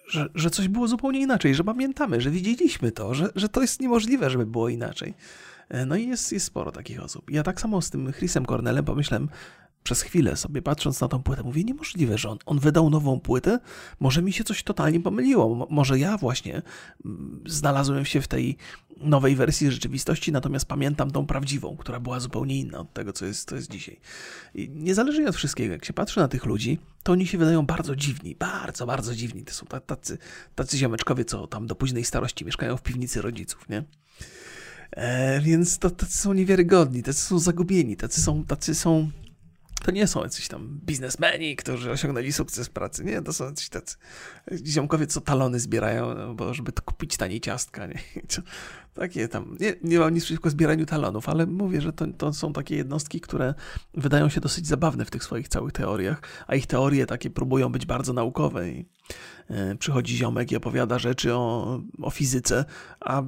że, 0.08 0.28
że 0.34 0.50
coś 0.50 0.68
było 0.68 0.88
zupełnie 0.88 1.20
inaczej, 1.20 1.54
że 1.54 1.64
pamiętamy, 1.64 2.20
że 2.20 2.30
widzieliśmy 2.30 2.92
to, 2.92 3.14
że, 3.14 3.28
że 3.34 3.48
to 3.48 3.60
jest 3.60 3.80
niemożliwe, 3.80 4.30
żeby 4.30 4.46
było 4.46 4.68
inaczej. 4.68 5.14
E, 5.68 5.86
no 5.86 5.96
i 5.96 6.08
jest, 6.08 6.32
jest 6.32 6.46
sporo 6.46 6.72
takich 6.72 7.02
osób. 7.02 7.30
Ja 7.30 7.42
tak 7.42 7.60
samo 7.60 7.82
z 7.82 7.90
tym 7.90 8.12
Chrisem 8.12 8.46
Cornelem 8.46 8.84
pomyślałem, 8.84 9.28
przez 9.84 10.02
chwilę 10.02 10.36
sobie 10.36 10.62
patrząc 10.62 11.00
na 11.00 11.08
tą 11.08 11.22
płytę, 11.22 11.42
mówię, 11.42 11.64
niemożliwe, 11.64 12.18
że 12.18 12.28
on, 12.30 12.38
on 12.46 12.58
wydał 12.58 12.90
nową 12.90 13.20
płytę, 13.20 13.58
może 14.00 14.22
mi 14.22 14.32
się 14.32 14.44
coś 14.44 14.62
totalnie 14.62 15.00
pomyliło, 15.00 15.66
może 15.70 15.98
ja 15.98 16.18
właśnie 16.18 16.62
znalazłem 17.46 18.04
się 18.04 18.20
w 18.20 18.28
tej 18.28 18.56
nowej 18.96 19.36
wersji 19.36 19.70
rzeczywistości, 19.70 20.32
natomiast 20.32 20.66
pamiętam 20.66 21.10
tą 21.10 21.26
prawdziwą, 21.26 21.76
która 21.76 22.00
była 22.00 22.20
zupełnie 22.20 22.60
inna 22.60 22.78
od 22.78 22.92
tego, 22.92 23.12
co 23.12 23.26
jest, 23.26 23.48
co 23.48 23.56
jest 23.56 23.70
dzisiaj. 23.70 24.00
I 24.54 24.70
niezależnie 24.70 25.28
od 25.28 25.36
wszystkiego, 25.36 25.72
jak 25.72 25.84
się 25.84 25.92
patrzy 25.92 26.20
na 26.20 26.28
tych 26.28 26.44
ludzi, 26.44 26.78
to 27.02 27.12
oni 27.12 27.26
się 27.26 27.38
wydają 27.38 27.66
bardzo 27.66 27.96
dziwni, 27.96 28.34
bardzo, 28.34 28.86
bardzo 28.86 29.14
dziwni. 29.14 29.44
To 29.44 29.54
są 29.54 29.66
tacy, 29.66 30.18
tacy 30.54 30.78
ziomeczkowie, 30.78 31.24
co 31.24 31.46
tam 31.46 31.66
do 31.66 31.74
późnej 31.74 32.04
starości 32.04 32.44
mieszkają 32.44 32.76
w 32.76 32.82
piwnicy 32.82 33.22
rodziców, 33.22 33.68
nie? 33.68 33.84
E, 34.90 35.40
więc 35.40 35.78
to, 35.78 35.90
tacy 35.90 36.18
są 36.18 36.32
niewiarygodni, 36.32 37.02
tacy 37.02 37.22
są 37.22 37.38
zagubieni, 37.38 37.96
tacy 37.96 38.22
są, 38.22 38.44
tacy 38.44 38.74
są 38.74 39.10
to 39.84 39.90
nie 39.90 40.06
są 40.06 40.22
jacyś 40.22 40.48
tam 40.48 40.80
biznesmeni, 40.86 41.56
którzy 41.56 41.90
osiągnęli 41.90 42.32
sukces 42.32 42.68
pracy. 42.68 43.04
Nie, 43.04 43.22
to 43.22 43.32
są 43.32 43.44
jacyś 43.44 43.68
tacy 43.68 43.96
ziomkowie, 44.66 45.06
co 45.06 45.20
talony 45.20 45.60
zbierają, 45.60 46.36
bo 46.36 46.54
żeby 46.54 46.72
kupić 46.72 47.16
taniej 47.16 47.40
ciastka. 47.40 47.86
Nie? 47.86 47.98
Takie 48.94 49.28
tam, 49.28 49.56
nie, 49.60 49.74
nie 49.82 49.98
mam 49.98 50.14
nic 50.14 50.24
przeciwko 50.24 50.50
zbieraniu 50.50 50.86
talonów, 50.86 51.28
ale 51.28 51.46
mówię, 51.46 51.80
że 51.80 51.92
to, 51.92 52.06
to 52.06 52.32
są 52.32 52.52
takie 52.52 52.76
jednostki, 52.76 53.20
które 53.20 53.54
wydają 53.94 54.28
się 54.28 54.40
dosyć 54.40 54.66
zabawne 54.66 55.04
w 55.04 55.10
tych 55.10 55.24
swoich 55.24 55.48
całych 55.48 55.72
teoriach, 55.72 56.22
a 56.46 56.54
ich 56.54 56.66
teorie 56.66 57.06
takie 57.06 57.30
próbują 57.30 57.72
być 57.72 57.86
bardzo 57.86 58.12
naukowe 58.12 58.70
i 58.70 58.88
e, 59.48 59.76
przychodzi 59.76 60.16
ziomek 60.16 60.52
i 60.52 60.56
opowiada 60.56 60.98
rzeczy 60.98 61.34
o, 61.34 61.80
o 62.02 62.10
fizyce, 62.10 62.64
a 63.00 63.22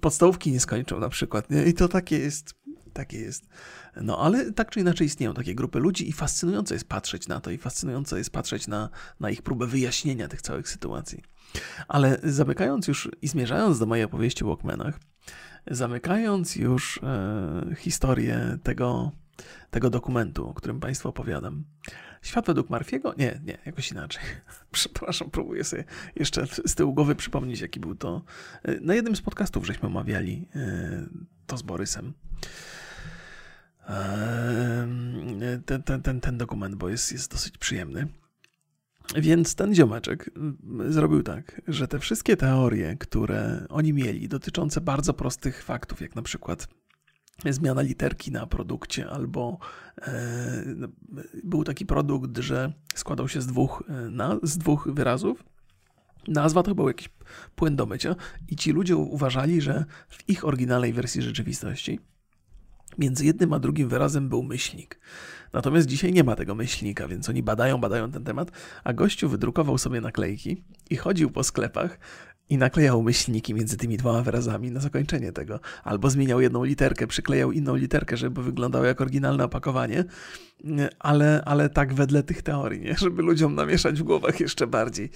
podstawówki 0.00 0.52
nie 0.52 0.60
skończą 0.60 1.00
na 1.00 1.08
przykład, 1.08 1.50
nie? 1.50 1.64
I 1.64 1.74
to 1.74 1.88
takie 1.88 2.18
jest, 2.18 2.54
takie 2.92 3.18
jest. 3.18 3.46
No 3.96 4.18
ale 4.18 4.52
tak 4.52 4.70
czy 4.70 4.80
inaczej 4.80 5.06
istnieją 5.06 5.34
takie 5.34 5.54
grupy 5.54 5.78
ludzi 5.78 6.08
i 6.08 6.12
fascynujące 6.12 6.74
jest 6.74 6.88
patrzeć 6.88 7.28
na 7.28 7.40
to 7.40 7.50
i 7.50 7.58
fascynujące 7.58 8.18
jest 8.18 8.30
patrzeć 8.30 8.68
na, 8.68 8.88
na 9.20 9.30
ich 9.30 9.42
próbę 9.42 9.66
wyjaśnienia 9.66 10.28
tych 10.28 10.42
całych 10.42 10.68
sytuacji. 10.68 11.22
Ale 11.88 12.20
zamykając 12.22 12.88
już 12.88 13.10
i 13.22 13.28
zmierzając 13.28 13.78
do 13.78 13.86
mojej 13.86 14.04
opowieści 14.04 14.44
o 14.44 14.46
Walkmanach, 14.46 15.00
zamykając 15.70 16.56
już 16.56 17.00
e, 17.02 17.74
historię 17.78 18.58
tego, 18.62 19.12
tego 19.70 19.90
dokumentu, 19.90 20.48
o 20.48 20.54
którym 20.54 20.80
Państwu 20.80 21.08
opowiadam. 21.08 21.64
Świat 22.22 22.46
według 22.46 22.70
Marfiego? 22.70 23.14
Nie, 23.18 23.40
nie, 23.44 23.58
jakoś 23.66 23.90
inaczej. 23.90 24.22
Przepraszam, 24.72 25.30
próbuję 25.30 25.64
sobie 25.64 25.84
jeszcze 26.16 26.46
z 26.46 26.74
tyłu 26.74 26.94
głowy 26.94 27.14
przypomnieć, 27.14 27.60
jaki 27.60 27.80
był 27.80 27.94
to. 27.94 28.22
E, 28.62 28.80
na 28.80 28.94
jednym 28.94 29.16
z 29.16 29.20
podcastów 29.20 29.66
żeśmy 29.66 29.88
omawiali 29.88 30.48
e, 30.54 31.06
to 31.46 31.56
z 31.56 31.62
Borysem 31.62 32.12
ten, 35.66 35.82
ten, 35.82 36.02
ten, 36.02 36.20
ten 36.20 36.38
dokument, 36.38 36.74
bo 36.74 36.88
jest, 36.88 37.12
jest 37.12 37.30
dosyć 37.30 37.58
przyjemny. 37.58 38.08
Więc 39.16 39.54
ten 39.54 39.74
ziomeczek 39.74 40.30
mm, 40.36 40.92
zrobił 40.92 41.22
tak, 41.22 41.62
że 41.68 41.88
te 41.88 41.98
wszystkie 41.98 42.36
teorie, 42.36 42.96
które 42.96 43.66
oni 43.68 43.92
mieli, 43.92 44.28
dotyczące 44.28 44.80
bardzo 44.80 45.14
prostych 45.14 45.62
faktów, 45.62 46.00
jak 46.00 46.16
na 46.16 46.22
przykład 46.22 46.68
zmiana 47.50 47.82
literki 47.82 48.32
na 48.32 48.46
produkcie, 48.46 49.10
albo 49.10 49.58
e, 50.02 50.62
no, 50.76 50.88
był 51.44 51.64
taki 51.64 51.86
produkt, 51.86 52.38
że 52.38 52.72
składał 52.94 53.28
się 53.28 53.40
z 53.40 53.46
dwóch, 53.46 53.82
e, 53.88 53.92
na, 53.92 54.38
z 54.42 54.58
dwóch 54.58 54.88
wyrazów. 54.92 55.44
Nazwa 56.28 56.62
to 56.62 56.74
był 56.74 56.88
jakiś 56.88 57.10
płyn 57.56 57.76
do 57.76 57.86
mycia 57.86 58.16
i 58.48 58.56
ci 58.56 58.72
ludzie 58.72 58.96
uważali, 58.96 59.60
że 59.60 59.84
w 60.08 60.28
ich 60.28 60.44
oryginalnej 60.44 60.92
wersji 60.92 61.22
rzeczywistości 61.22 62.00
Między 62.98 63.26
jednym 63.26 63.52
a 63.52 63.58
drugim 63.58 63.88
wyrazem 63.88 64.28
był 64.28 64.42
myślnik. 64.42 65.00
Natomiast 65.52 65.86
dzisiaj 65.86 66.12
nie 66.12 66.24
ma 66.24 66.36
tego 66.36 66.54
myślnika, 66.54 67.08
więc 67.08 67.28
oni 67.28 67.42
badają, 67.42 67.78
badają 67.78 68.10
ten 68.10 68.24
temat, 68.24 68.50
a 68.84 68.92
gościu 68.92 69.28
wydrukował 69.28 69.78
sobie 69.78 70.00
naklejki 70.00 70.62
i 70.90 70.96
chodził 70.96 71.30
po 71.30 71.44
sklepach 71.44 71.98
i 72.50 72.58
naklejał 72.58 73.02
myślniki 73.02 73.54
między 73.54 73.76
tymi 73.76 73.96
dwoma 73.96 74.22
wyrazami 74.22 74.70
na 74.70 74.80
zakończenie 74.80 75.32
tego. 75.32 75.60
Albo 75.84 76.10
zmieniał 76.10 76.40
jedną 76.40 76.64
literkę, 76.64 77.06
przyklejał 77.06 77.52
inną 77.52 77.74
literkę, 77.74 78.16
żeby 78.16 78.42
wyglądało 78.42 78.84
jak 78.84 79.00
oryginalne 79.00 79.44
opakowanie, 79.44 80.04
ale, 80.98 81.42
ale 81.44 81.68
tak 81.68 81.94
wedle 81.94 82.22
tych 82.22 82.42
teorii, 82.42 82.80
nie? 82.80 82.96
żeby 82.96 83.22
ludziom 83.22 83.54
namieszać 83.54 84.00
w 84.00 84.02
głowach 84.02 84.40
jeszcze 84.40 84.66
bardziej. 84.66 85.10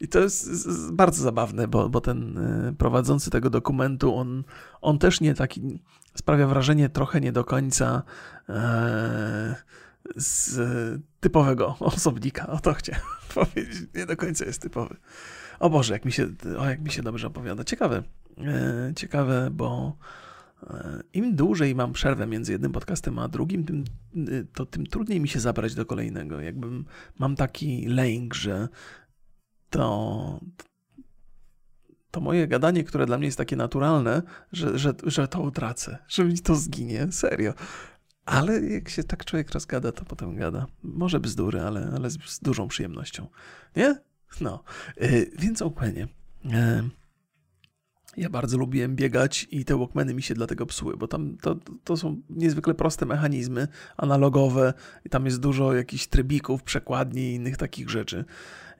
I 0.00 0.08
to 0.08 0.18
jest 0.18 0.92
bardzo 0.92 1.22
zabawne, 1.22 1.68
bo, 1.68 1.88
bo 1.88 2.00
ten 2.00 2.38
e, 2.38 2.74
prowadzący 2.78 3.30
tego 3.30 3.50
dokumentu, 3.50 4.14
on, 4.14 4.44
on 4.80 4.98
też 4.98 5.20
nie 5.20 5.34
taki, 5.34 5.82
sprawia 6.14 6.46
wrażenie 6.46 6.88
trochę 6.88 7.20
nie 7.20 7.32
do 7.32 7.44
końca 7.44 8.02
e, 8.48 9.54
z 10.16 10.58
typowego 11.20 11.76
osobnika, 11.80 12.46
o 12.46 12.58
to 12.58 12.74
chciałem 12.74 13.02
powiedzieć, 13.34 13.80
nie 13.94 14.06
do 14.06 14.16
końca 14.16 14.44
jest 14.44 14.62
typowy. 14.62 14.96
O 15.60 15.70
Boże, 15.70 15.92
jak 15.92 16.04
mi 16.04 16.12
się, 16.12 16.28
o, 16.58 16.68
jak 16.68 16.80
mi 16.80 16.90
się 16.90 17.02
dobrze 17.02 17.26
opowiada. 17.26 17.64
Ciekawe, 17.64 18.02
e, 18.38 18.92
ciekawe, 18.96 19.50
bo 19.52 19.96
e, 20.62 21.00
im 21.12 21.36
dłużej 21.36 21.74
mam 21.74 21.92
przerwę 21.92 22.26
między 22.26 22.52
jednym 22.52 22.72
podcastem 22.72 23.18
a 23.18 23.28
drugim, 23.28 23.64
tym, 23.64 23.84
e, 24.16 24.44
to 24.54 24.66
tym 24.66 24.86
trudniej 24.86 25.20
mi 25.20 25.28
się 25.28 25.40
zabrać 25.40 25.74
do 25.74 25.86
kolejnego. 25.86 26.40
Jakbym 26.40 26.84
mam 27.18 27.36
taki 27.36 27.86
lęk, 27.86 28.34
że 28.34 28.68
to, 29.70 30.40
to 32.10 32.20
moje 32.20 32.48
gadanie, 32.48 32.84
które 32.84 33.06
dla 33.06 33.18
mnie 33.18 33.26
jest 33.26 33.38
takie 33.38 33.56
naturalne, 33.56 34.22
że, 34.52 34.78
że, 34.78 34.94
że 35.04 35.28
to 35.28 35.40
utracę, 35.40 35.98
że 36.08 36.24
mi 36.24 36.38
to 36.38 36.54
zginie, 36.54 37.12
serio. 37.12 37.54
Ale 38.26 38.60
jak 38.60 38.88
się 38.88 39.04
tak 39.04 39.24
człowiek 39.24 39.50
rozgada, 39.50 39.92
to 39.92 40.04
potem 40.04 40.36
gada. 40.36 40.66
Może 40.82 41.20
bzdury, 41.20 41.60
ale, 41.60 41.92
ale 41.96 42.10
z, 42.10 42.18
z 42.24 42.40
dużą 42.40 42.68
przyjemnością. 42.68 43.28
Nie? 43.76 44.09
No, 44.40 44.62
yy, 44.96 45.30
więc 45.38 45.62
o 45.62 45.64
Walkmanie. 45.64 46.08
Yy, 46.44 46.90
ja 48.16 48.30
bardzo 48.30 48.58
lubiłem 48.58 48.96
biegać 48.96 49.46
i 49.50 49.64
te 49.64 49.78
Walkmany 49.78 50.14
mi 50.14 50.22
się 50.22 50.34
dlatego 50.34 50.66
psuły, 50.66 50.96
bo 50.96 51.08
tam 51.08 51.36
to, 51.36 51.56
to 51.84 51.96
są 51.96 52.22
niezwykle 52.30 52.74
proste 52.74 53.06
mechanizmy 53.06 53.68
analogowe 53.96 54.74
i 55.04 55.10
tam 55.10 55.24
jest 55.24 55.40
dużo 55.40 55.74
jakichś 55.74 56.06
trybików, 56.06 56.62
przekładni 56.62 57.22
i 57.22 57.34
innych 57.34 57.56
takich 57.56 57.90
rzeczy. 57.90 58.24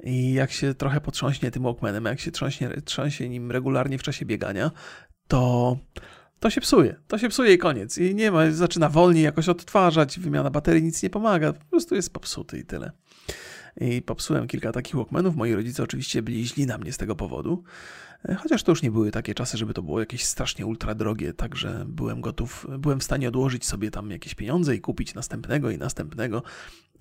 I 0.02 0.32
jak 0.32 0.50
się 0.50 0.74
trochę 0.74 1.00
potrząśnie 1.00 1.50
tym 1.50 1.62
Walkmanem, 1.62 2.04
jak 2.04 2.20
się 2.20 2.30
trząśnie, 2.30 2.68
trząsie 2.84 3.28
nim 3.28 3.50
regularnie 3.50 3.98
w 3.98 4.02
czasie 4.02 4.26
biegania, 4.26 4.70
to 5.28 5.76
to 6.40 6.50
się 6.50 6.60
psuje. 6.60 6.96
To 7.08 7.18
się 7.18 7.28
psuje 7.28 7.54
i 7.54 7.58
koniec. 7.58 7.98
I 7.98 8.14
nie 8.14 8.30
ma, 8.30 8.50
zaczyna 8.50 8.88
wolniej 8.88 9.24
jakoś 9.24 9.48
odtwarzać, 9.48 10.18
wymiana 10.18 10.50
baterii 10.50 10.82
nic 10.82 11.02
nie 11.02 11.10
pomaga, 11.10 11.52
po 11.52 11.64
prostu 11.64 11.94
jest 11.94 12.12
popsuty 12.12 12.58
i 12.58 12.64
tyle 12.64 12.92
i 13.76 14.02
popsułem 14.02 14.46
kilka 14.46 14.72
takich 14.72 14.94
Walkmanów. 14.94 15.36
Moi 15.36 15.54
rodzice 15.54 15.82
oczywiście 15.82 16.22
byli 16.22 16.46
źli 16.46 16.66
na 16.66 16.78
mnie 16.78 16.92
z 16.92 16.96
tego 16.96 17.16
powodu, 17.16 17.62
e, 18.28 18.34
chociaż 18.34 18.62
to 18.62 18.72
już 18.72 18.82
nie 18.82 18.90
były 18.90 19.10
takie 19.10 19.34
czasy, 19.34 19.58
żeby 19.58 19.74
to 19.74 19.82
było 19.82 20.00
jakieś 20.00 20.24
strasznie 20.24 20.66
ultra 20.66 20.94
drogie, 20.94 21.32
także 21.32 21.84
byłem 21.88 22.20
gotów, 22.20 22.66
byłem 22.78 23.00
w 23.00 23.04
stanie 23.04 23.28
odłożyć 23.28 23.66
sobie 23.66 23.90
tam 23.90 24.10
jakieś 24.10 24.34
pieniądze 24.34 24.74
i 24.74 24.80
kupić 24.80 25.14
następnego 25.14 25.70
i 25.70 25.78
następnego. 25.78 26.42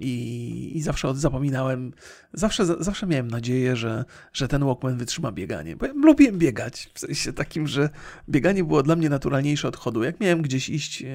I, 0.01 0.72
i 0.78 0.82
zawsze 0.82 1.15
zapominałem, 1.15 1.93
zawsze, 2.34 2.65
zawsze 2.65 3.07
miałem 3.07 3.28
nadzieję, 3.28 3.76
że, 3.76 4.05
że 4.34 4.47
ten 4.47 4.65
Walkman 4.65 4.97
wytrzyma 4.97 5.32
bieganie, 5.32 5.76
bo 5.76 5.86
ja 5.86 5.93
lubiłem 5.95 6.38
biegać, 6.38 6.89
w 6.93 6.99
sensie 6.99 7.34
takim, 7.34 7.67
że 7.67 7.89
bieganie 8.30 8.63
było 8.63 8.84
dla 8.84 8.95
mnie 8.95 9.09
naturalniejsze 9.09 9.67
od 9.67 9.78
chodu. 9.78 10.03
Jak 10.03 10.20
miałem 10.20 10.41
gdzieś 10.41 10.70
iść, 10.70 11.01
e, 11.01 11.07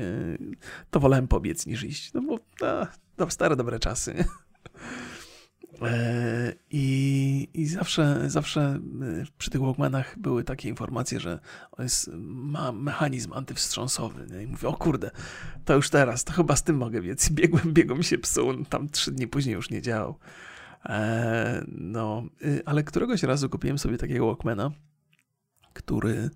to 0.90 1.00
wolałem 1.00 1.28
pobiec 1.28 1.66
niż 1.66 1.84
iść, 1.84 2.12
no 2.12 2.22
bo 2.22 2.38
a, 3.18 3.30
stare 3.30 3.57
dobre 3.57 3.78
czasy, 3.78 4.24
I, 6.70 7.49
I 7.55 7.66
zawsze, 7.66 8.31
zawsze 8.31 8.61
e, 8.61 9.25
przy 9.39 9.51
tych 9.51 9.61
Walkmanach 9.61 10.18
były 10.18 10.45
takie 10.45 10.68
informacje, 10.68 11.20
że 11.20 11.39
jest, 11.79 12.11
ma 12.27 12.72
mechanizm 12.72 13.33
antywstrząsowy. 13.33 14.27
Nie? 14.31 14.43
I 14.43 14.47
mówię, 14.47 14.68
o 14.68 14.72
kurde, 14.72 15.11
to 15.64 15.75
już 15.75 15.91
teraz, 15.91 16.25
to 16.25 16.33
chyba 16.33 16.57
z 16.57 16.62
tym 16.62 16.77
mogę 16.77 17.03
biec. 17.03 17.31
Biegłem, 17.31 17.72
biegłem 17.72 18.03
się 18.03 18.18
psuł, 18.18 18.64
tam 18.64 18.89
trzy 18.89 19.12
dni 19.12 19.27
później 19.27 19.55
już 19.55 19.70
nie 19.70 19.83
działał. 19.83 20.18
E, 20.87 21.64
no, 21.68 22.25
y, 22.45 22.62
ale 22.64 22.85
któregoś 22.85 23.22
razu 23.22 23.49
kupiłem 23.49 23.79
sobie 23.79 23.99
takiego 23.99 24.27
Walkmana, 24.27 24.70
który 25.72 26.31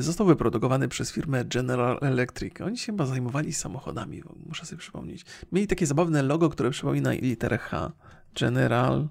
został 0.00 0.26
wyprodukowany 0.26 0.88
przez 0.88 1.12
firmę 1.12 1.44
General 1.44 1.98
Electric. 2.02 2.60
Oni 2.60 2.78
się 2.78 2.86
chyba 2.86 3.06
zajmowali 3.06 3.52
samochodami, 3.52 4.22
muszę 4.46 4.66
sobie 4.66 4.78
przypomnieć. 4.78 5.24
Mieli 5.52 5.66
takie 5.66 5.86
zabawne 5.86 6.22
logo, 6.22 6.48
które 6.48 6.70
przypomina 6.70 7.12
literę 7.12 7.58
H. 7.58 7.92
General. 8.40 9.08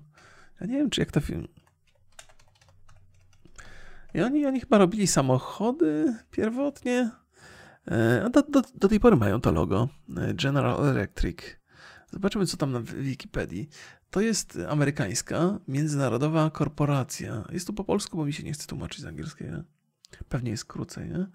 Ja 0.61 0.68
nie 0.68 0.78
wiem, 0.78 0.89
czy 0.89 1.01
jak 1.01 1.11
to 1.11 1.20
film. 1.20 1.47
I 4.14 4.22
oni, 4.22 4.45
oni 4.45 4.59
chyba 4.59 4.78
robili 4.78 5.07
samochody 5.07 6.16
pierwotnie. 6.32 7.11
E, 7.88 8.24
a 8.26 8.30
do, 8.30 8.41
do, 8.41 8.61
do 8.76 8.88
tej 8.88 8.99
pory 8.99 9.16
mają 9.16 9.41
to 9.41 9.51
logo. 9.51 9.89
E, 10.18 10.34
General 10.34 10.88
Electric. 10.88 11.38
Zobaczymy, 12.11 12.45
co 12.45 12.57
tam 12.57 12.72
na 12.72 12.82
Wikipedii. 12.82 13.70
To 14.09 14.22
jest 14.22 14.59
amerykańska, 14.70 15.59
międzynarodowa 15.68 16.49
korporacja. 16.49 17.43
Jest 17.51 17.68
to 17.68 17.74
po 17.74 17.84
polsku, 17.84 18.18
bo 18.18 18.26
mi 18.26 18.34
się 18.34 18.43
nie 18.43 18.53
chce 18.53 18.68
tłumaczyć 18.68 19.01
z 19.01 19.05
angielskiego. 19.05 19.64
Pewnie 20.30 20.51
jest 20.51 20.66
krócej, 20.66 21.09
nie? 21.09 21.28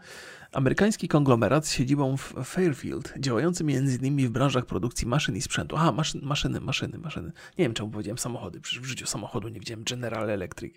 Amerykański 0.52 1.08
konglomerat 1.08 1.66
z 1.66 1.72
siedzibą 1.72 2.16
w 2.16 2.34
Fairfield, 2.44 3.14
działający 3.18 3.64
m.in. 3.64 4.26
w 4.28 4.30
branżach 4.30 4.66
produkcji 4.66 5.06
maszyn 5.06 5.36
i 5.36 5.42
sprzętu. 5.42 5.76
Aha, 5.76 5.92
maszyn, 5.92 6.20
maszyny, 6.24 6.60
maszyny, 6.60 6.98
maszyny. 6.98 7.32
Nie 7.58 7.64
wiem, 7.64 7.74
czemu 7.74 7.90
powiedziałem 7.90 8.18
samochody, 8.18 8.60
przecież 8.60 8.82
w 8.82 8.84
życiu 8.84 9.06
samochodu 9.06 9.48
nie 9.48 9.60
widziałem 9.60 9.84
General 9.84 10.30
Electric. 10.30 10.74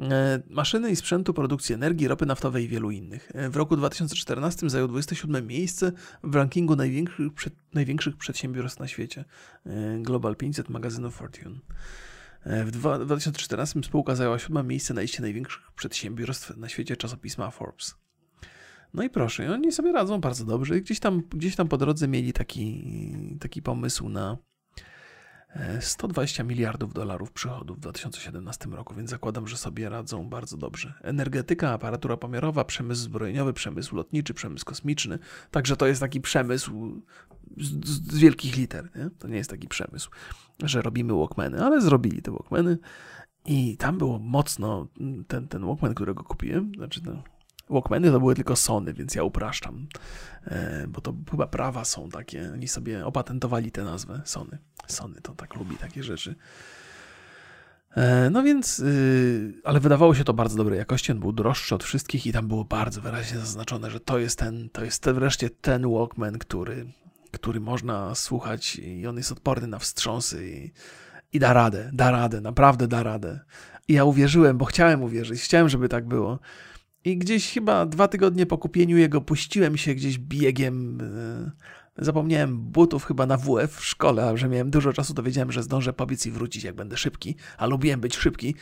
E, 0.00 0.42
maszyny 0.50 0.90
i 0.90 0.96
sprzętu 0.96 1.34
produkcji 1.34 1.74
energii, 1.74 2.08
ropy 2.08 2.26
naftowej 2.26 2.64
i 2.64 2.68
wielu 2.68 2.90
innych. 2.90 3.30
E, 3.34 3.50
w 3.50 3.56
roku 3.56 3.76
2014 3.76 4.70
zajął 4.70 4.88
27 4.88 5.46
miejsce 5.46 5.92
w 6.22 6.34
rankingu 6.34 6.76
największych, 6.76 7.32
największych 7.74 8.16
przedsiębiorstw 8.16 8.80
na 8.80 8.88
świecie. 8.88 9.24
E, 9.66 9.98
Global 10.02 10.36
500 10.36 10.68
magazynu 10.68 11.10
Fortune. 11.10 11.58
W 12.46 12.70
2014 12.70 13.80
spółka 13.82 14.14
zajęła 14.14 14.38
siódme 14.38 14.64
miejsce 14.64 14.94
na 14.94 15.00
liście 15.00 15.22
największych 15.22 15.72
przedsiębiorstw 15.72 16.56
na 16.56 16.68
świecie 16.68 16.96
czasopisma 16.96 17.50
Forbes. 17.50 17.94
No 18.94 19.02
i 19.02 19.10
proszę, 19.10 19.52
oni 19.52 19.72
sobie 19.72 19.92
radzą 19.92 20.20
bardzo 20.20 20.44
dobrze. 20.44 20.80
Gdzieś 20.80 21.00
tam, 21.00 21.22
gdzieś 21.30 21.56
tam 21.56 21.68
po 21.68 21.76
drodze 21.76 22.08
mieli 22.08 22.32
taki, 22.32 22.84
taki 23.40 23.62
pomysł 23.62 24.08
na 24.08 24.38
120 25.80 26.42
e, 26.42 26.46
miliardów 26.46 26.94
dolarów 26.94 27.32
przychodów 27.32 27.76
w 27.76 27.80
2017 27.80 28.68
roku, 28.70 28.94
więc 28.94 29.10
zakładam, 29.10 29.48
że 29.48 29.56
sobie 29.56 29.88
radzą 29.88 30.28
bardzo 30.28 30.56
dobrze. 30.56 30.94
Energetyka, 31.02 31.70
aparatura 31.70 32.16
pomiarowa, 32.16 32.64
przemysł 32.64 33.02
zbrojeniowy, 33.02 33.52
przemysł 33.52 33.96
lotniczy, 33.96 34.34
przemysł 34.34 34.64
kosmiczny. 34.64 35.18
Także 35.50 35.76
to 35.76 35.86
jest 35.86 36.00
taki 36.00 36.20
przemysł 36.20 37.02
z, 37.56 37.88
z 37.88 38.18
wielkich 38.18 38.56
liter. 38.56 38.90
Nie? 38.96 39.10
To 39.18 39.28
nie 39.28 39.36
jest 39.36 39.50
taki 39.50 39.68
przemysł, 39.68 40.10
że 40.62 40.82
robimy 40.82 41.14
Walkmany, 41.14 41.64
ale 41.64 41.80
zrobili 41.80 42.22
te 42.22 42.30
Walkmany. 42.30 42.78
I 43.46 43.76
tam 43.76 43.98
było 43.98 44.18
mocno 44.18 44.88
ten, 45.28 45.48
ten 45.48 45.66
Walkman, 45.66 45.94
którego 45.94 46.24
kupiłem, 46.24 46.72
znaczy 46.76 47.00
no, 47.04 47.22
Walkmany 47.70 48.10
to 48.10 48.20
były 48.20 48.34
tylko 48.34 48.56
Sony, 48.56 48.92
więc 48.92 49.14
ja 49.14 49.22
upraszczam, 49.22 49.86
e, 50.46 50.86
bo 50.88 51.00
to 51.00 51.14
chyba 51.30 51.46
prawa 51.46 51.84
są 51.84 52.08
takie, 52.08 52.50
oni 52.52 52.68
sobie 52.68 53.06
opatentowali 53.06 53.72
tę 53.72 53.84
nazwę 53.84 54.22
Sony. 54.24 54.58
Sony 54.86 55.20
to 55.20 55.34
tak 55.34 55.54
lubi 55.54 55.76
takie 55.76 56.02
rzeczy. 56.02 56.34
E, 57.96 58.30
no 58.30 58.42
więc, 58.42 58.78
y, 58.78 59.54
ale 59.64 59.80
wydawało 59.80 60.14
się 60.14 60.24
to 60.24 60.34
bardzo 60.34 60.56
dobrej 60.56 60.78
jakości, 60.78 61.12
on 61.12 61.20
był 61.20 61.32
droższy 61.32 61.74
od 61.74 61.84
wszystkich 61.84 62.26
i 62.26 62.32
tam 62.32 62.48
było 62.48 62.64
bardzo 62.64 63.00
wyraźnie 63.00 63.38
zaznaczone, 63.38 63.90
że 63.90 64.00
to 64.00 64.18
jest 64.18 64.38
ten, 64.38 64.70
to 64.72 64.84
jest 64.84 65.10
wreszcie 65.10 65.50
ten 65.50 65.92
Walkman, 65.92 66.38
który, 66.38 66.86
który 67.30 67.60
można 67.60 68.14
słuchać 68.14 68.76
i 68.76 69.06
on 69.06 69.16
jest 69.16 69.32
odporny 69.32 69.66
na 69.66 69.78
wstrząsy 69.78 70.50
i, 70.50 70.72
i 71.36 71.38
da 71.38 71.52
radę, 71.52 71.90
da 71.92 72.10
radę, 72.10 72.40
naprawdę 72.40 72.88
da 72.88 73.02
radę. 73.02 73.40
I 73.88 73.92
ja 73.92 74.04
uwierzyłem, 74.04 74.58
bo 74.58 74.64
chciałem 74.64 75.02
uwierzyć, 75.02 75.42
chciałem, 75.42 75.68
żeby 75.68 75.88
tak 75.88 76.08
było. 76.08 76.38
I 77.04 77.18
gdzieś 77.18 77.52
chyba 77.52 77.86
dwa 77.86 78.08
tygodnie 78.08 78.46
po 78.46 78.58
kupieniu 78.58 78.96
jego 78.96 79.20
puściłem 79.20 79.76
się 79.76 79.94
gdzieś 79.94 80.18
biegiem. 80.18 80.98
E, 81.98 82.04
zapomniałem 82.04 82.58
butów 82.58 83.04
chyba 83.04 83.26
na 83.26 83.36
WF 83.36 83.76
w 83.76 83.84
szkole, 83.84 84.24
a 84.26 84.36
że 84.36 84.48
miałem 84.48 84.70
dużo 84.70 84.92
czasu, 84.92 85.14
to 85.14 85.22
wiedziałem, 85.22 85.52
że 85.52 85.62
zdążę 85.62 85.92
pobiec 85.92 86.26
i 86.26 86.30
wrócić, 86.30 86.64
jak 86.64 86.74
będę 86.74 86.96
szybki. 86.96 87.36
A 87.58 87.66
lubiłem 87.66 88.00
być 88.00 88.16
szybki. 88.16 88.54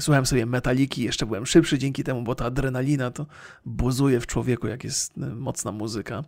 Słuchałem 0.00 0.26
sobie 0.26 0.46
metaliki, 0.46 1.02
jeszcze 1.02 1.26
byłem 1.26 1.46
szybszy 1.46 1.78
dzięki 1.78 2.04
temu, 2.04 2.22
bo 2.22 2.34
ta 2.34 2.44
adrenalina 2.44 3.10
to 3.10 3.26
buzuje 3.64 4.20
w 4.20 4.26
człowieku, 4.26 4.66
jak 4.66 4.84
jest 4.84 5.18
e, 5.18 5.34
mocna 5.34 5.72
muzyka. 5.72 6.24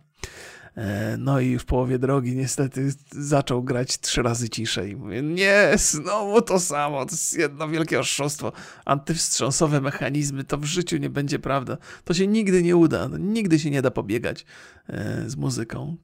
E, 0.77 1.17
no 1.17 1.39
i 1.39 1.57
w 1.57 1.65
połowie 1.65 1.99
drogi 1.99 2.35
niestety 2.35 2.93
zaczął 3.11 3.63
grać 3.63 3.99
trzy 3.99 4.21
razy 4.21 4.49
ciszej. 4.49 4.95
Mówię, 4.95 5.21
nie, 5.21 5.71
znowu 5.75 6.41
to 6.41 6.59
samo, 6.59 7.05
to 7.05 7.11
jest 7.11 7.37
jedno 7.37 7.67
wielkie 7.67 7.99
oszustwo. 7.99 8.51
Antywstrząsowe 8.85 9.81
mechanizmy, 9.81 10.43
to 10.43 10.57
w 10.57 10.65
życiu 10.65 10.97
nie 10.97 11.09
będzie 11.09 11.39
prawda. 11.39 11.77
To 12.03 12.13
się 12.13 12.27
nigdy 12.27 12.63
nie 12.63 12.77
uda, 12.77 13.07
no, 13.07 13.17
nigdy 13.17 13.59
się 13.59 13.71
nie 13.71 13.81
da 13.81 13.91
pobiegać 13.91 14.45
e, 14.87 15.29
z 15.29 15.35
muzyką. 15.35 15.97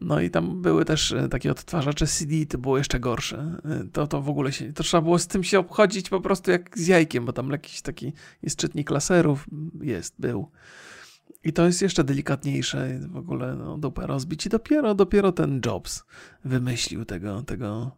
No 0.00 0.20
i 0.20 0.30
tam 0.30 0.62
były 0.62 0.84
też 0.84 1.12
e, 1.12 1.28
takie 1.28 1.50
odtwarzacze 1.50 2.06
CD, 2.06 2.46
to 2.46 2.58
było 2.58 2.78
jeszcze 2.78 3.00
gorsze. 3.00 3.60
To, 3.92 4.06
to 4.06 4.22
w 4.22 4.28
ogóle 4.28 4.52
się, 4.52 4.72
to 4.72 4.82
trzeba 4.82 5.00
było 5.00 5.18
z 5.18 5.26
tym 5.26 5.44
się 5.44 5.58
obchodzić 5.58 6.08
po 6.08 6.20
prostu 6.20 6.50
jak 6.50 6.78
z 6.78 6.86
jajkiem, 6.86 7.24
bo 7.24 7.32
tam 7.32 7.50
jakiś 7.50 7.82
taki 7.82 8.12
jest 8.42 8.56
czytnik 8.56 8.90
laserów, 8.90 9.46
jest, 9.82 10.14
był. 10.18 10.50
I 11.44 11.52
to 11.52 11.66
jest 11.66 11.82
jeszcze 11.82 12.04
delikatniejsze, 12.04 12.98
w 13.08 13.16
ogóle 13.16 13.54
no, 13.54 13.78
dupę 13.78 14.06
rozbić. 14.06 14.46
I 14.46 14.48
dopiero, 14.48 14.94
dopiero 14.94 15.32
ten 15.32 15.60
Jobs 15.66 16.04
wymyślił 16.44 17.04
tego, 17.04 17.42
tego, 17.42 17.96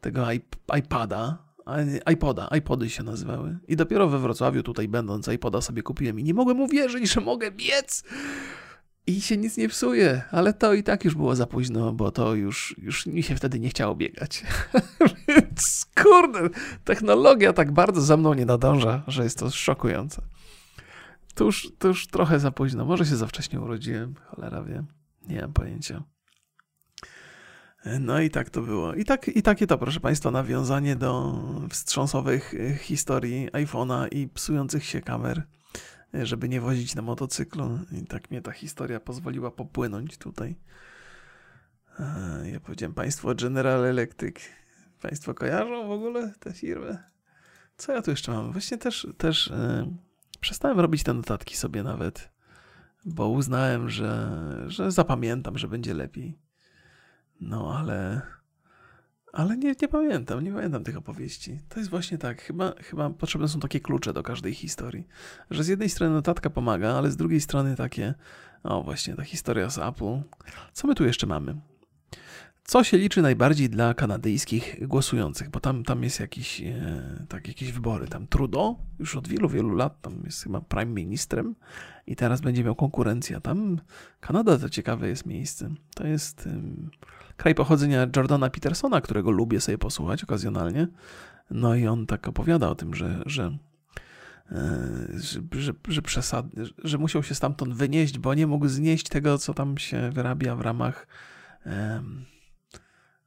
tego 0.00 0.26
iPada, 0.78 1.38
iPoda, 2.12 2.48
iPody 2.58 2.90
się 2.90 3.02
nazywały. 3.02 3.58
I 3.68 3.76
dopiero 3.76 4.08
we 4.08 4.18
Wrocławiu 4.18 4.62
tutaj 4.62 4.88
będąc 4.88 5.28
iPoda 5.28 5.60
sobie 5.60 5.82
kupiłem 5.82 6.20
i 6.20 6.24
nie 6.24 6.34
mogłem 6.34 6.60
uwierzyć, 6.60 7.12
że 7.12 7.20
mogę 7.20 7.50
biec 7.50 8.04
i 9.06 9.20
się 9.20 9.36
nic 9.36 9.56
nie 9.56 9.68
psuje, 9.68 10.22
ale 10.30 10.52
to 10.52 10.74
i 10.74 10.82
tak 10.82 11.04
już 11.04 11.14
było 11.14 11.36
za 11.36 11.46
późno, 11.46 11.92
bo 11.92 12.10
to 12.10 12.34
już, 12.34 12.74
już 12.78 13.06
mi 13.06 13.22
się 13.22 13.36
wtedy 13.36 13.60
nie 13.60 13.68
chciało 13.68 13.94
biegać. 13.94 14.44
Więc 15.28 15.86
kurde, 16.02 16.40
technologia 16.84 17.52
tak 17.52 17.72
bardzo 17.72 18.00
za 18.00 18.16
mną 18.16 18.34
nie 18.34 18.46
nadąża, 18.46 19.02
że 19.06 19.24
jest 19.24 19.38
to 19.38 19.50
szokujące. 19.50 20.22
To 21.34 21.44
już, 21.44 21.72
to 21.78 21.88
już 21.88 22.06
trochę 22.06 22.40
za 22.40 22.50
późno. 22.50 22.84
Może 22.84 23.06
się 23.06 23.16
za 23.16 23.26
wcześnie 23.26 23.60
urodziłem, 23.60 24.14
cholera 24.26 24.62
wie. 24.62 24.84
Nie 25.28 25.40
mam 25.40 25.52
pojęcia. 25.52 26.02
No 28.00 28.20
i 28.20 28.30
tak 28.30 28.50
to 28.50 28.62
było. 28.62 28.94
I, 28.94 29.04
tak, 29.04 29.28
I 29.28 29.42
takie 29.42 29.66
to, 29.66 29.78
proszę 29.78 30.00
Państwa, 30.00 30.30
nawiązanie 30.30 30.96
do 30.96 31.42
wstrząsowych 31.70 32.54
historii 32.80 33.48
iPhone'a 33.52 34.08
i 34.14 34.28
psujących 34.28 34.84
się 34.84 35.00
kamer 35.00 35.42
żeby 36.12 36.48
nie 36.48 36.60
wozić 36.60 36.94
na 36.94 37.02
motocyklu. 37.02 37.78
I 37.92 38.06
tak 38.06 38.30
mnie 38.30 38.42
ta 38.42 38.52
historia 38.52 39.00
pozwoliła 39.00 39.50
popłynąć 39.50 40.18
tutaj. 40.18 40.56
Ja 42.44 42.60
powiedziałem 42.60 42.94
Państwu 42.94 43.34
General 43.34 43.84
Electric. 43.84 44.36
Państwo 45.02 45.34
kojarzą 45.34 45.88
w 45.88 45.90
ogóle 45.90 46.34
tę 46.40 46.52
firmę? 46.52 46.98
Co 47.76 47.92
ja 47.92 48.02
tu 48.02 48.10
jeszcze 48.10 48.32
mam? 48.32 48.52
Właśnie 48.52 48.78
też, 48.78 49.06
też 49.18 49.52
przestałem 50.40 50.80
robić 50.80 51.02
te 51.02 51.14
notatki 51.14 51.56
sobie 51.56 51.82
nawet, 51.82 52.30
bo 53.04 53.28
uznałem, 53.28 53.88
że, 53.88 54.30
że 54.66 54.92
zapamiętam, 54.92 55.58
że 55.58 55.68
będzie 55.68 55.94
lepiej. 55.94 56.38
No 57.40 57.78
ale 57.78 58.22
ale 59.32 59.56
nie, 59.56 59.74
nie 59.82 59.88
pamiętam, 59.88 60.44
nie 60.44 60.52
pamiętam 60.52 60.84
tych 60.84 60.96
opowieści. 60.96 61.58
To 61.68 61.80
jest 61.80 61.90
właśnie 61.90 62.18
tak, 62.18 62.42
chyba, 62.42 62.72
chyba 62.82 63.10
potrzebne 63.10 63.48
są 63.48 63.60
takie 63.60 63.80
klucze 63.80 64.12
do 64.12 64.22
każdej 64.22 64.54
historii. 64.54 65.06
Że 65.50 65.64
z 65.64 65.68
jednej 65.68 65.88
strony 65.88 66.14
notatka 66.14 66.50
pomaga, 66.50 66.94
ale 66.94 67.10
z 67.10 67.16
drugiej 67.16 67.40
strony 67.40 67.76
takie, 67.76 68.14
o 68.62 68.82
właśnie, 68.82 69.14
ta 69.16 69.22
historia 69.22 69.70
z 69.70 69.78
Apple. 69.78 70.22
Co 70.72 70.88
my 70.88 70.94
tu 70.94 71.04
jeszcze 71.04 71.26
mamy? 71.26 71.60
Co 72.70 72.84
się 72.84 72.98
liczy 72.98 73.22
najbardziej 73.22 73.70
dla 73.70 73.94
kanadyjskich 73.94 74.88
głosujących? 74.88 75.50
Bo 75.50 75.60
tam, 75.60 75.84
tam 75.84 76.02
jest 76.02 76.20
jakiś, 76.20 76.60
e, 76.60 77.26
tak, 77.28 77.48
jakieś 77.48 77.72
wybory. 77.72 78.06
Tam 78.06 78.26
Trudeau 78.26 78.78
już 78.98 79.16
od 79.16 79.28
wielu, 79.28 79.48
wielu 79.48 79.74
lat 79.74 80.00
tam 80.00 80.22
jest 80.24 80.42
chyba 80.42 80.60
prime 80.60 80.92
ministrem 80.92 81.54
i 82.06 82.16
teraz 82.16 82.40
będzie 82.40 82.64
miał 82.64 82.74
konkurencję. 82.74 83.40
Tam 83.40 83.80
Kanada 84.20 84.58
to 84.58 84.68
ciekawe 84.68 85.08
jest 85.08 85.26
miejsce. 85.26 85.70
To 85.94 86.06
jest... 86.06 86.48
Kraj 87.36 87.54
pochodzenia 87.54 88.06
Jordana 88.16 88.50
Petersona, 88.50 89.00
którego 89.00 89.30
lubię 89.30 89.60
sobie 89.60 89.78
posłuchać 89.78 90.24
okazjonalnie. 90.24 90.88
No 91.50 91.74
i 91.74 91.86
on 91.86 92.06
tak 92.06 92.28
opowiada 92.28 92.68
o 92.68 92.74
tym, 92.74 92.94
że, 92.94 93.22
że, 93.26 93.58
e, 94.52 94.58
że, 95.14 95.40
że, 95.88 96.02
że, 96.08 96.42
że 96.84 96.98
musiał 96.98 97.22
się 97.22 97.34
stamtąd 97.34 97.74
wynieść, 97.74 98.18
bo 98.18 98.34
nie 98.34 98.46
mógł 98.46 98.68
znieść 98.68 99.08
tego, 99.08 99.38
co 99.38 99.54
tam 99.54 99.78
się 99.78 100.10
wyrabia 100.10 100.56
w 100.56 100.60
ramach 100.60 101.06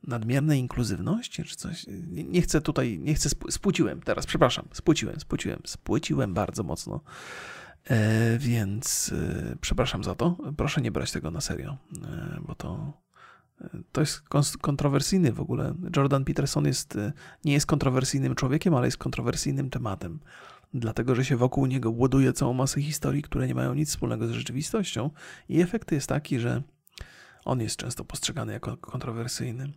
nadmiernej 0.07 0.59
inkluzywności, 0.59 1.43
czy 1.43 1.55
coś. 1.55 1.85
Nie, 1.87 2.23
nie, 2.23 2.41
chcę 2.41 2.61
tutaj, 2.61 2.99
nie 2.99 3.13
chcę, 3.13 3.29
spłuciłem 3.49 4.01
teraz, 4.01 4.25
przepraszam, 4.25 4.65
spłuciłem, 4.73 5.19
spłuciłem, 5.19 5.59
spłuciłem 5.65 6.33
bardzo 6.33 6.63
mocno. 6.63 7.01
E, 7.85 8.37
więc 8.37 9.13
e, 9.13 9.55
przepraszam 9.61 10.03
za 10.03 10.15
to. 10.15 10.37
Proszę 10.57 10.81
nie 10.81 10.91
brać 10.91 11.11
tego 11.11 11.31
na 11.31 11.41
serio, 11.41 11.77
e, 12.03 12.39
bo 12.47 12.55
to 12.55 13.03
to 13.91 14.01
jest 14.01 14.21
kontrowersyjny 14.61 15.31
w 15.31 15.41
ogóle. 15.41 15.73
Jordan 15.95 16.25
Peterson 16.25 16.65
jest, 16.65 16.95
e, 16.95 17.13
nie 17.45 17.53
jest 17.53 17.65
kontrowersyjnym 17.65 18.35
człowiekiem, 18.35 18.75
ale 18.75 18.87
jest 18.87 18.97
kontrowersyjnym 18.97 19.69
tematem. 19.69 20.19
Dlatego, 20.73 21.15
że 21.15 21.25
się 21.25 21.37
wokół 21.37 21.65
niego 21.65 21.91
buduje 21.91 22.33
całą 22.33 22.53
masę 22.53 22.81
historii, 22.81 23.21
które 23.21 23.47
nie 23.47 23.55
mają 23.55 23.73
nic 23.73 23.89
wspólnego 23.89 24.27
z 24.27 24.31
rzeczywistością, 24.31 25.09
i 25.49 25.61
efekt 25.61 25.91
jest 25.91 26.09
taki, 26.09 26.39
że 26.39 26.63
on 27.45 27.61
jest 27.61 27.77
często 27.77 28.05
postrzegany 28.05 28.53
jako 28.53 28.77
kontrowersyjny. 28.77 29.73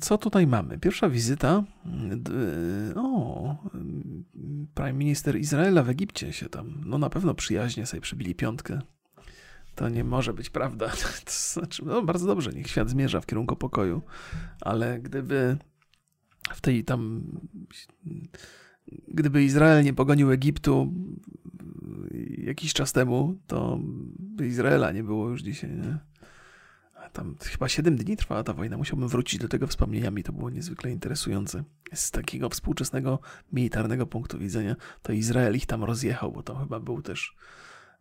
Co 0.00 0.18
tutaj 0.18 0.46
mamy? 0.46 0.78
Pierwsza 0.78 1.08
wizyta. 1.08 1.64
O, 2.96 3.56
prime 4.74 4.92
minister 4.92 5.36
Izraela 5.38 5.82
w 5.82 5.88
Egipcie 5.88 6.32
się 6.32 6.48
tam, 6.48 6.82
no 6.86 6.98
na 6.98 7.10
pewno 7.10 7.34
przyjaźnie 7.34 7.86
sobie 7.86 8.00
przybili 8.00 8.34
piątkę. 8.34 8.80
To 9.74 9.88
nie 9.88 10.04
może 10.04 10.32
być 10.32 10.50
prawda. 10.50 10.88
To 11.24 11.32
znaczy, 11.32 11.84
no 11.84 12.02
bardzo 12.02 12.26
dobrze, 12.26 12.50
niech 12.50 12.68
świat 12.68 12.90
zmierza 12.90 13.20
w 13.20 13.26
kierunku 13.26 13.56
pokoju, 13.56 14.02
ale 14.60 15.00
gdyby 15.00 15.56
w 16.52 16.60
tej 16.60 16.84
tam. 16.84 17.24
Gdyby 19.08 19.44
Izrael 19.44 19.84
nie 19.84 19.94
pogonił 19.94 20.30
Egiptu 20.30 20.92
jakiś 22.38 22.72
czas 22.72 22.92
temu, 22.92 23.38
to 23.46 23.78
Izraela 24.44 24.92
nie 24.92 25.04
było 25.04 25.28
już 25.28 25.42
dzisiaj. 25.42 25.70
Nie? 25.70 25.98
Tam 27.12 27.36
chyba 27.40 27.68
7 27.68 27.96
dni 27.96 28.16
trwała 28.16 28.42
ta 28.42 28.52
wojna. 28.52 28.76
Musiałbym 28.76 29.08
wrócić 29.08 29.40
do 29.40 29.48
tego 29.48 29.66
wspomnieniami. 29.66 30.22
To 30.22 30.32
było 30.32 30.50
niezwykle 30.50 30.90
interesujące. 30.90 31.64
Z 31.94 32.10
takiego 32.10 32.48
współczesnego 32.48 33.18
militarnego 33.52 34.06
punktu 34.06 34.38
widzenia, 34.38 34.76
to 35.02 35.12
Izrael 35.12 35.56
ich 35.56 35.66
tam 35.66 35.84
rozjechał, 35.84 36.32
bo 36.32 36.42
to 36.42 36.56
chyba 36.56 36.80
był 36.80 37.02
też 37.02 37.36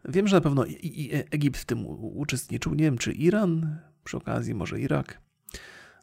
Wiem, 0.05 0.28
że 0.28 0.36
na 0.36 0.41
pewno 0.41 0.66
i 0.66 1.11
Egipt 1.32 1.59
w 1.59 1.66
tym 1.66 1.86
uczestniczył. 2.01 2.74
Nie 2.74 2.84
wiem, 2.84 2.97
czy 2.97 3.11
Iran, 3.11 3.80
przy 4.03 4.18
okazji 4.18 4.53
może 4.53 4.80
Irak. 4.80 5.22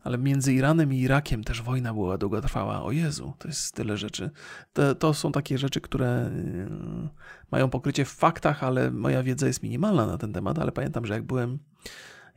Ale 0.03 0.19
między 0.19 0.55
Iranem 0.55 0.93
i 0.93 0.99
Irakiem 0.99 1.45
też 1.45 1.63
wojna 1.63 1.95
była 1.95 2.19
długotrwała. 2.19 2.83
O 2.83 2.93
Jezu, 2.93 3.33
to 3.39 3.49
jest 3.49 3.75
tyle 3.75 3.97
rzeczy. 3.97 4.31
To, 4.73 4.95
to 4.95 5.15
są 5.15 5.33
takie 5.33 5.59
rzeczy, 5.59 5.81
które 5.81 6.27
y, 6.27 7.09
mają 7.51 7.71
pokrycie 7.71 8.05
w 8.05 8.11
faktach, 8.11 8.65
ale 8.65 8.91
moja 8.91 9.23
wiedza 9.23 9.47
jest 9.47 9.63
minimalna 9.63 10.07
na 10.07 10.19
ten 10.19 10.33
temat. 10.33 10.59
Ale 10.59 10.73
pamiętam, 10.73 11.07
że 11.07 11.15
jak 11.15 11.23
byłem, 11.23 11.59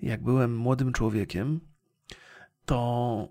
jak 0.01 0.23
byłem 0.23 0.57
młodym 0.57 0.93
człowiekiem, 0.93 1.59
to 2.65 3.29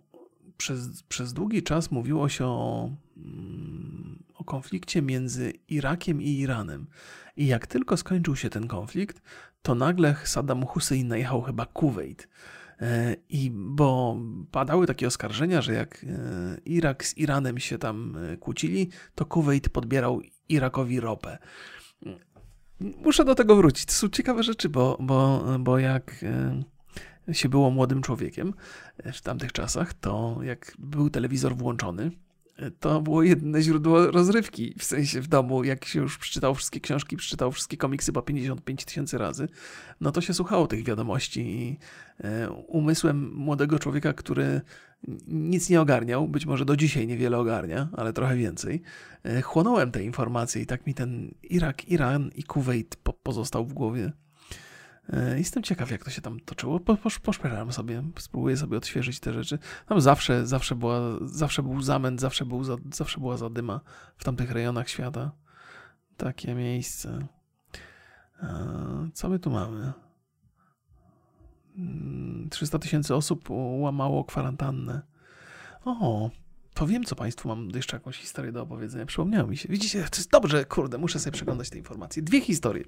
przez, 0.57 1.03
przez 1.03 1.33
długi 1.33 1.63
czas 1.63 1.91
mówiło 1.91 2.29
się 2.29 2.47
o, 2.47 2.91
mm, 3.17 4.23
o 4.35 4.45
konflikcie 4.45 5.03
między 5.03 5.53
Irakiem 5.69 6.23
i 6.23 6.39
Iranem. 6.39 6.87
I 7.37 7.47
jak 7.47 7.67
tylko 7.67 7.97
skończył 7.97 8.37
się 8.37 8.51
ten 8.51 8.69
konflikt, 8.69 9.23
to 9.63 9.75
nagle 9.75 10.17
Saddam 10.25 10.67
Hussein 10.67 11.09
najechał 11.09 11.43
chyba 11.43 11.67
Kuwait. 11.67 12.29
E, 12.81 13.17
I 13.29 13.51
bo 13.55 14.17
padały 14.51 14.87
takie 14.87 15.07
oskarżenia, 15.07 15.63
że 15.63 15.73
jak 15.73 16.05
e, 16.05 16.61
Irak 16.65 17.05
z 17.05 17.19
Iranem 17.19 17.59
się 17.59 17.79
tam 17.79 18.17
e, 18.17 18.37
kłócili, 18.37 18.89
to 19.15 19.27
Kuwait 19.27 19.69
podbierał 19.69 20.21
Irakowi 20.49 21.01
ropę. 21.01 21.39
Muszę 22.81 23.25
do 23.25 23.35
tego 23.35 23.57
wrócić. 23.57 23.85
To 23.85 23.93
są 23.93 24.09
ciekawe 24.09 24.43
rzeczy, 24.43 24.69
bo, 24.69 24.99
bo, 25.01 25.45
bo 25.59 25.79
jak 25.79 26.25
się 27.33 27.49
było 27.49 27.71
młodym 27.71 28.03
człowiekiem 28.03 28.55
w 29.13 29.21
tamtych 29.21 29.53
czasach, 29.53 29.95
to 29.95 30.39
jak 30.43 30.75
był 30.79 31.11
telewizor 31.11 31.57
włączony, 31.57 32.11
to 32.71 33.01
było 33.01 33.23
jedyne 33.23 33.63
źródło 33.63 34.11
rozrywki, 34.11 34.75
w 34.79 34.85
sensie 34.85 35.21
w 35.21 35.29
domu, 35.29 35.65
jak 35.65 35.85
się 35.85 36.01
już 36.01 36.19
przeczytał 36.19 36.55
wszystkie 36.55 36.81
książki, 36.81 37.17
przeczytał 37.17 37.53
wszystkie 37.53 37.77
komiksy 37.77 38.13
po 38.13 38.23
55 38.23 38.85
tysięcy 38.85 39.19
razy, 39.19 39.49
no 40.01 40.13
to 40.13 40.21
się 40.21 40.35
słuchało 40.35 40.67
tych 40.67 40.85
wiadomości 40.85 41.41
i 41.41 41.79
e, 42.25 42.51
umysłem 42.51 43.35
młodego 43.35 43.79
człowieka, 43.79 44.13
który 44.13 44.61
nic 45.29 45.71
nie 45.71 45.81
ogarniał, 45.81 46.29
być 46.29 46.47
może 46.47 46.65
do 46.65 46.77
dzisiaj 46.77 47.07
niewiele 47.07 47.39
ogarnia, 47.39 47.89
ale 47.93 48.13
trochę 48.13 48.37
więcej, 48.37 48.83
e, 49.25 49.43
chłonąłem 49.43 49.91
te 49.91 50.05
informacje 50.05 50.63
i 50.63 50.67
tak 50.67 50.87
mi 50.87 50.95
ten 50.95 51.35
Irak, 51.43 51.89
Iran 51.89 52.31
i 52.35 52.43
Kuwait 52.43 52.97
pozostał 53.23 53.67
w 53.67 53.73
głowie. 53.73 54.13
E, 55.09 55.39
jestem 55.39 55.63
ciekaw, 55.63 55.91
jak 55.91 56.05
to 56.05 56.11
się 56.11 56.21
tam 56.21 56.41
toczyło. 56.41 56.81
Po, 56.81 56.97
po, 56.97 57.11
poszperam 57.23 57.73
sobie, 57.73 58.03
spróbuję 58.19 58.57
sobie 58.57 58.77
odświeżyć 58.77 59.21
te 59.21 59.33
rzeczy. 59.33 59.59
Tam 59.87 60.01
zawsze, 60.01 60.47
zawsze, 60.47 60.75
była, 60.75 61.01
zawsze 61.21 61.63
był 61.63 61.83
zamęt, 61.83 62.21
zawsze, 62.21 62.45
był 62.45 62.65
za, 62.65 62.77
zawsze 62.95 63.21
była 63.21 63.37
zadyma 63.37 63.81
w 64.17 64.25
tamtych 64.25 64.51
rejonach 64.51 64.89
świata. 64.89 65.33
Takie 66.17 66.55
miejsce. 66.55 67.27
E, 68.43 69.11
co 69.15 69.29
my 69.29 69.39
tu 69.39 69.51
mamy? 69.51 69.93
300 72.51 72.77
mm, 72.77 72.83
tysięcy 72.83 73.15
osób 73.15 73.51
łamało 73.81 74.25
kwarantannę. 74.25 75.03
O, 75.85 76.31
to 76.75 76.87
wiem, 76.87 77.05
co 77.05 77.17
Państwu 77.17 77.49
mam 77.49 77.69
jeszcze 77.75 77.97
jakąś 77.97 78.19
historię 78.19 78.53
do 78.53 78.63
opowiedzenia. 78.63 79.07
Przypomniało 79.07 79.49
mi 79.49 79.57
się. 79.57 79.69
Widzicie, 79.69 79.99
to 80.03 80.17
jest 80.17 80.31
dobrze, 80.31 80.65
kurde, 80.65 80.99
muszę 80.99 81.19
sobie 81.19 81.33
przeglądać 81.33 81.71
te 81.71 81.79
informacje. 81.79 82.23
Dwie 82.23 82.41
historie. 82.41 82.85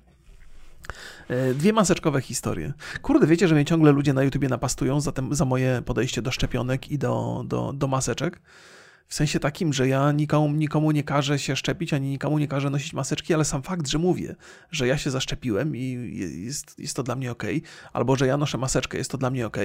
E, 1.28 1.54
dwie 1.54 1.72
maseczkowe 1.72 2.20
historie. 2.20 2.72
Kurde, 3.02 3.26
wiecie, 3.26 3.48
że 3.48 3.54
mnie 3.54 3.64
ciągle 3.64 3.92
ludzie 3.92 4.12
na 4.12 4.22
YouTubie 4.22 4.48
napastują 4.48 5.00
za, 5.00 5.12
tem, 5.12 5.34
za 5.34 5.44
moje 5.44 5.82
podejście 5.84 6.22
do 6.22 6.30
szczepionek 6.30 6.90
i 6.90 6.98
do, 6.98 7.44
do, 7.46 7.72
do 7.72 7.86
maseczek. 7.86 8.40
W 9.08 9.14
sensie 9.14 9.40
takim, 9.40 9.72
że 9.72 9.88
ja 9.88 10.12
nikomu, 10.12 10.54
nikomu 10.54 10.90
nie 10.90 11.02
każę 11.04 11.38
się 11.38 11.56
szczepić, 11.56 11.94
ani 11.94 12.10
nikomu 12.10 12.38
nie 12.38 12.48
każę 12.48 12.70
nosić 12.70 12.92
maseczki, 12.92 13.34
ale 13.34 13.44
sam 13.44 13.62
fakt, 13.62 13.88
że 13.88 13.98
mówię, 13.98 14.36
że 14.70 14.86
ja 14.86 14.98
się 14.98 15.10
zaszczepiłem 15.10 15.76
i 15.76 16.10
jest, 16.44 16.78
jest 16.78 16.96
to 16.96 17.02
dla 17.02 17.16
mnie 17.16 17.32
ok, 17.32 17.42
albo 17.92 18.16
że 18.16 18.26
ja 18.26 18.36
noszę 18.36 18.58
maseczkę, 18.58 18.98
jest 18.98 19.10
to 19.10 19.18
dla 19.18 19.30
mnie 19.30 19.46
ok, 19.46 19.56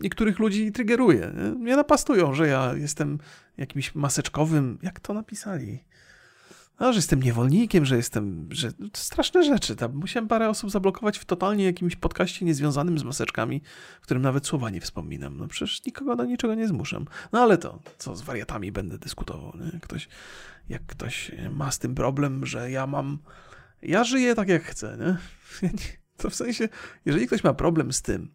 niektórych 0.00 0.38
ludzi 0.38 0.72
triggeruje. 0.72 1.32
Nie? 1.36 1.42
Mnie 1.42 1.76
napastują, 1.76 2.34
że 2.34 2.48
ja 2.48 2.74
jestem 2.74 3.18
jakimś 3.56 3.94
maseczkowym, 3.94 4.78
jak 4.82 5.00
to 5.00 5.14
napisali? 5.14 5.84
No, 6.80 6.92
że 6.92 6.98
jestem 6.98 7.22
niewolnikiem, 7.22 7.84
że 7.84 7.96
jestem, 7.96 8.48
że 8.50 8.70
straszne 8.94 9.44
rzeczy. 9.44 9.76
Tam 9.76 9.94
musiałem 9.94 10.28
parę 10.28 10.48
osób 10.48 10.70
zablokować 10.70 11.18
w 11.18 11.24
totalnie 11.24 11.64
jakimś 11.64 11.96
podcaście 11.96 12.44
niezwiązanym 12.44 12.98
z 12.98 13.04
maseczkami, 13.04 13.62
w 14.00 14.02
którym 14.02 14.22
nawet 14.22 14.46
słowa 14.46 14.70
nie 14.70 14.80
wspominam. 14.80 15.36
No 15.36 15.48
przecież 15.48 15.84
nikogo 15.84 16.16
do 16.16 16.24
niczego 16.24 16.54
nie 16.54 16.68
zmuszam. 16.68 17.04
No 17.32 17.40
ale 17.40 17.58
to, 17.58 17.78
co 17.98 18.16
z 18.16 18.22
wariatami 18.22 18.72
będę 18.72 18.98
dyskutował. 18.98 19.52
Nie? 19.56 19.80
Ktoś, 19.80 20.08
jak 20.68 20.86
ktoś 20.86 21.30
ma 21.50 21.70
z 21.70 21.78
tym 21.78 21.94
problem, 21.94 22.46
że 22.46 22.70
ja 22.70 22.86
mam, 22.86 23.18
ja 23.82 24.04
żyję 24.04 24.34
tak 24.34 24.48
jak 24.48 24.62
chcę, 24.62 24.98
nie? 25.00 25.68
To 26.16 26.30
w 26.30 26.34
sensie, 26.34 26.68
jeżeli 27.04 27.26
ktoś 27.26 27.44
ma 27.44 27.54
problem 27.54 27.92
z 27.92 28.02
tym, 28.02 28.30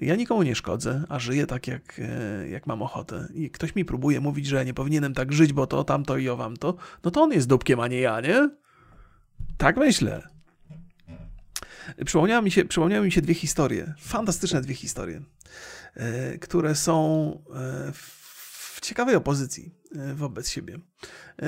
ja 0.00 0.16
nikomu 0.16 0.42
nie 0.42 0.54
szkodzę, 0.54 1.04
a 1.08 1.18
żyję 1.18 1.46
tak, 1.46 1.66
jak, 1.66 1.98
e, 1.98 2.48
jak 2.48 2.66
mam 2.66 2.82
ochotę. 2.82 3.28
I 3.34 3.50
ktoś 3.50 3.74
mi 3.74 3.84
próbuje 3.84 4.20
mówić, 4.20 4.46
że 4.46 4.56
ja 4.56 4.62
nie 4.62 4.74
powinienem 4.74 5.14
tak 5.14 5.32
żyć, 5.32 5.52
bo 5.52 5.66
to, 5.66 5.84
tamto 5.84 6.16
i 6.16 6.28
owam 6.28 6.56
to, 6.56 6.74
no 7.04 7.10
to 7.10 7.22
on 7.22 7.32
jest 7.32 7.48
dupkiem, 7.48 7.80
a 7.80 7.88
nie 7.88 8.00
ja, 8.00 8.20
nie? 8.20 8.50
Tak 9.56 9.76
myślę. 9.76 10.28
Przypomniały 12.04 12.44
mi 12.44 12.50
się, 12.50 12.64
przypomniały 12.64 13.06
mi 13.06 13.12
się 13.12 13.22
dwie 13.22 13.34
historie, 13.34 13.94
fantastyczne 13.98 14.60
dwie 14.60 14.74
historie, 14.74 15.22
e, 15.94 16.38
które 16.38 16.74
są 16.74 17.30
e, 17.54 17.92
w 17.92 18.80
ciekawej 18.82 19.16
opozycji 19.16 19.74
wobec 20.14 20.50
siebie. 20.50 20.78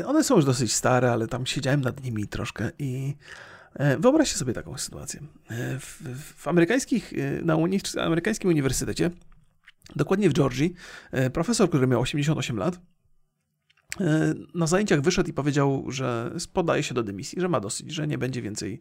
One 0.06 0.24
są 0.24 0.36
już 0.36 0.44
dosyć 0.44 0.74
stare, 0.74 1.12
ale 1.12 1.28
tam 1.28 1.46
siedziałem 1.46 1.80
nad 1.80 2.04
nimi 2.04 2.28
troszkę 2.28 2.70
i 2.78 3.14
wyobraźcie 3.98 4.38
sobie 4.38 4.52
taką 4.52 4.78
sytuację. 4.78 5.20
E, 5.50 5.78
w, 5.78 6.02
w 6.36 6.48
amerykańskich, 6.48 7.12
e, 7.12 7.44
na 7.44 7.56
uni 7.56 7.80
amerykańskim 8.02 8.50
uniwersytecie, 8.50 9.10
dokładnie 9.96 10.30
w 10.30 10.32
Georgii, 10.32 10.74
profesor, 11.32 11.68
który 11.68 11.86
miał 11.86 12.00
88 12.00 12.56
lat, 12.56 12.80
na 14.54 14.66
zajęciach 14.66 15.00
wyszedł 15.00 15.30
i 15.30 15.32
powiedział, 15.32 15.84
że 15.88 16.34
podaje 16.52 16.82
się 16.82 16.94
do 16.94 17.02
dymisji, 17.02 17.40
że 17.40 17.48
ma 17.48 17.60
dosyć, 17.60 17.92
że 17.92 18.06
nie 18.06 18.18
będzie 18.18 18.42
więcej 18.42 18.80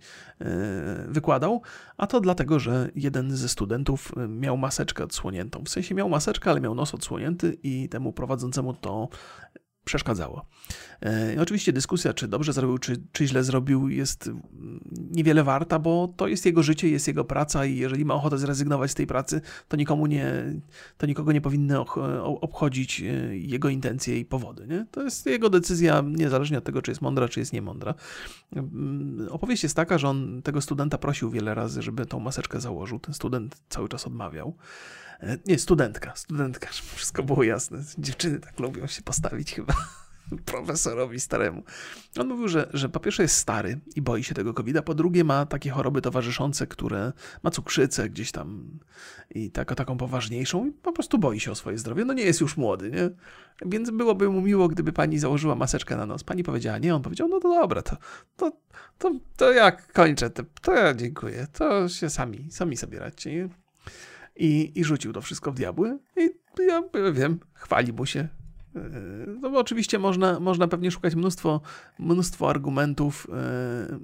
wykładał, 1.08 1.62
a 1.98 2.08
to 2.08 2.22
dlatego, 2.22 2.60
że 2.60 2.90
jeden 2.96 3.38
ze 3.38 3.50
studentów 3.50 4.12
miał 4.28 4.58
maseczkę 4.58 5.04
odsłoniętą. 5.04 5.64
W 5.64 5.70
sensie 5.70 5.96
miał 5.96 6.10
maseczkę, 6.10 6.52
ale 6.52 6.62
miał 6.62 6.76
nos 6.76 6.94
odsłonięty 6.94 7.58
i 7.64 7.90
temu 7.90 8.14
prowadzącemu 8.14 8.74
to 8.74 9.10
przeszkadzało. 9.90 10.46
E, 11.02 11.36
I 11.36 11.40
oczywiście 11.40 11.74
dyskusja, 11.74 12.14
czy 12.14 12.28
dobrze 12.28 12.54
zrobił, 12.54 12.78
czy, 12.78 13.02
czy 13.12 13.28
źle 13.28 13.44
zrobił, 13.44 13.90
jest 13.90 14.30
niewiele 14.92 15.44
warta, 15.44 15.80
bo 15.80 16.14
to 16.18 16.28
jest 16.28 16.46
jego 16.46 16.64
życie, 16.64 16.90
jest 16.90 17.08
jego 17.08 17.26
praca 17.26 17.66
i 17.66 17.78
jeżeli 17.78 18.06
ma 18.06 18.14
ochotę 18.14 18.38
zrezygnować 18.38 18.92
z 18.92 18.96
tej 18.96 19.08
pracy, 19.08 19.42
to 19.68 19.78
nikomu 19.78 20.06
nie, 20.06 20.34
to 20.98 21.06
nikogo 21.08 21.32
nie 21.32 21.42
powinny 21.42 21.80
obchodzić 22.42 23.02
e, 23.02 23.06
jego 23.38 23.70
intencje 23.70 24.20
i 24.20 24.26
powody. 24.26 24.68
Nie? 24.68 24.86
To 24.92 25.04
jest 25.04 25.26
jego 25.26 25.50
decyzja, 25.50 26.04
niezależnie 26.06 26.58
od 26.58 26.64
tego, 26.64 26.82
czy 26.82 26.92
jest 26.92 27.02
mądra, 27.02 27.28
czy 27.28 27.40
jest 27.40 27.54
niemądra. 27.54 27.94
Mm, 28.56 29.28
opowieść 29.32 29.64
jest 29.64 29.76
taka, 29.76 29.98
że 29.98 30.10
on 30.10 30.42
tego 30.42 30.62
studenta 30.62 30.98
prosił 30.98 31.30
wiele 31.30 31.56
razy, 31.56 31.82
żeby 31.82 32.06
tą 32.06 32.20
maseczkę 32.20 32.62
założył. 32.62 33.00
Ten 33.00 33.14
student 33.14 33.62
cały 33.70 33.90
czas 33.90 34.08
odmawiał. 34.08 34.56
E, 35.24 35.38
nie, 35.46 35.60
studentka, 35.60 36.16
studentka, 36.16 36.72
żeby 36.72 36.88
wszystko 36.96 37.24
było 37.24 37.44
jasne. 37.44 37.84
Dziewczyny 37.98 38.40
tak 38.40 38.60
lubią 38.60 38.88
się 38.88 39.02
postawić 39.02 39.54
chyba 39.54 39.74
profesorowi 40.46 41.20
staremu. 41.20 41.64
On 42.20 42.28
mówił, 42.28 42.48
że, 42.48 42.70
że 42.74 42.90
po 42.90 43.00
pierwsze 43.00 43.24
jest 43.24 43.36
stary 43.36 43.80
i 43.96 44.02
boi 44.02 44.24
się 44.24 44.36
tego 44.36 44.54
covid 44.54 44.82
po 44.86 44.94
drugie 44.94 45.24
ma 45.24 45.46
takie 45.46 45.70
choroby 45.70 46.02
towarzyszące, 46.02 46.68
które 46.68 47.14
ma 47.44 47.52
cukrzycę 47.52 48.10
gdzieś 48.10 48.32
tam 48.32 48.80
i 49.30 49.52
taką, 49.52 49.76
taką 49.76 49.98
poważniejszą 49.98 50.66
i 50.66 50.72
po 50.72 50.92
prostu 50.92 51.18
boi 51.18 51.40
się 51.40 51.52
o 51.52 51.56
swoje 51.56 51.78
zdrowie. 51.78 52.06
No 52.06 52.14
nie 52.14 52.24
jest 52.24 52.42
już 52.42 52.58
młody, 52.58 52.92
nie? 52.92 53.10
Więc 53.66 53.92
byłoby 53.92 54.30
mu 54.30 54.42
miło, 54.42 54.68
gdyby 54.68 54.94
pani 54.94 55.20
założyła 55.20 55.56
maseczkę 55.56 55.98
na 55.98 56.06
nos. 56.06 56.24
Pani 56.24 56.44
powiedziała 56.44 56.78
nie, 56.78 56.96
on 56.96 57.02
powiedział, 57.02 57.28
no 57.28 57.40
to 57.40 57.50
dobra, 57.50 57.82
to, 57.82 57.98
to, 58.38 58.52
to, 58.98 59.12
to 59.38 59.52
jak 59.52 59.94
kończę, 59.94 60.30
to, 60.30 60.44
to 60.62 60.74
ja 60.74 60.94
dziękuję, 60.94 61.48
to 61.54 61.90
się 61.90 62.10
sami, 62.10 62.48
sami 62.52 62.78
sobie 62.78 63.00
radźcie 63.00 63.50
i, 64.40 64.72
i 64.76 64.84
rzucił 64.84 65.14
to 65.14 65.22
wszystko 65.22 65.52
w 65.52 65.56
diabły. 65.56 66.00
I 66.18 66.30
ja 66.68 66.84
wiem, 67.14 67.40
chwali 67.54 67.94
mu 67.94 68.06
się. 68.06 68.28
E, 68.76 68.90
no 69.42 69.50
bo 69.50 69.60
oczywiście 69.60 70.00
można, 70.00 70.40
można 70.40 70.68
pewnie 70.68 70.92
szukać 70.92 71.16
mnóstwo, 71.16 71.62
mnóstwo 72.00 72.50
argumentów 72.50 73.28
e, 73.34 74.00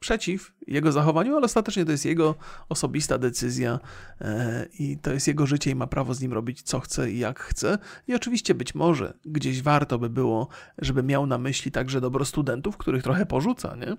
przeciw 0.00 0.52
jego 0.66 0.92
zachowaniu, 0.92 1.36
ale 1.36 1.44
ostatecznie 1.44 1.84
to 1.84 1.92
jest 1.92 2.04
jego 2.04 2.34
osobista 2.68 3.18
decyzja 3.18 3.80
e, 4.20 4.66
i 4.78 4.98
to 4.98 5.12
jest 5.12 5.28
jego 5.28 5.46
życie 5.46 5.70
i 5.70 5.74
ma 5.74 5.86
prawo 5.86 6.14
z 6.14 6.20
nim 6.20 6.32
robić 6.32 6.62
co 6.62 6.80
chce 6.80 7.10
i 7.10 7.18
jak 7.18 7.40
chce. 7.40 7.78
I 8.08 8.14
oczywiście 8.14 8.54
być 8.54 8.74
może 8.74 9.18
gdzieś 9.24 9.62
warto 9.62 9.98
by 9.98 10.10
było, 10.10 10.48
żeby 10.78 11.02
miał 11.02 11.26
na 11.26 11.38
myśli 11.38 11.70
także 11.70 12.00
dobro 12.00 12.24
studentów, 12.24 12.76
których 12.76 13.02
trochę 13.02 13.26
porzuca, 13.26 13.76
nie? 13.76 13.96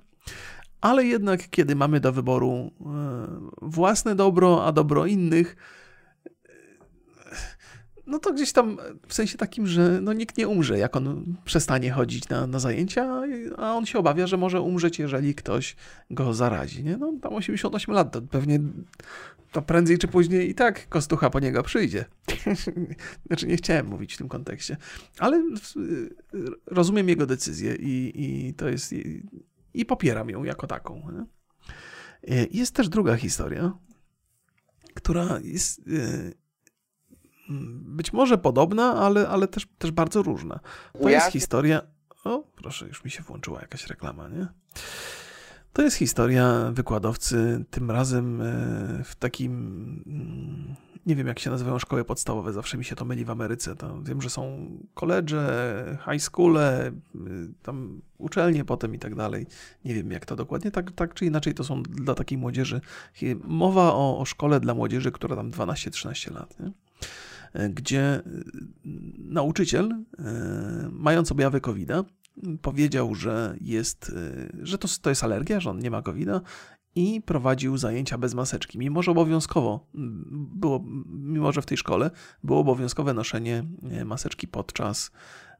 Ale 0.82 1.05
jednak 1.05 1.49
kiedy 1.49 1.76
mamy 1.76 1.99
do 1.99 2.11
wyboru 2.11 2.51
e, 2.51 2.88
własne 3.61 4.15
dobro, 4.15 4.65
a 4.65 4.71
dobro 4.71 5.05
innych, 5.05 5.55
e, 6.26 6.30
no 8.07 8.19
to 8.19 8.34
gdzieś 8.34 8.51
tam 8.51 8.78
w 9.07 9.13
sensie 9.13 9.38
takim, 9.38 9.67
że 9.67 10.01
no 10.01 10.13
nikt 10.13 10.38
nie 10.38 10.47
umrze, 10.47 10.78
jak 10.78 10.95
on 10.95 11.36
przestanie 11.45 11.91
chodzić 11.91 12.30
na, 12.30 12.47
na 12.47 12.59
zajęcia, 12.59 13.21
a 13.57 13.73
on 13.73 13.86
się 13.86 13.99
obawia, 13.99 14.28
że 14.28 14.38
może 14.38 14.61
umrzeć, 14.61 14.99
jeżeli 14.99 15.36
ktoś 15.36 15.76
go 16.09 16.34
zarazi. 16.34 16.84
Nie? 16.84 16.97
No 16.97 17.13
tam 17.21 17.34
88 17.34 17.95
lat, 17.95 18.11
to 18.11 18.21
pewnie 18.21 18.59
to 19.51 19.61
prędzej 19.61 19.97
czy 19.97 20.07
później 20.07 20.49
i 20.49 20.55
tak 20.55 20.89
kostucha 20.89 21.30
po 21.30 21.39
niego 21.39 21.63
przyjdzie. 21.63 22.05
znaczy 23.28 23.47
nie 23.47 23.57
chciałem 23.57 23.88
mówić 23.88 24.13
w 24.13 24.17
tym 24.17 24.30
kontekście, 24.30 24.78
ale 25.19 25.43
rozumiem 26.65 27.09
jego 27.09 27.26
decyzję 27.26 27.76
i, 27.76 28.11
i 28.15 28.53
to 28.53 28.69
jest 28.69 28.95
i 29.76 29.86
popieram 29.86 30.30
ją 30.30 30.43
jako 30.43 30.67
taką. 30.67 31.07
E, 32.23 32.45
jest 32.51 32.76
też 32.76 32.89
druga 32.89 33.15
historia, 33.15 33.73
która 34.93 35.39
jest 35.43 35.80
e, 35.80 35.82
być 37.80 38.13
może 38.13 38.38
podobna, 38.38 38.95
ale, 38.95 39.28
ale 39.28 39.47
też, 39.47 39.67
też 39.78 39.91
bardzo 39.91 40.23
różna. 40.23 40.59
To 41.01 41.09
jest 41.09 41.28
historia. 41.28 41.82
O, 42.23 42.43
proszę, 42.55 42.88
już 42.88 43.03
mi 43.03 43.11
się 43.11 43.23
włączyła 43.23 43.61
jakaś 43.61 43.88
reklama, 43.88 44.30
nie? 44.30 44.47
To 45.73 45.82
jest 45.82 45.97
historia 45.97 46.71
wykładowcy, 46.71 47.65
tym 47.69 47.91
razem 47.91 48.41
e, 48.41 48.45
w 49.03 49.15
takim 49.15 49.53
mm, 50.07 50.76
nie 51.06 51.16
wiem 51.16 51.28
jak 51.28 51.39
się 51.39 51.49
nazywają 51.49 51.80
szkoły 51.80 52.06
podstawowe, 52.06 52.53
zawsze 52.53 52.78
mi 52.78 52.86
się 52.86 52.95
to 52.95 53.06
myli 53.06 53.26
w 53.26 53.30
Ameryce. 53.30 53.76
To 53.76 54.01
wiem, 54.03 54.22
że 54.22 54.30
są 54.30 54.70
koledże, 54.93 55.97
high 56.12 56.22
schoole, 56.22 56.91
y, 57.16 57.22
tam 57.64 58.01
uczelnie 58.18 58.66
potem 58.66 58.95
i 58.95 58.99
tak 58.99 59.16
dalej. 59.16 59.47
Nie 59.86 59.93
wiem 59.93 60.12
jak 60.12 60.26
to 60.26 60.36
dokładnie, 60.36 60.72
tak, 60.72 60.91
tak 60.91 61.14
czy 61.14 61.26
inaczej 61.26 61.53
to 61.53 61.64
są 61.64 61.84
dla 61.84 62.16
takiej 62.16 62.38
młodzieży. 62.38 62.82
Mowa 63.43 63.93
o, 63.93 64.20
o 64.20 64.26
szkole 64.26 64.60
dla 64.60 64.74
młodzieży, 64.74 65.12
która 65.12 65.36
tam 65.36 65.51
12-13 65.51 66.34
lat. 66.34 66.60
Nie? 66.60 66.72
E, 67.56 67.70
gdzie 67.70 68.20
y, 68.20 68.43
nauczyciel, 69.18 69.91
e, 70.20 70.89
mając 70.91 71.32
objawy 71.32 71.62
covid 71.62 71.89
powiedział, 72.62 73.16
że 73.16 73.56
jest, 73.62 74.10
y, 74.10 74.66
że 74.66 74.78
to, 74.78 74.88
to 75.01 75.10
jest 75.10 75.24
alergia, 75.24 75.60
że 75.60 75.70
on 75.70 75.80
nie 75.80 75.91
ma 75.91 76.01
covid 76.01 76.30
i 76.96 77.22
prowadził 77.22 77.78
zajęcia 77.78 78.18
bez 78.18 78.34
maseczki, 78.34 78.80
mimo 78.80 79.04
że 79.04 79.12
obowiązkowo 79.12 79.88
było, 80.34 80.84
mimo 81.08 81.52
że 81.52 81.62
w 81.62 81.66
tej 81.66 81.78
szkole 81.78 82.12
było 82.43 82.60
obowiązkowe 82.60 83.14
noszenie 83.14 83.64
e, 83.91 84.06
maseczki 84.06 84.48
podczas 84.48 85.12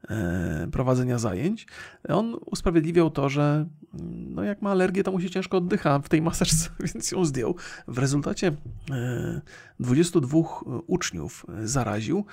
e, 0.08 0.68
prowadzenia 0.72 1.18
zajęć. 1.18 1.66
On 2.08 2.36
usprawiedliwiał 2.46 3.10
to, 3.10 3.28
że 3.28 3.66
no 4.02 4.42
jak 4.42 4.62
ma 4.62 4.70
alergię, 4.70 5.02
to 5.02 5.12
mu 5.12 5.20
się 5.20 5.30
ciężko 5.30 5.56
oddycha 5.56 5.98
w 5.98 6.08
tej 6.08 6.22
maseczce, 6.22 6.70
więc 6.94 7.12
ją 7.12 7.24
zdjął. 7.24 7.56
W 7.88 7.98
rezultacie 7.98 8.52
22 9.80 10.38
e, 10.38 10.42
uczniów 10.86 11.46
zaraził 11.64 12.24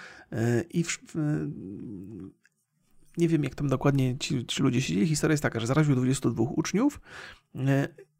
i 0.69 0.83
w, 0.83 0.97
nie 3.17 3.27
wiem, 3.27 3.43
jak 3.43 3.55
tam 3.55 3.67
dokładnie 3.67 4.17
ci, 4.17 4.45
ci 4.45 4.63
ludzie 4.63 4.81
siedzieli. 4.81 5.07
Historia 5.07 5.33
jest 5.33 5.43
taka, 5.43 5.59
że 5.59 5.67
zaraził 5.67 5.95
22 5.95 6.43
uczniów 6.43 7.01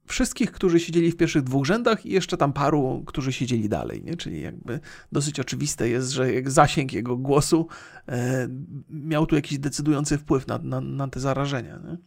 wszystkich, 0.06 0.51
którzy 0.51 0.80
siedzieli 0.80 1.12
w 1.12 1.18
pierwszych 1.18 1.43
dwóch 1.43 1.66
rzędach 1.66 2.06
i 2.06 2.12
jeszcze 2.12 2.38
tam 2.38 2.54
paru, 2.54 3.04
którzy 3.06 3.34
siedzieli 3.34 3.70
dalej, 3.70 4.04
nie? 4.04 4.16
czyli 4.16 4.41
jakby 4.41 4.80
dosyć 5.12 5.39
oczywiste 5.39 5.89
jest, 5.89 6.10
że 6.10 6.28
zasięg 6.45 6.93
jego 6.93 7.18
głosu 7.18 7.68
e, 8.08 8.47
miał 8.89 9.26
tu 9.26 9.36
jakiś 9.36 9.60
decydujący 9.60 10.18
wpływ 10.18 10.47
na, 10.47 10.58
na, 10.58 10.82
na 10.82 11.08
te 11.08 11.20
zarażenia. 11.20 11.78
Nie? 11.78 11.97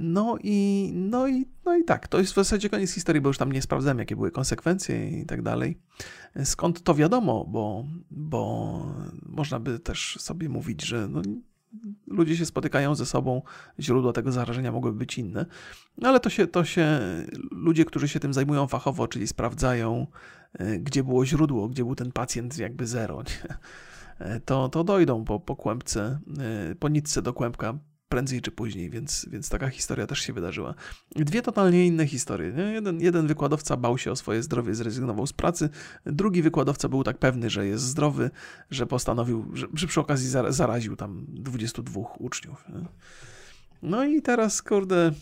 No 0.00 0.36
i, 0.42 0.90
no, 0.94 1.28
i, 1.28 1.46
no 1.64 1.76
i 1.76 1.84
tak, 1.84 2.08
to 2.08 2.18
jest 2.18 2.32
w 2.32 2.34
zasadzie 2.34 2.70
koniec 2.70 2.92
historii, 2.92 3.22
bo 3.22 3.28
już 3.28 3.38
tam 3.38 3.52
nie 3.52 3.62
sprawdzałem, 3.62 3.98
jakie 3.98 4.16
były 4.16 4.30
konsekwencje 4.30 5.20
i 5.20 5.26
tak 5.26 5.42
dalej. 5.42 5.78
Skąd 6.44 6.82
to 6.82 6.94
wiadomo, 6.94 7.44
bo, 7.44 7.84
bo 8.10 8.94
można 9.26 9.60
by 9.60 9.78
też 9.78 10.16
sobie 10.20 10.48
mówić, 10.48 10.84
że 10.84 11.08
no, 11.08 11.22
ludzie 12.06 12.36
się 12.36 12.46
spotykają 12.46 12.94
ze 12.94 13.06
sobą, 13.06 13.42
źródła 13.80 14.12
tego 14.12 14.32
zarażenia 14.32 14.72
mogłyby 14.72 14.98
być 14.98 15.18
inne, 15.18 15.46
no 15.98 16.08
ale 16.08 16.20
to 16.20 16.30
się, 16.30 16.46
to 16.46 16.64
się 16.64 17.00
ludzie, 17.50 17.84
którzy 17.84 18.08
się 18.08 18.20
tym 18.20 18.34
zajmują 18.34 18.66
fachowo, 18.66 19.08
czyli 19.08 19.26
sprawdzają, 19.26 20.06
e, 20.52 20.78
gdzie 20.78 21.04
było 21.04 21.26
źródło, 21.26 21.68
gdzie 21.68 21.84
był 21.84 21.94
ten 21.94 22.12
pacjent 22.12 22.58
jakby 22.58 22.86
zero, 22.86 23.22
nie? 23.22 23.56
E, 24.18 24.40
to, 24.40 24.68
to 24.68 24.84
dojdą 24.84 25.24
po, 25.24 25.40
po 25.40 25.56
kłębce, 25.56 26.18
e, 26.70 26.74
po 26.74 26.88
nitce 26.88 27.22
do 27.22 27.32
kłębka 27.32 27.78
prędzej 28.08 28.40
czy 28.40 28.50
później, 28.50 28.90
więc, 28.90 29.26
więc 29.30 29.48
taka 29.48 29.68
historia 29.68 30.06
też 30.06 30.20
się 30.20 30.32
wydarzyła. 30.32 30.74
Dwie 31.16 31.42
totalnie 31.42 31.86
inne 31.86 32.06
historie. 32.06 32.52
Nie? 32.52 32.62
Jeden, 32.62 33.00
jeden 33.00 33.26
wykładowca 33.26 33.76
bał 33.76 33.98
się 33.98 34.10
o 34.10 34.16
swoje 34.16 34.42
zdrowie, 34.42 34.74
zrezygnował 34.74 35.26
z 35.26 35.32
pracy, 35.32 35.68
drugi 36.06 36.42
wykładowca 36.42 36.88
był 36.88 37.04
tak 37.04 37.18
pewny, 37.18 37.50
że 37.50 37.66
jest 37.66 37.84
zdrowy, 37.84 38.30
że 38.70 38.86
postanowił, 38.86 39.50
że, 39.52 39.66
że 39.74 39.86
przy 39.86 40.00
okazji 40.00 40.28
zaraził 40.48 40.96
tam 40.96 41.26
22 41.28 42.00
uczniów. 42.18 42.64
Nie? 42.68 42.84
No 43.82 44.04
i 44.04 44.22
teraz, 44.22 44.62
kurde, 44.62 45.12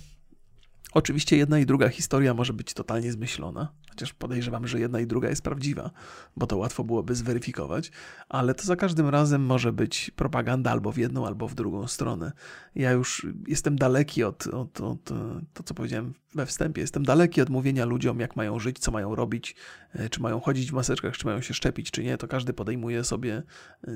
Oczywiście 0.93 1.37
jedna 1.37 1.59
i 1.59 1.67
druga 1.67 1.89
historia 1.89 2.35
może 2.35 2.53
być 2.53 2.75
totalnie 2.75 3.13
zmyślona, 3.13 3.73
chociaż 3.91 4.13
podejrzewam, 4.13 4.67
że 4.67 4.81
jedna 4.81 5.01
i 5.01 5.07
druga 5.07 5.29
jest 5.29 5.43
prawdziwa, 5.43 5.91
bo 6.37 6.47
to 6.47 6.57
łatwo 6.57 6.85
byłoby 6.85 7.15
zweryfikować, 7.15 7.91
ale 8.29 8.55
to 8.55 8.65
za 8.65 8.77
każdym 8.77 9.09
razem 9.09 9.43
może 9.43 9.73
być 9.73 10.11
propaganda 10.17 10.71
albo 10.71 10.93
w 10.93 10.97
jedną, 10.97 11.27
albo 11.27 11.49
w 11.49 11.55
drugą 11.55 11.87
stronę. 11.87 12.33
Ja 12.75 12.93
już 12.93 13.27
jestem 13.47 13.77
daleki 13.77 14.25
od, 14.25 14.47
od, 14.47 14.81
od 14.81 15.05
to, 15.53 15.63
co 15.65 15.75
powiedziałem 15.75 16.15
we 16.35 16.47
wstępie, 16.47 16.81
jestem 16.81 17.05
daleki 17.05 17.41
od 17.41 17.51
mówienia 17.51 17.85
ludziom, 17.85 18.21
jak 18.21 18.37
mają 18.37 18.59
żyć, 18.59 18.79
co 18.79 18.91
mają 18.91 19.15
robić, 19.15 19.57
e, 19.93 20.09
czy 20.09 20.21
mają 20.21 20.41
chodzić 20.41 20.71
w 20.71 20.75
maseczkach, 20.75 21.17
czy 21.17 21.27
mają 21.27 21.41
się 21.41 21.55
szczepić, 21.55 21.91
czy 21.91 22.05
nie. 22.05 22.19
To 22.19 22.29
każdy 22.29 22.53
podejmuje 22.53 23.05
sobie 23.05 23.43
e, 23.89 23.93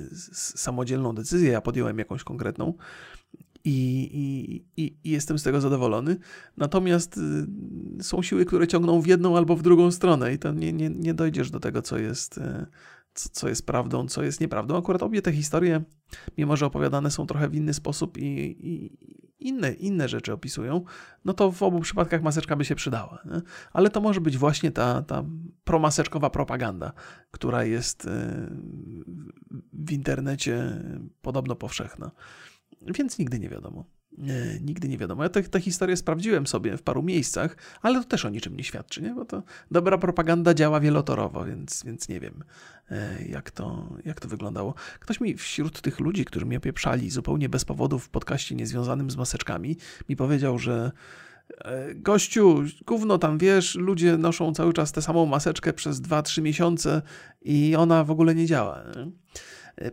samodzielną 0.57 1.15
decyzję. 1.15 1.51
Ja 1.51 1.61
podjąłem 1.61 1.99
jakąś 1.99 2.25
konkretną 2.25 2.75
i, 3.65 4.63
i, 4.77 4.85
i, 4.85 5.11
jestem 5.11 5.39
z 5.39 5.43
tego 5.43 5.61
zadowolony. 5.61 6.17
Natomiast 6.57 7.17
y, 7.99 8.03
są 8.03 8.23
siły, 8.23 8.45
które 8.45 8.69
ciągną 8.69 9.01
w 9.01 9.07
jedną 9.07 9.37
albo 9.37 9.57
w 9.57 9.63
drugą 9.63 9.91
stronę, 9.91 10.35
i 10.35 10.39
to 10.39 10.53
nie, 10.53 10.73
nie, 10.73 10.91
nie 10.91 11.15
dojdziesz 11.15 11.51
do 11.51 11.61
tego, 11.61 11.83
co 11.83 11.99
jest, 11.99 12.39
y, 12.39 12.67
co, 13.15 13.29
co 13.33 13.49
jest 13.49 13.67
prawdą, 13.67 14.09
co 14.09 14.23
jest 14.23 14.41
nieprawdą. 14.41 14.79
Akurat 14.79 15.03
obie 15.03 15.23
te 15.23 15.33
historie, 15.33 15.83
mimo 16.39 16.57
że 16.57 16.67
opowiadane 16.67 17.11
są 17.11 17.27
trochę 17.27 17.49
w 17.49 17.55
inny 17.55 17.75
sposób 17.75 18.19
i, 18.19 18.57
i 18.61 18.99
inne, 19.41 19.73
inne 19.73 20.09
rzeczy 20.09 20.33
opisują, 20.33 20.85
no 21.25 21.33
to 21.33 21.53
w 21.53 21.63
obu 21.63 21.81
przypadkach 21.81 22.23
maseczka 22.23 22.57
by 22.57 22.65
się 22.65 22.75
przydała. 22.75 23.23
Nie? 23.25 23.41
Ale 23.73 23.91
to 23.91 24.01
może 24.01 24.21
być 24.21 24.39
właśnie 24.39 24.71
ta, 24.71 25.03
ta 25.03 25.25
promaseczkowa 25.65 26.31
propaganda, 26.31 26.93
która 27.31 27.65
jest 27.65 28.05
y, 28.05 28.09
w 29.73 29.93
internecie 29.93 30.83
podobno 31.23 31.55
powszechna. 31.55 32.11
Więc 32.81 33.19
nigdy 33.19 33.39
nie 33.39 33.49
wiadomo. 33.49 33.85
Nie, 34.19 34.59
nigdy 34.63 34.89
nie 34.89 34.99
wiadomo. 34.99 35.23
Ja 35.23 35.29
tę, 35.29 35.61
historię 35.61 35.97
sprawdziłem 35.97 36.47
sobie 36.47 36.77
w 36.77 36.83
paru 36.83 37.03
miejscach, 37.03 37.57
ale 37.83 37.99
to 37.99 38.05
też 38.05 38.25
o 38.25 38.29
niczym 38.29 38.57
nie 38.57 38.65
świadczy, 38.65 39.03
nie? 39.03 39.15
bo 39.15 39.25
to 39.25 39.43
dobra 39.71 39.99
propaganda 39.99 40.55
działa 40.55 40.81
wielotorowo, 40.81 41.45
więc, 41.45 41.85
więc 41.85 42.09
nie 42.09 42.21
wiem, 42.21 42.45
e, 42.91 43.25
jak 43.25 43.51
to, 43.51 43.89
jak 44.05 44.21
to 44.21 44.29
wyglądało. 44.29 44.75
Ktoś 45.01 45.21
mi 45.21 45.35
wśród 45.35 45.81
tych 45.81 46.01
ludzi, 46.01 46.25
którzy 46.25 46.47
mnie 46.47 46.57
opieprzali 46.57 47.11
zupełnie 47.11 47.49
bez 47.49 47.65
powodu 47.65 47.99
w 47.99 48.09
podcaście 48.09 48.55
niezwiązanym 48.55 49.11
z 49.11 49.17
maseczkami, 49.17 49.77
mi 50.09 50.17
powiedział, 50.17 50.59
że 50.59 50.93
e, 51.59 51.95
Gościu, 51.95 52.63
gówno 52.87 53.19
tam 53.19 53.39
wiesz, 53.39 53.75
ludzie 53.75 54.17
noszą 54.17 54.55
cały 54.55 54.73
czas 54.73 54.93
tę 54.93 55.03
samą 55.03 55.27
maseczkę 55.27 55.73
przez 55.73 56.01
2-3 56.03 56.43
miesiące 56.43 57.03
i 57.43 57.77
ona 57.77 58.05
w 58.05 58.11
ogóle 58.11 58.35
nie 58.35 58.47
działa. 58.47 58.83
Nie? 58.97 59.11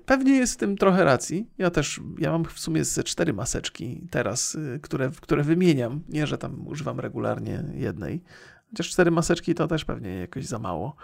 Pewnie 0.06 0.38
jest 0.38 0.54
w 0.54 0.58
tym 0.58 0.78
trochę 0.78 1.04
racji. 1.04 1.50
Ja 1.58 1.70
też, 1.70 2.02
ja 2.18 2.32
mam 2.32 2.46
w 2.46 2.60
sumie 2.60 2.86
ze 2.86 3.04
cztery 3.04 3.34
maseczki 3.34 4.08
teraz, 4.12 4.56
y, 4.56 4.80
które, 4.84 5.12
które 5.22 5.44
wymieniam. 5.44 6.02
Nie, 6.10 6.28
że 6.28 6.38
tam 6.38 6.68
używam 6.68 7.00
regularnie 7.00 7.64
jednej. 7.74 8.24
Chociaż 8.70 8.90
cztery 8.90 9.12
maseczki 9.12 9.56
to 9.56 9.68
też 9.68 9.86
pewnie 9.86 10.10
jakoś 10.10 10.46
za 10.46 10.60
mało. 10.60 10.96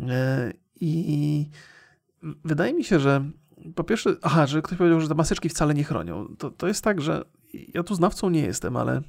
E, 0.00 0.52
I 0.80 1.50
wydaje 2.22 2.74
mi 2.74 2.84
się, 2.84 3.00
że 3.00 3.30
po 3.74 3.84
pierwsze, 3.84 4.16
aha, 4.22 4.46
że 4.46 4.62
ktoś 4.62 4.78
powiedział, 4.78 5.00
że 5.00 5.08
te 5.08 5.14
maseczki 5.14 5.48
wcale 5.48 5.74
nie 5.74 5.84
chronią. 5.84 6.36
To, 6.38 6.50
to 6.50 6.66
jest 6.66 6.84
tak, 6.84 7.00
że 7.00 7.24
ja 7.74 7.82
tu 7.82 7.94
znawcą 7.94 8.30
nie 8.30 8.42
jestem, 8.42 8.76
ale 8.76 9.02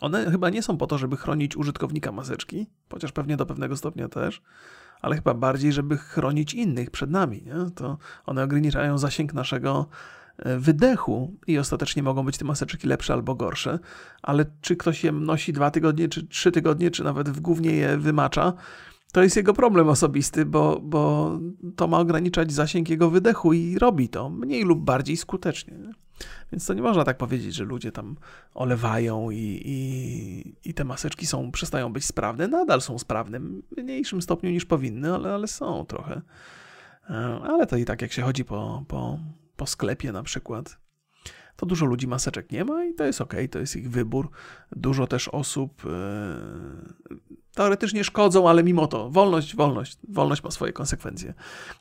one 0.00 0.30
chyba 0.30 0.50
nie 0.50 0.62
są 0.62 0.76
po 0.76 0.86
to, 0.86 0.98
żeby 0.98 1.16
chronić 1.16 1.56
użytkownika 1.56 2.12
maseczki, 2.12 2.66
chociaż 2.92 3.12
pewnie 3.12 3.36
do 3.36 3.46
pewnego 3.46 3.76
stopnia 3.76 4.08
też 4.08 4.42
ale 5.02 5.16
chyba 5.16 5.34
bardziej, 5.34 5.72
żeby 5.72 5.96
chronić 5.96 6.54
innych 6.54 6.90
przed 6.90 7.10
nami. 7.10 7.42
Nie? 7.42 7.70
To 7.74 7.98
one 8.26 8.42
ograniczają 8.42 8.98
zasięg 8.98 9.34
naszego 9.34 9.86
e, 10.38 10.58
wydechu 10.58 11.34
i 11.46 11.58
ostatecznie 11.58 12.02
mogą 12.02 12.24
być 12.24 12.38
te 12.38 12.44
maseczki 12.44 12.86
lepsze 12.86 13.12
albo 13.12 13.34
gorsze, 13.34 13.78
ale 14.22 14.44
czy 14.60 14.76
ktoś 14.76 15.04
je 15.04 15.12
nosi 15.12 15.52
dwa 15.52 15.70
tygodnie, 15.70 16.08
czy 16.08 16.26
trzy 16.26 16.52
tygodnie, 16.52 16.90
czy 16.90 17.04
nawet 17.04 17.28
w 17.28 17.40
głównie 17.40 17.72
je 17.72 17.98
wymacza, 17.98 18.52
to 19.12 19.22
jest 19.22 19.36
jego 19.36 19.54
problem 19.54 19.88
osobisty, 19.88 20.46
bo, 20.46 20.80
bo 20.82 21.32
to 21.76 21.88
ma 21.88 21.98
ograniczać 21.98 22.52
zasięg 22.52 22.88
jego 22.88 23.10
wydechu 23.10 23.52
i 23.52 23.78
robi 23.78 24.08
to 24.08 24.30
mniej 24.30 24.64
lub 24.64 24.84
bardziej 24.84 25.16
skutecznie. 25.16 25.78
Nie? 25.78 25.92
Więc 26.52 26.66
to 26.66 26.74
nie 26.74 26.82
można 26.82 27.04
tak 27.04 27.18
powiedzieć, 27.18 27.54
że 27.54 27.64
ludzie 27.64 27.92
tam 27.92 28.16
olewają 28.54 29.30
i, 29.30 29.62
i, 29.64 30.70
i 30.70 30.74
te 30.74 30.84
maseczki 30.84 31.26
są, 31.26 31.52
przestają 31.52 31.92
być 31.92 32.04
sprawne. 32.04 32.48
Nadal 32.48 32.80
są 32.80 32.98
sprawne, 32.98 33.40
w 33.40 33.76
mniejszym 33.76 34.22
stopniu 34.22 34.50
niż 34.50 34.64
powinny, 34.64 35.14
ale, 35.14 35.34
ale 35.34 35.48
są 35.48 35.84
trochę. 35.84 36.22
E, 37.10 37.40
ale 37.44 37.66
to 37.66 37.76
i 37.76 37.84
tak, 37.84 38.02
jak 38.02 38.12
się 38.12 38.22
chodzi 38.22 38.44
po, 38.44 38.84
po, 38.88 39.18
po 39.56 39.66
sklepie 39.66 40.12
na 40.12 40.22
przykład, 40.22 40.78
to 41.56 41.66
dużo 41.66 41.86
ludzi 41.86 42.06
maseczek 42.06 42.52
nie 42.52 42.64
ma 42.64 42.84
i 42.84 42.94
to 42.94 43.04
jest 43.04 43.20
ok, 43.20 43.34
to 43.50 43.58
jest 43.58 43.76
ich 43.76 43.90
wybór. 43.90 44.30
Dużo 44.72 45.06
też 45.06 45.28
osób 45.28 45.82
e, 45.86 45.88
teoretycznie 47.54 48.04
szkodzą, 48.04 48.48
ale 48.48 48.62
mimo 48.64 48.86
to 48.86 49.10
wolność, 49.10 49.56
wolność, 49.56 49.98
wolność 50.08 50.42
ma 50.42 50.50
swoje 50.50 50.72
konsekwencje. 50.72 51.34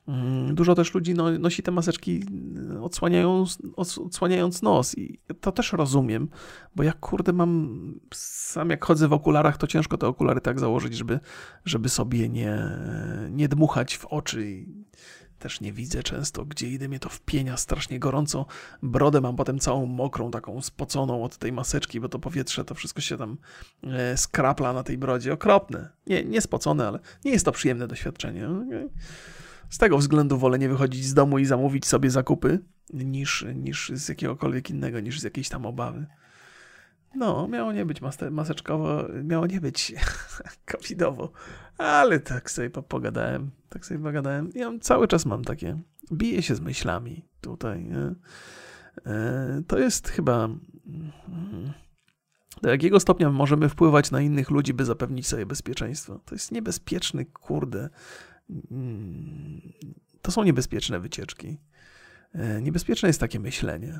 Mm, 0.07 0.55
dużo 0.55 0.75
też 0.75 0.93
ludzi 0.93 1.13
no, 1.13 1.31
nosi 1.31 1.63
te 1.63 1.71
maseczki 1.71 2.23
e, 2.75 2.81
odsłaniając, 2.81 3.57
odsłaniając 3.77 4.61
nos 4.61 4.97
i 4.97 5.19
to 5.41 5.51
też 5.51 5.73
rozumiem, 5.73 6.29
bo 6.75 6.83
jak 6.83 6.99
kurde 6.99 7.33
mam, 7.33 7.79
sam 8.13 8.69
jak 8.69 8.85
chodzę 8.85 9.07
w 9.07 9.13
okularach, 9.13 9.57
to 9.57 9.67
ciężko 9.67 9.97
te 9.97 10.07
okulary 10.07 10.41
tak 10.41 10.59
założyć, 10.59 10.97
żeby, 10.97 11.19
żeby 11.65 11.89
sobie 11.89 12.29
nie, 12.29 12.57
nie 13.31 13.47
dmuchać 13.47 13.97
w 13.97 14.05
oczy 14.05 14.65
też 15.39 15.61
nie 15.61 15.73
widzę 15.73 16.03
często, 16.03 16.45
gdzie 16.45 16.67
idę, 16.67 16.87
mnie 16.87 16.99
to 16.99 17.09
wpienia 17.09 17.57
strasznie 17.57 17.99
gorąco. 17.99 18.45
Brodę 18.83 19.21
mam 19.21 19.35
potem 19.35 19.59
całą 19.59 19.85
mokrą, 19.85 20.31
taką 20.31 20.61
spoconą 20.61 21.23
od 21.23 21.37
tej 21.37 21.51
maseczki, 21.51 21.99
bo 21.99 22.09
to 22.09 22.19
powietrze, 22.19 22.65
to 22.65 22.75
wszystko 22.75 23.01
się 23.01 23.17
tam 23.17 23.37
e, 23.83 24.17
skrapla 24.17 24.73
na 24.73 24.83
tej 24.83 24.97
brodzie. 24.97 25.33
Okropne. 25.33 25.89
Nie, 26.07 26.23
nie 26.23 26.41
spocone, 26.41 26.87
ale 26.87 26.99
nie 27.25 27.31
jest 27.31 27.45
to 27.45 27.51
przyjemne 27.51 27.87
doświadczenie. 27.87 28.49
Z 29.69 29.77
tego 29.77 29.97
względu 29.97 30.37
wolę 30.37 30.59
nie 30.59 30.69
wychodzić 30.69 31.05
z 31.05 31.13
domu 31.13 31.39
i 31.39 31.45
zamówić 31.45 31.85
sobie 31.85 32.09
zakupy, 32.09 32.59
niż, 32.93 33.45
niż 33.55 33.91
z 33.93 34.09
jakiegokolwiek 34.09 34.69
innego, 34.69 34.99
niż 34.99 35.19
z 35.19 35.23
jakiejś 35.23 35.49
tam 35.49 35.65
obawy. 35.65 36.05
No, 37.15 37.47
miało 37.47 37.73
nie 37.73 37.85
być 37.85 38.01
maseczkowo, 38.31 39.05
miało 39.23 39.47
nie 39.47 39.61
być 39.61 39.93
covidowo, 40.71 41.31
ale 41.77 42.19
tak 42.19 42.51
sobie 42.51 42.69
pogadałem, 42.69 43.51
tak 43.69 43.85
sobie 43.85 43.99
pogadałem. 43.99 44.49
Ja 44.55 44.71
cały 44.81 45.07
czas 45.07 45.25
mam 45.25 45.43
takie, 45.43 45.79
biję 46.13 46.41
się 46.41 46.55
z 46.55 46.61
myślami 46.61 47.25
tutaj. 47.41 47.83
Nie? 47.83 48.15
E, 49.05 49.61
to 49.67 49.79
jest 49.79 50.09
chyba... 50.09 50.49
Do 52.61 52.69
jakiego 52.69 52.99
stopnia 52.99 53.29
możemy 53.29 53.69
wpływać 53.69 54.11
na 54.11 54.21
innych 54.21 54.49
ludzi, 54.49 54.73
by 54.73 54.85
zapewnić 54.85 55.27
sobie 55.27 55.45
bezpieczeństwo? 55.45 56.19
To 56.25 56.35
jest 56.35 56.51
niebezpieczny, 56.51 57.25
kurde. 57.25 57.89
Mm, 58.71 59.61
to 60.21 60.31
są 60.31 60.43
niebezpieczne 60.43 60.99
wycieczki. 60.99 61.57
E, 62.33 62.61
niebezpieczne 62.61 63.09
jest 63.09 63.19
takie 63.19 63.39
myślenie, 63.39 63.99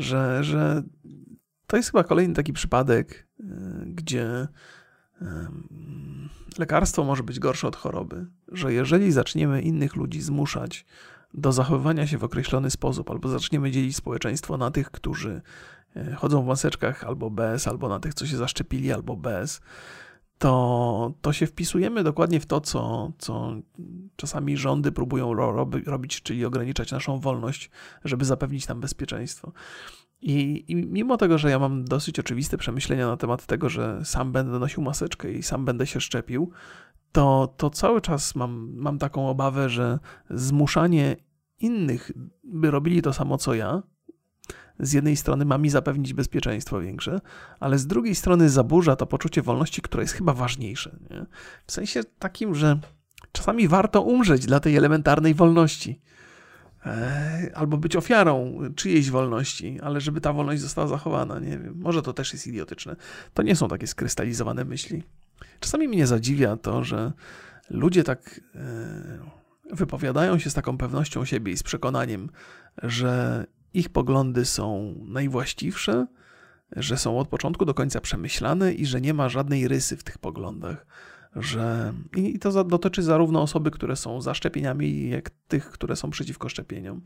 że, 0.00 0.44
że 0.44 0.82
to 1.66 1.76
jest 1.76 1.90
chyba 1.90 2.04
kolejny 2.04 2.34
taki 2.34 2.52
przypadek, 2.52 3.28
gdzie 3.86 4.48
lekarstwo 6.58 7.04
może 7.04 7.22
być 7.22 7.38
gorsze 7.38 7.68
od 7.68 7.76
choroby, 7.76 8.26
że 8.48 8.72
jeżeli 8.72 9.12
zaczniemy 9.12 9.62
innych 9.62 9.96
ludzi 9.96 10.20
zmuszać 10.20 10.86
do 11.34 11.52
zachowywania 11.52 12.06
się 12.06 12.18
w 12.18 12.24
określony 12.24 12.70
sposób, 12.70 13.10
albo 13.10 13.28
zaczniemy 13.28 13.70
dzielić 13.70 13.96
społeczeństwo 13.96 14.56
na 14.56 14.70
tych, 14.70 14.90
którzy 14.90 15.42
e, 15.96 16.14
chodzą 16.14 16.42
w 16.42 16.46
maseczkach 16.46 17.04
albo 17.04 17.30
bez, 17.30 17.68
albo 17.68 17.88
na 17.88 18.00
tych, 18.00 18.14
co 18.14 18.26
się 18.26 18.36
zaszczepili 18.36 18.92
albo 18.92 19.16
bez, 19.16 19.60
to, 20.40 21.12
to 21.20 21.32
się 21.32 21.46
wpisujemy 21.46 22.04
dokładnie 22.04 22.40
w 22.40 22.46
to, 22.46 22.60
co, 22.60 23.12
co 23.18 23.54
czasami 24.16 24.56
rządy 24.56 24.92
próbują 24.92 25.34
robić, 25.86 26.22
czyli 26.22 26.44
ograniczać 26.44 26.92
naszą 26.92 27.18
wolność, 27.18 27.70
żeby 28.04 28.24
zapewnić 28.24 28.68
nam 28.68 28.80
bezpieczeństwo. 28.80 29.52
I, 30.20 30.64
I, 30.68 30.76
mimo 30.76 31.16
tego, 31.16 31.38
że 31.38 31.50
ja 31.50 31.58
mam 31.58 31.84
dosyć 31.84 32.18
oczywiste 32.18 32.58
przemyślenia 32.58 33.06
na 33.06 33.16
temat 33.16 33.46
tego, 33.46 33.68
że 33.68 34.04
sam 34.04 34.32
będę 34.32 34.58
nosił 34.58 34.82
maseczkę 34.82 35.32
i 35.32 35.42
sam 35.42 35.64
będę 35.64 35.86
się 35.86 36.00
szczepił, 36.00 36.50
to, 37.12 37.54
to 37.56 37.70
cały 37.70 38.00
czas 38.00 38.34
mam, 38.34 38.72
mam 38.74 38.98
taką 38.98 39.28
obawę, 39.28 39.68
że 39.68 39.98
zmuszanie 40.30 41.16
innych, 41.58 42.12
by 42.44 42.70
robili 42.70 43.02
to 43.02 43.12
samo 43.12 43.38
co 43.38 43.54
ja, 43.54 43.82
z 44.80 44.92
jednej 44.92 45.16
strony 45.16 45.44
ma 45.44 45.58
mi 45.58 45.70
zapewnić 45.70 46.14
bezpieczeństwo 46.14 46.80
większe, 46.80 47.20
ale 47.60 47.78
z 47.78 47.86
drugiej 47.86 48.14
strony 48.14 48.48
zaburza 48.48 48.96
to 48.96 49.06
poczucie 49.06 49.42
wolności, 49.42 49.82
które 49.82 50.02
jest 50.02 50.14
chyba 50.14 50.32
ważniejsze. 50.32 50.96
Nie? 51.10 51.26
W 51.66 51.72
sensie 51.72 52.00
takim, 52.18 52.54
że 52.54 52.80
czasami 53.32 53.68
warto 53.68 54.02
umrzeć 54.02 54.46
dla 54.46 54.60
tej 54.60 54.76
elementarnej 54.76 55.34
wolności. 55.34 56.00
E, 56.86 57.50
albo 57.54 57.76
być 57.76 57.96
ofiarą 57.96 58.58
czyjejś 58.76 59.10
wolności, 59.10 59.80
ale 59.80 60.00
żeby 60.00 60.20
ta 60.20 60.32
wolność 60.32 60.62
została 60.62 60.88
zachowana, 60.88 61.38
nie 61.38 61.58
wiem. 61.58 61.74
Może 61.78 62.02
to 62.02 62.12
też 62.12 62.32
jest 62.32 62.46
idiotyczne. 62.46 62.96
To 63.34 63.42
nie 63.42 63.56
są 63.56 63.68
takie 63.68 63.86
skrystalizowane 63.86 64.64
myśli. 64.64 65.02
Czasami 65.60 65.88
mnie 65.88 66.06
zadziwia 66.06 66.56
to, 66.56 66.84
że 66.84 67.12
ludzie 67.70 68.04
tak 68.04 68.40
e, 68.54 69.76
wypowiadają 69.76 70.38
się 70.38 70.50
z 70.50 70.54
taką 70.54 70.78
pewnością 70.78 71.24
siebie 71.24 71.52
i 71.52 71.56
z 71.56 71.62
przekonaniem, 71.62 72.28
że 72.82 73.46
ich 73.74 73.88
poglądy 73.88 74.44
są 74.44 74.94
najwłaściwsze, 75.06 76.06
że 76.76 76.96
są 76.96 77.18
od 77.18 77.28
początku 77.28 77.64
do 77.64 77.74
końca 77.74 78.00
przemyślane 78.00 78.72
i 78.72 78.86
że 78.86 79.00
nie 79.00 79.14
ma 79.14 79.28
żadnej 79.28 79.68
rysy 79.68 79.96
w 79.96 80.04
tych 80.04 80.18
poglądach. 80.18 80.86
Że... 81.36 81.92
I 82.16 82.38
to 82.38 82.64
dotyczy 82.64 83.02
zarówno 83.02 83.42
osoby, 83.42 83.70
które 83.70 83.96
są 83.96 84.20
za 84.20 84.34
szczepieniami, 84.34 85.08
jak 85.08 85.30
tych, 85.30 85.70
które 85.70 85.96
są 85.96 86.10
przeciwko 86.10 86.48
szczepieniom. 86.48 87.02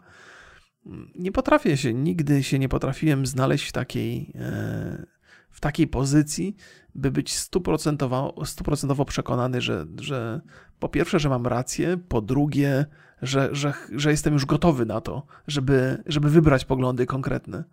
Nie 1.15 1.33
potrafię 1.33 1.77
się, 1.77 1.95
nigdy 1.95 2.43
się 2.43 2.59
nie 2.59 2.69
potrafiłem 2.69 3.27
znaleźć 3.27 3.69
w 3.69 3.73
takiej, 3.73 4.33
e, 4.35 5.07
w 5.51 5.61
takiej 5.61 5.87
pozycji, 5.87 6.57
by 6.95 7.11
być 7.11 7.37
stuprocentowo, 7.37 8.35
stuprocentowo 8.45 9.05
przekonany, 9.05 9.61
że, 9.61 9.87
że 10.01 10.41
po 10.79 10.89
pierwsze, 10.89 11.19
że 11.19 11.29
mam 11.29 11.47
rację, 11.47 11.97
po 12.09 12.21
drugie, 12.21 12.87
że, 13.27 13.49
że, 13.53 13.73
że 13.93 14.11
jestem 14.11 14.33
już 14.33 14.47
gotowy 14.47 14.87
na 14.87 15.01
to, 15.01 15.27
żeby, 15.47 16.03
żeby 16.07 16.31
wybrać 16.31 16.65
poglądy 16.65 17.07
konkretne. 17.07 17.65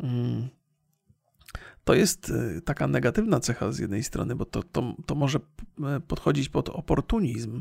Mm. 0.00 0.48
To 1.84 1.94
jest 1.94 2.30
y, 2.30 2.62
taka 2.64 2.86
negatywna 2.86 3.40
cecha 3.40 3.72
z 3.72 3.78
jednej 3.78 4.02
strony, 4.02 4.36
bo 4.36 4.44
to, 4.44 4.62
to, 4.62 4.94
to 5.06 5.14
może 5.14 5.38
e, 5.84 6.00
podchodzić 6.00 6.48
pod 6.48 6.68
oportunizm, 6.68 7.60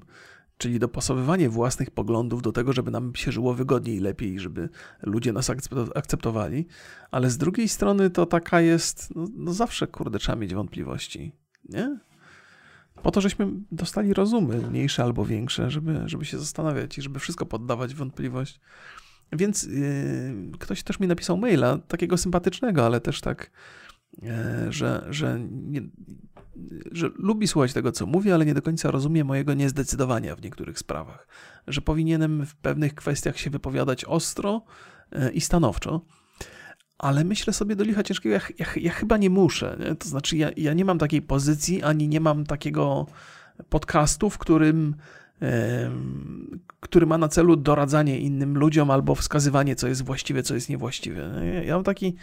czyli 0.57 0.79
dopasowywanie 0.79 1.49
własnych 1.49 1.91
poglądów 1.91 2.41
do 2.41 2.51
tego, 2.51 2.73
żeby 2.73 2.91
nam 2.91 3.15
się 3.15 3.31
żyło 3.31 3.53
wygodniej 3.53 3.99
lepiej, 3.99 4.39
żeby 4.39 4.69
ludzie 5.01 5.33
nas 5.33 5.51
akceptowali, 5.95 6.67
ale 7.11 7.29
z 7.29 7.37
drugiej 7.37 7.67
strony 7.67 8.09
to 8.09 8.25
taka 8.25 8.61
jest, 8.61 9.15
no, 9.15 9.27
no 9.35 9.53
zawsze 9.53 9.87
kurde 9.87 10.19
trzeba 10.19 10.35
mieć 10.35 10.55
wątpliwości, 10.55 11.35
nie? 11.69 11.99
Po 13.03 13.11
to, 13.11 13.21
żeśmy 13.21 13.47
dostali 13.71 14.13
rozumy, 14.13 14.57
mniejsze 14.69 15.03
albo 15.03 15.25
większe, 15.25 15.71
żeby, 15.71 16.01
żeby 16.05 16.25
się 16.25 16.39
zastanawiać 16.39 16.97
i 16.97 17.01
żeby 17.01 17.19
wszystko 17.19 17.45
poddawać 17.45 17.95
wątpliwość. 17.95 18.59
Więc 19.31 19.63
yy, 19.63 20.51
ktoś 20.59 20.83
też 20.83 20.99
mi 20.99 21.07
napisał 21.07 21.37
maila, 21.37 21.77
takiego 21.77 22.17
sympatycznego, 22.17 22.85
ale 22.85 23.01
też 23.01 23.21
tak, 23.21 23.51
yy, 24.21 24.31
że, 24.69 25.07
że, 25.09 25.39
nie, 25.51 25.81
że 26.91 27.09
lubi 27.15 27.47
słuchać 27.47 27.73
tego, 27.73 27.91
co 27.91 28.05
mówię, 28.05 28.33
ale 28.33 28.45
nie 28.45 28.53
do 28.53 28.61
końca 28.61 28.91
rozumie 28.91 29.23
mojego 29.23 29.53
niezdecydowania 29.53 30.35
w 30.35 30.41
niektórych 30.41 30.79
sprawach. 30.79 31.27
Że 31.67 31.81
powinienem 31.81 32.45
w 32.45 32.55
pewnych 32.55 32.95
kwestiach 32.95 33.37
się 33.37 33.49
wypowiadać 33.49 34.05
ostro 34.05 34.61
yy, 35.11 35.31
i 35.31 35.41
stanowczo 35.41 36.05
ale 37.01 37.23
myślę 37.23 37.53
sobie 37.53 37.75
do 37.75 37.83
licha 37.83 38.03
ciężkiego, 38.03 38.35
ja, 38.35 38.41
ja, 38.59 38.65
ja 38.75 38.91
chyba 38.91 39.17
nie 39.17 39.29
muszę. 39.29 39.77
Nie? 39.79 39.95
To 39.95 40.09
znaczy, 40.09 40.37
ja, 40.37 40.49
ja 40.57 40.73
nie 40.73 40.85
mam 40.85 40.97
takiej 40.97 41.21
pozycji, 41.21 41.83
ani 41.83 42.07
nie 42.07 42.19
mam 42.19 42.45
takiego 42.45 43.07
podcastu, 43.69 44.29
w 44.29 44.37
którym, 44.37 44.95
który 46.79 47.05
ma 47.05 47.17
na 47.17 47.27
celu 47.27 47.55
doradzanie 47.55 48.19
innym 48.19 48.57
ludziom 48.57 48.91
albo 48.91 49.15
wskazywanie, 49.15 49.75
co 49.75 49.87
jest 49.87 50.05
właściwe, 50.05 50.43
co 50.43 50.55
jest 50.55 50.69
niewłaściwe. 50.69 51.41
Ja 51.65 51.75
mam 51.75 51.83
taki, 51.83 52.15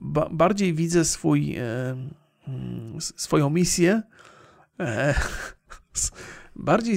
ba, 0.00 0.28
bardziej 0.30 0.74
widzę 0.74 1.04
swój, 1.04 1.56
swoją 3.00 3.50
misję, 3.50 4.02
e, 4.80 5.14
bardziej, 6.56 6.96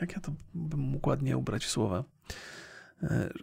jak 0.00 0.12
ja 0.12 0.20
to 0.20 0.32
bym 0.54 0.80
mógł 0.80 1.08
ładnie 1.08 1.36
ubrać 1.36 1.64
w 1.64 1.70
słowa, 1.70 2.04
E, 2.04 2.55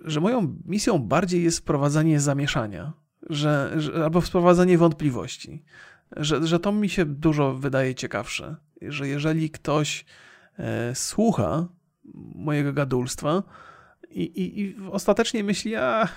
że 0.05 0.21
moją 0.21 0.55
misją 0.65 0.99
bardziej 0.99 1.43
jest 1.43 1.57
wprowadzanie 1.59 2.19
zamieszania, 2.19 2.93
że, 3.29 3.73
że, 3.77 4.03
albo 4.03 4.21
wprowadzanie 4.21 4.77
wątpliwości, 4.77 5.63
że, 6.17 6.47
że 6.47 6.59
to 6.59 6.71
mi 6.71 6.89
się 6.89 7.05
dużo 7.05 7.53
wydaje 7.53 7.95
ciekawsze, 7.95 8.55
że 8.81 9.07
jeżeli 9.07 9.49
ktoś 9.49 10.05
e, 10.57 10.95
słucha 10.95 11.67
mojego 12.35 12.73
gadulstwa 12.73 13.43
i, 14.09 14.21
i, 14.21 14.61
i 14.61 14.75
ostatecznie 14.91 15.43
myśli, 15.43 15.75
a 15.75 16.07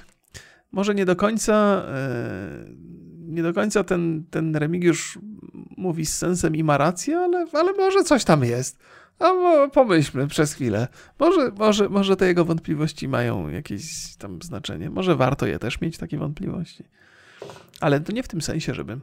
może 0.72 0.94
nie 0.94 1.04
do 1.04 1.16
końca 1.16 1.84
e, 1.88 2.86
nie 3.26 3.42
do 3.42 3.52
końca 3.52 3.84
ten, 3.84 4.24
ten 4.30 4.56
Remigiusz 4.56 5.18
mówi 5.76 6.06
z 6.06 6.14
sensem 6.14 6.56
i 6.56 6.64
ma 6.64 6.78
rację, 6.78 7.18
ale, 7.18 7.46
ale 7.52 7.72
może 7.72 8.04
coś 8.04 8.24
tam 8.24 8.44
jest 8.44 8.78
a 9.18 9.68
pomyślmy 9.68 10.28
przez 10.28 10.52
chwilę. 10.52 10.88
Może, 11.18 11.50
może, 11.50 11.88
może 11.88 12.16
te 12.16 12.26
jego 12.26 12.44
wątpliwości 12.44 13.08
mają 13.08 13.48
jakieś 13.48 14.16
tam 14.16 14.42
znaczenie. 14.42 14.90
Może 14.90 15.16
warto 15.16 15.46
je 15.46 15.58
też 15.58 15.80
mieć, 15.80 15.98
takie 15.98 16.18
wątpliwości. 16.18 16.84
Ale 17.80 18.00
to 18.00 18.12
nie 18.12 18.22
w 18.22 18.28
tym 18.28 18.42
sensie, 18.42 18.74
żeby 18.74 19.00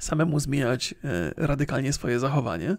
samemu 0.00 0.40
zmieniać 0.40 0.94
e, 1.04 1.34
radykalnie 1.36 1.92
swoje 1.92 2.18
zachowanie, 2.18 2.76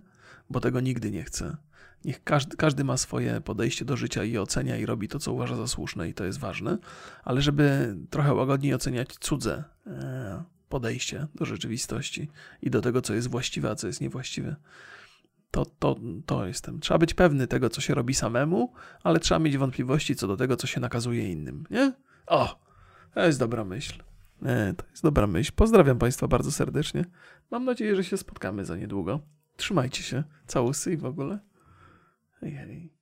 bo 0.50 0.60
tego 0.60 0.80
nigdy 0.80 1.12
nie 1.12 1.24
chcę. 1.24 1.58
Niech 2.06 2.24
każdy, 2.24 2.58
każdy 2.58 2.84
ma 2.84 2.98
swoje 2.98 3.42
podejście 3.42 3.86
do 3.86 3.98
życia 3.98 4.24
i 4.24 4.38
ocenia 4.38 4.78
i 4.78 4.86
robi 4.86 5.08
to, 5.08 5.20
co 5.20 5.34
uważa 5.34 5.56
za 5.56 5.68
słuszne, 5.68 6.10
i 6.10 6.14
to 6.14 6.26
jest 6.26 6.40
ważne, 6.40 6.78
ale 7.24 7.42
żeby 7.42 7.96
trochę 8.10 8.34
łagodniej 8.34 8.74
oceniać 8.74 9.10
cudze 9.20 9.64
e, 9.88 10.44
podejście 10.70 11.28
do 11.36 11.46
rzeczywistości 11.46 12.30
i 12.62 12.70
do 12.70 12.82
tego, 12.82 13.02
co 13.02 13.14
jest 13.14 13.30
właściwe, 13.30 13.70
a 13.70 13.76
co 13.76 13.88
jest 13.88 14.02
niewłaściwe 14.02 14.56
to, 15.54 15.66
to, 15.66 15.96
to 16.26 16.46
jestem. 16.46 16.80
Trzeba 16.80 16.98
być 16.98 17.14
pewny 17.14 17.48
tego, 17.48 17.70
co 17.70 17.82
się 17.82 17.94
robi 17.94 18.14
samemu, 18.14 18.74
ale 19.04 19.20
trzeba 19.20 19.40
mieć 19.40 19.58
wątpliwości 19.58 20.16
co 20.16 20.28
do 20.28 20.38
tego, 20.38 20.58
co 20.58 20.68
się 20.68 20.80
nakazuje 20.80 21.32
innym, 21.32 21.64
nie? 21.70 21.94
O, 22.28 22.60
to 23.14 23.26
jest 23.26 23.40
dobra 23.40 23.64
myśl. 23.64 24.04
Nie, 24.42 24.74
to 24.78 24.86
jest 24.92 25.04
dobra 25.04 25.28
myśl. 25.28 25.52
Pozdrawiam 25.56 26.00
Państwa 26.00 26.28
bardzo 26.28 26.52
serdecznie. 26.52 27.06
Mam 27.52 27.66
nadzieję, 27.66 27.96
że 27.96 28.04
się 28.04 28.18
spotkamy 28.18 28.66
za 28.66 28.78
niedługo. 28.78 29.20
Trzymajcie 29.58 30.04
się. 30.04 30.24
Całusy 30.48 30.94
i 30.94 30.98
w 30.98 31.06
ogóle. 31.06 31.40
Hej, 32.40 32.52
hej. 32.52 32.93